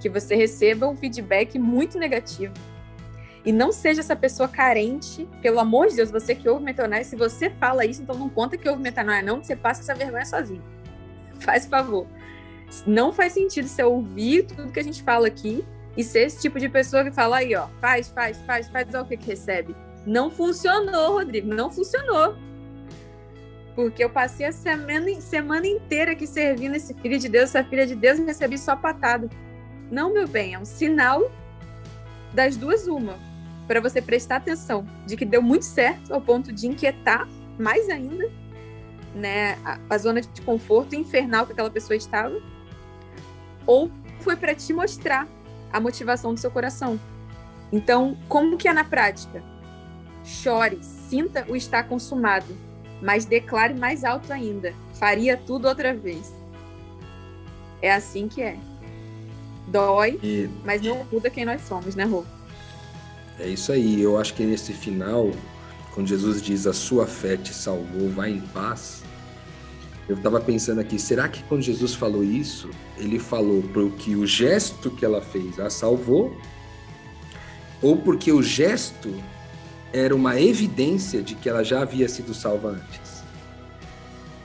que 0.00 0.08
você 0.08 0.34
receba 0.34 0.88
um 0.88 0.96
feedback 0.96 1.58
muito 1.58 1.98
negativo. 1.98 2.54
E 3.44 3.52
não 3.52 3.70
seja 3.72 4.00
essa 4.00 4.16
pessoa 4.16 4.48
carente, 4.48 5.28
pelo 5.40 5.60
amor 5.60 5.88
de 5.88 5.96
Deus, 5.96 6.10
você 6.10 6.34
que 6.34 6.48
ouve 6.48 6.64
metanoia, 6.64 7.04
se 7.04 7.16
você 7.16 7.48
fala 7.48 7.84
isso, 7.84 8.02
então 8.02 8.16
não 8.16 8.28
conta 8.28 8.58
que 8.58 8.68
ouve 8.68 8.82
metanoia, 8.82 9.22
não, 9.22 9.40
que 9.40 9.46
você 9.46 9.56
passa 9.56 9.80
essa 9.80 9.94
vergonha 9.94 10.24
sozinho. 10.24 10.62
Faz 11.40 11.66
favor. 11.66 12.06
Não 12.86 13.12
faz 13.12 13.32
sentido 13.32 13.66
você 13.66 13.82
ouvir 13.82 14.44
tudo 14.44 14.72
que 14.72 14.80
a 14.80 14.84
gente 14.84 15.02
fala 15.02 15.28
aqui 15.28 15.64
e 15.98 16.04
ser 16.04 16.20
esse 16.20 16.40
tipo 16.40 16.60
de 16.60 16.68
pessoa 16.68 17.02
que 17.02 17.10
fala 17.10 17.38
aí, 17.38 17.56
ó, 17.56 17.66
faz, 17.80 18.08
faz, 18.08 18.40
faz, 18.42 18.68
faz, 18.68 18.86
olha 18.94 19.02
o 19.02 19.06
que, 19.06 19.16
que 19.16 19.26
recebe. 19.26 19.74
Não 20.06 20.30
funcionou, 20.30 21.14
Rodrigo, 21.14 21.52
não 21.52 21.72
funcionou. 21.72 22.36
Porque 23.74 24.04
eu 24.04 24.08
passei 24.08 24.46
a 24.46 24.52
semana, 24.52 25.20
semana 25.20 25.66
inteira 25.66 26.12
aqui 26.12 26.24
servindo 26.24 26.76
esse 26.76 26.94
filho 26.94 27.18
de 27.18 27.28
Deus, 27.28 27.50
essa 27.50 27.64
filha 27.64 27.84
de 27.84 27.96
Deus, 27.96 28.16
e 28.16 28.24
recebi 28.24 28.56
só 28.56 28.76
patada. 28.76 29.28
Não, 29.90 30.12
meu 30.12 30.28
bem, 30.28 30.54
é 30.54 30.58
um 30.60 30.64
sinal 30.64 31.32
das 32.32 32.56
duas 32.56 32.86
uma, 32.86 33.18
para 33.66 33.80
você 33.80 34.00
prestar 34.00 34.36
atenção 34.36 34.86
de 35.04 35.16
que 35.16 35.24
deu 35.24 35.42
muito 35.42 35.64
certo 35.64 36.14
ao 36.14 36.20
ponto 36.20 36.52
de 36.52 36.68
inquietar 36.68 37.26
mais 37.58 37.88
ainda, 37.88 38.30
né, 39.16 39.58
a, 39.64 39.80
a 39.90 39.98
zona 39.98 40.20
de 40.20 40.42
conforto 40.42 40.94
infernal 40.94 41.44
que 41.44 41.52
aquela 41.52 41.70
pessoa 41.70 41.96
estava, 41.96 42.40
ou 43.66 43.90
foi 44.20 44.36
para 44.36 44.54
te 44.54 44.72
mostrar 44.72 45.26
a 45.72 45.80
motivação 45.80 46.34
do 46.34 46.40
seu 46.40 46.50
coração. 46.50 46.98
Então, 47.72 48.16
como 48.28 48.56
que 48.56 48.68
é 48.68 48.72
na 48.72 48.84
prática? 48.84 49.42
Chore, 50.24 50.78
sinta 50.82 51.44
o 51.48 51.56
estar 51.56 51.84
consumado, 51.84 52.56
mas 53.02 53.24
declare 53.24 53.74
mais 53.74 54.04
alto 54.04 54.32
ainda: 54.32 54.74
faria 54.94 55.36
tudo 55.36 55.68
outra 55.68 55.94
vez. 55.94 56.32
É 57.80 57.92
assim 57.92 58.28
que 58.28 58.42
é. 58.42 58.56
Dói, 59.68 60.18
e... 60.22 60.48
mas 60.64 60.80
não 60.82 61.06
muda 61.12 61.28
quem 61.30 61.44
nós 61.44 61.62
somos, 61.62 61.94
né, 61.94 62.04
Rô? 62.04 62.24
É 63.38 63.46
isso 63.46 63.70
aí. 63.70 64.00
Eu 64.00 64.18
acho 64.18 64.34
que 64.34 64.42
nesse 64.44 64.72
final, 64.72 65.30
quando 65.94 66.08
Jesus 66.08 66.42
diz 66.42 66.66
a 66.66 66.72
sua 66.72 67.06
fé 67.06 67.36
te 67.36 67.54
salvou, 67.54 68.08
vai 68.10 68.30
em 68.30 68.40
paz. 68.40 69.02
Eu 70.08 70.16
estava 70.16 70.40
pensando 70.40 70.80
aqui, 70.80 70.98
será 70.98 71.28
que 71.28 71.42
quando 71.44 71.60
Jesus 71.60 71.94
falou 71.94 72.24
isso, 72.24 72.70
ele 72.96 73.18
falou 73.18 73.62
porque 73.74 74.16
o 74.16 74.26
gesto 74.26 74.90
que 74.90 75.04
ela 75.04 75.20
fez 75.20 75.60
a 75.60 75.68
salvou? 75.68 76.34
Ou 77.82 77.98
porque 77.98 78.32
o 78.32 78.42
gesto 78.42 79.14
era 79.92 80.14
uma 80.14 80.40
evidência 80.40 81.22
de 81.22 81.34
que 81.34 81.48
ela 81.48 81.62
já 81.62 81.82
havia 81.82 82.08
sido 82.08 82.32
salva 82.32 82.70
antes? 82.70 83.22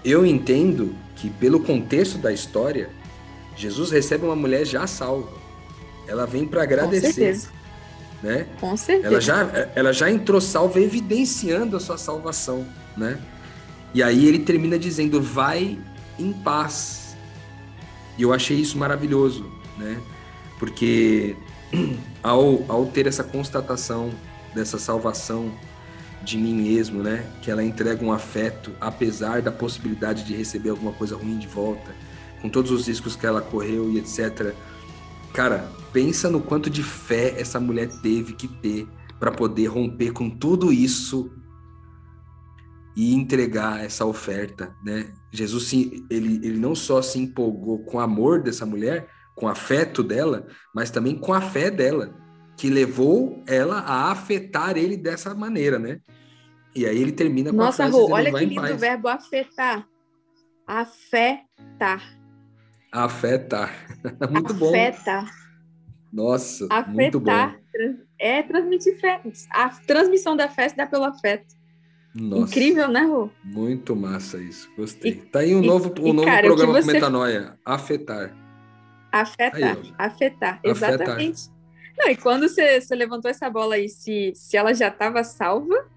Eu 0.04 0.26
entendo 0.26 0.94
que, 1.16 1.30
pelo 1.30 1.62
contexto 1.62 2.18
da 2.18 2.34
história, 2.34 2.90
Jesus 3.56 3.90
recebe 3.90 4.26
uma 4.26 4.36
mulher 4.36 4.66
já 4.66 4.86
salva. 4.86 5.32
Ela 6.08 6.26
vem 6.26 6.46
para 6.46 6.64
agradecer. 6.64 7.08
Com 7.08 7.14
certeza. 7.14 7.48
Né? 8.22 8.48
Com 8.60 8.76
certeza. 8.76 9.08
Ela 9.08 9.22
já, 9.22 9.70
ela 9.76 9.94
já 9.94 10.12
entrou 10.12 10.42
salva, 10.42 10.82
evidenciando 10.82 11.78
a 11.78 11.80
sua 11.80 11.98
salvação, 11.98 12.68
né? 12.98 13.18
E 13.94 14.02
aí 14.02 14.26
ele 14.26 14.40
termina 14.40 14.78
dizendo: 14.78 15.22
vai 15.22 15.78
em 16.18 16.34
paz. 16.34 17.16
E 18.18 18.22
eu 18.22 18.34
achei 18.34 18.58
isso 18.58 18.78
maravilhoso, 18.78 19.46
né? 19.78 20.00
Porque 20.60 21.36
ao, 22.22 22.64
ao 22.68 22.86
ter 22.86 23.08
essa 23.08 23.24
constatação 23.24 24.12
dessa 24.54 24.78
salvação 24.78 25.52
de 26.24 26.38
mim 26.38 26.54
mesmo, 26.54 27.04
né? 27.04 27.26
Que 27.42 27.52
ela 27.52 27.64
entrega 27.64 28.04
um 28.04 28.12
afeto, 28.12 28.72
apesar 28.80 29.42
da 29.42 29.52
possibilidade 29.52 30.24
de 30.24 30.36
receber 30.36 30.70
alguma 30.70 30.94
coisa 30.94 31.16
ruim 31.16 31.38
de 31.38 31.48
volta 31.48 31.92
com 32.42 32.50
todos 32.50 32.72
os 32.72 32.88
riscos 32.88 33.16
que 33.16 33.26
ela 33.26 33.42
correu 33.42 33.90
e 33.90 33.98
etc. 33.98 34.54
Cara, 35.34 35.72
pensa 35.94 36.30
no 36.30 36.42
quanto 36.42 36.70
de 36.70 36.84
fé 36.84 37.34
essa 37.40 37.60
mulher 37.60 37.88
teve 38.02 38.34
que 38.34 38.48
ter 38.48 38.86
para 39.18 39.32
poder 39.32 39.68
romper 39.68 40.12
com 40.12 40.30
tudo 40.30 40.72
isso 40.72 41.32
e 42.96 43.14
entregar 43.14 43.84
essa 43.84 44.06
oferta, 44.06 44.76
né? 44.84 45.12
Jesus 45.32 45.74
ele, 45.74 46.40
ele 46.44 46.58
não 46.60 46.76
só 46.76 47.02
se 47.02 47.20
empolgou 47.20 47.80
com 47.80 47.98
o 47.98 48.00
amor 48.00 48.42
dessa 48.42 48.66
mulher, 48.66 49.08
com 49.36 49.48
o 49.48 49.50
afeto 49.50 50.04
dela, 50.04 50.48
mas 50.74 50.92
também 50.92 51.18
com 51.18 51.34
a 51.34 51.42
fé 51.42 51.72
dela, 51.72 52.14
que 52.56 52.70
levou 52.70 53.44
ela 53.48 53.80
a 53.80 54.12
afetar 54.12 54.78
ele 54.78 54.96
dessa 54.96 55.34
maneira, 55.34 55.80
né? 55.80 56.00
E 56.76 56.86
aí 56.86 56.98
ele 56.98 57.12
termina 57.12 57.52
com 57.52 57.58
Nossa, 57.58 57.86
a 57.86 57.90
frase 57.90 58.04
Rô, 58.06 58.14
olha 58.14 58.32
que 58.32 58.46
lindo 58.46 58.74
o 58.74 58.78
verbo 58.78 59.08
afetar. 59.08 59.88
Afetar. 60.66 62.02
Afetar. 62.92 63.88
muito 64.30 64.54
bom. 64.54 64.70
Afetar. 64.70 65.32
Nossa, 66.12 66.66
Afetar. 66.66 66.94
muito 66.94 67.20
bom. 67.20 67.54
É 68.20 68.44
transmitir 68.44 69.00
fé. 69.00 69.22
A 69.50 69.70
transmissão 69.70 70.36
da 70.36 70.48
fé 70.48 70.70
se 70.70 70.78
dá 70.78 70.86
pelo 70.86 71.06
afeto. 71.06 71.56
Nossa, 72.16 72.44
Incrível, 72.44 72.88
né, 72.90 73.02
Rô? 73.02 73.30
Muito 73.44 73.96
massa 73.96 74.38
isso. 74.38 74.70
Gostei. 74.78 75.12
E, 75.12 75.16
tá 75.16 75.40
aí 75.40 75.56
um 75.56 75.64
e, 75.64 75.68
novo, 75.68 75.94
um 76.00 76.08
e, 76.08 76.14
novo 76.14 76.28
cara, 76.28 76.46
programa 76.46 76.74
você... 76.74 76.88
com 76.88 76.94
metanoia. 76.94 77.58
Afetar. 77.66 78.36
Afetar. 79.12 79.78
Aí, 79.78 79.94
afetar. 79.98 80.60
Exatamente. 80.64 81.50
Afetar. 81.50 81.54
Não, 81.98 82.10
e 82.10 82.16
quando 82.16 82.48
você, 82.48 82.82
você 82.82 82.96
levantou 82.96 83.30
essa 83.30 83.50
bola 83.50 83.76
aí, 83.76 83.90
se, 83.90 84.32
se 84.36 84.58
ela 84.58 84.74
já 84.74 84.88
estava 84.90 85.24
salva, 85.24 85.88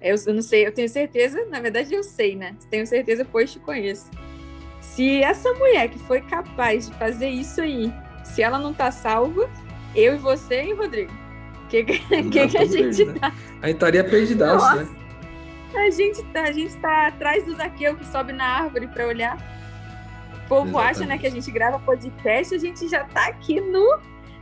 eu, 0.00 0.14
eu, 0.26 0.34
não 0.34 0.42
sei, 0.42 0.66
eu 0.66 0.72
tenho 0.72 0.88
certeza, 0.88 1.44
na 1.46 1.60
verdade 1.60 1.94
eu 1.94 2.02
sei, 2.02 2.36
né? 2.36 2.54
Tenho 2.70 2.86
certeza, 2.86 3.24
pois 3.24 3.52
te 3.52 3.58
conheço. 3.58 4.10
Se 4.80 5.22
essa 5.22 5.52
mulher 5.54 5.88
que 5.88 5.98
foi 6.00 6.20
capaz 6.20 6.88
de 6.88 6.94
fazer 6.96 7.28
isso 7.28 7.60
aí, 7.60 7.92
se 8.24 8.42
ela 8.42 8.58
não 8.58 8.72
tá 8.72 8.90
salva, 8.90 9.48
eu 9.94 10.14
e 10.14 10.18
você, 10.18 10.60
hein, 10.60 10.74
Rodrigo? 10.74 11.12
O 11.64 11.68
que, 11.68 11.84
que, 11.84 11.98
que, 12.30 12.48
que 12.48 12.58
a 12.58 12.64
gente 12.64 13.04
né? 13.04 13.14
tá? 13.18 13.32
A 13.62 13.66
gente 13.66 13.76
estaria 13.76 14.04
perdidaço, 14.04 14.76
né? 14.76 15.05
A 15.76 15.90
gente, 15.90 16.22
tá, 16.24 16.42
a 16.42 16.52
gente 16.52 16.76
tá 16.76 17.08
atrás 17.08 17.44
do 17.44 17.54
Zaqueu 17.54 17.96
que 17.96 18.06
sobe 18.06 18.32
na 18.32 18.44
árvore 18.44 18.88
para 18.88 19.06
olhar. 19.06 19.36
O 20.44 20.48
povo 20.48 20.70
Exatamente. 20.70 20.90
acha 20.90 21.06
né, 21.06 21.18
que 21.18 21.26
a 21.26 21.30
gente 21.30 21.50
grava 21.50 21.78
podcast, 21.78 22.54
a 22.54 22.58
gente 22.58 22.88
já 22.88 23.04
tá 23.04 23.26
aqui 23.26 23.60
no. 23.60 23.98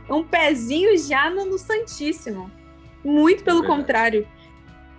Um 0.09 0.23
pezinho 0.23 0.97
já 0.97 1.29
no, 1.29 1.45
no 1.45 1.57
Santíssimo. 1.57 2.51
Muito 3.03 3.43
pelo 3.43 3.63
é 3.63 3.67
contrário 3.67 4.27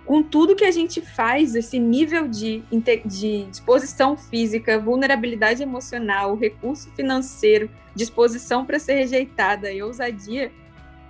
com 0.07 0.23
tudo 0.23 0.55
que 0.55 0.63
a 0.63 0.71
gente 0.71 1.01
faz, 1.01 1.53
esse 1.53 1.77
nível 1.77 2.29
de, 2.29 2.63
de 3.05 3.43
disposição 3.43 4.15
física, 4.15 4.79
vulnerabilidade 4.79 5.61
emocional, 5.61 6.33
recurso 6.37 6.89
financeiro, 6.91 7.69
disposição 7.93 8.65
para 8.65 8.79
ser 8.79 8.93
rejeitada 8.93 9.69
e 9.69 9.83
ousadia, 9.83 10.49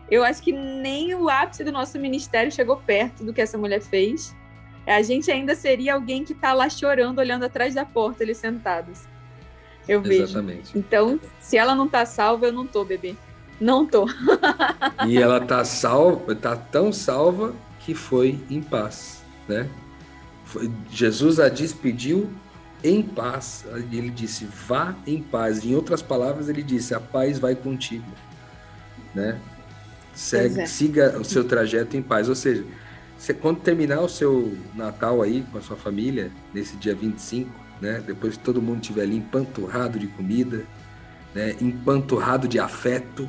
eu 0.10 0.24
acho 0.24 0.42
que 0.42 0.52
nem 0.52 1.14
o 1.14 1.30
ápice 1.30 1.64
do 1.64 1.72
nosso 1.72 2.00
ministério 2.00 2.52
chegou 2.52 2.78
perto 2.78 3.24
do 3.24 3.34
que 3.34 3.42
essa 3.42 3.58
mulher 3.58 3.82
fez. 3.82 4.36
A 4.88 5.02
gente 5.02 5.30
ainda 5.30 5.56
seria 5.56 5.94
alguém 5.94 6.24
que 6.24 6.34
está 6.34 6.54
lá 6.54 6.70
chorando, 6.70 7.20
olhando 7.20 7.44
atrás 7.44 7.76
da 7.76 7.86
porta, 7.86 8.24
eles 8.24 8.38
sentados. 8.38 9.04
Eu 9.88 10.02
Exatamente. 10.06 10.74
vejo. 10.74 10.78
Então, 10.78 11.20
se 11.40 11.58
ela 11.58 11.76
não 11.76 11.86
está 11.86 12.06
salva, 12.06 12.48
eu 12.48 12.54
não 12.54 12.66
tô, 12.66 12.84
bebê. 12.84 13.16
Não 13.60 13.86
tô. 13.86 14.08
e 15.08 15.18
ela 15.18 15.40
tá 15.42 15.64
salva, 15.66 16.36
tá 16.36 16.56
tão 16.56 16.92
salva 16.92 17.54
que 17.80 17.94
foi 17.96 18.40
em 18.50 18.62
paz, 18.62 19.24
né? 19.48 19.70
Jesus 20.90 21.40
a 21.40 21.50
despediu 21.50 22.30
em 22.84 23.02
paz. 23.02 23.66
Ele 23.92 24.10
disse: 24.10 24.46
"Vá 24.46 24.96
em 25.06 25.22
paz". 25.22 25.66
Em 25.66 25.76
outras 25.76 26.02
palavras, 26.02 26.48
ele 26.50 26.62
disse: 26.62 26.94
"A 26.94 27.00
paz 27.00 27.40
vai 27.40 27.56
contigo", 27.56 28.10
né? 29.14 29.40
Segue, 30.14 30.62
é. 30.62 30.66
Siga 30.66 31.20
o 31.20 31.24
seu 31.24 31.44
trajeto 31.44 31.96
em 31.96 32.02
paz. 32.02 32.30
Ou 32.30 32.36
seja, 32.36 32.66
você, 33.18 33.34
quando 33.34 33.60
terminar 33.60 34.02
o 34.02 34.10
seu 34.10 34.56
Natal 34.76 35.22
aí 35.22 35.44
com 35.52 35.58
a 35.58 35.62
sua 35.62 35.76
família, 35.76 36.32
nesse 36.54 36.76
dia 36.78 36.94
25, 36.94 37.50
né? 37.82 38.02
Depois 38.06 38.38
que 38.38 38.44
todo 38.44 38.62
mundo 38.62 38.82
estiver 38.82 39.04
ali 39.04 39.18
empanturrado 39.18 39.98
de 39.98 40.08
comida, 40.08 40.66
né? 41.34 41.56
Empanturrado 41.60 42.48
de 42.48 42.60
afeto 42.60 43.28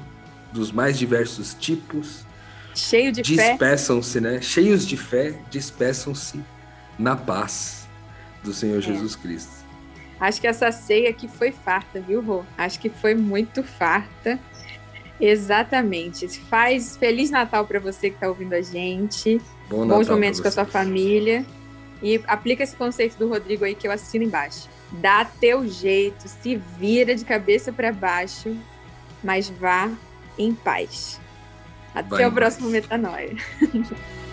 dos 0.52 0.70
mais 0.70 0.98
diversos 0.98 1.54
tipos, 1.54 2.26
Cheio 2.74 3.10
de 3.10 3.22
despeçam-se, 3.22 4.20
né? 4.20 4.40
Cheios 4.40 4.86
de 4.86 4.96
fé, 4.96 5.34
despeçam-se 5.50 6.40
na 6.98 7.16
paz 7.16 7.88
do 8.44 8.52
Senhor 8.52 8.78
é. 8.78 8.82
Jesus 8.82 9.16
Cristo. 9.16 9.58
Acho 10.20 10.40
que 10.40 10.46
essa 10.46 10.70
ceia 10.72 11.10
aqui 11.10 11.28
foi 11.28 11.52
farta, 11.52 12.00
viu, 12.00 12.20
Rô? 12.20 12.44
Acho 12.56 12.80
que 12.80 12.88
foi 12.88 13.14
muito 13.14 13.62
farta. 13.62 14.38
Exatamente. 15.20 16.28
Faz 16.28 16.96
Feliz 16.96 17.30
Natal 17.30 17.66
para 17.66 17.80
você 17.80 18.10
que 18.10 18.16
está 18.16 18.28
ouvindo 18.28 18.54
a 18.54 18.60
gente. 18.60 19.40
Bom 19.68 19.86
Bons 19.86 20.08
momentos 20.08 20.40
com 20.40 20.48
a 20.48 20.50
sua 20.50 20.64
família. 20.64 21.44
E 22.02 22.20
aplica 22.26 22.62
esse 22.62 22.76
conceito 22.76 23.16
do 23.18 23.28
Rodrigo 23.28 23.64
aí 23.64 23.74
que 23.74 23.86
eu 23.86 23.92
assino 23.92 24.24
embaixo. 24.24 24.68
Dá 24.92 25.24
teu 25.24 25.66
jeito, 25.66 26.28
se 26.28 26.56
vira 26.56 27.14
de 27.14 27.24
cabeça 27.24 27.72
para 27.72 27.92
baixo, 27.92 28.56
mas 29.22 29.50
vá 29.50 29.90
em 30.38 30.54
paz. 30.54 31.20
Até 31.94 32.08
Vai 32.08 32.26
o 32.26 32.32
próximo 32.32 32.70
Metanoia. 32.70 33.36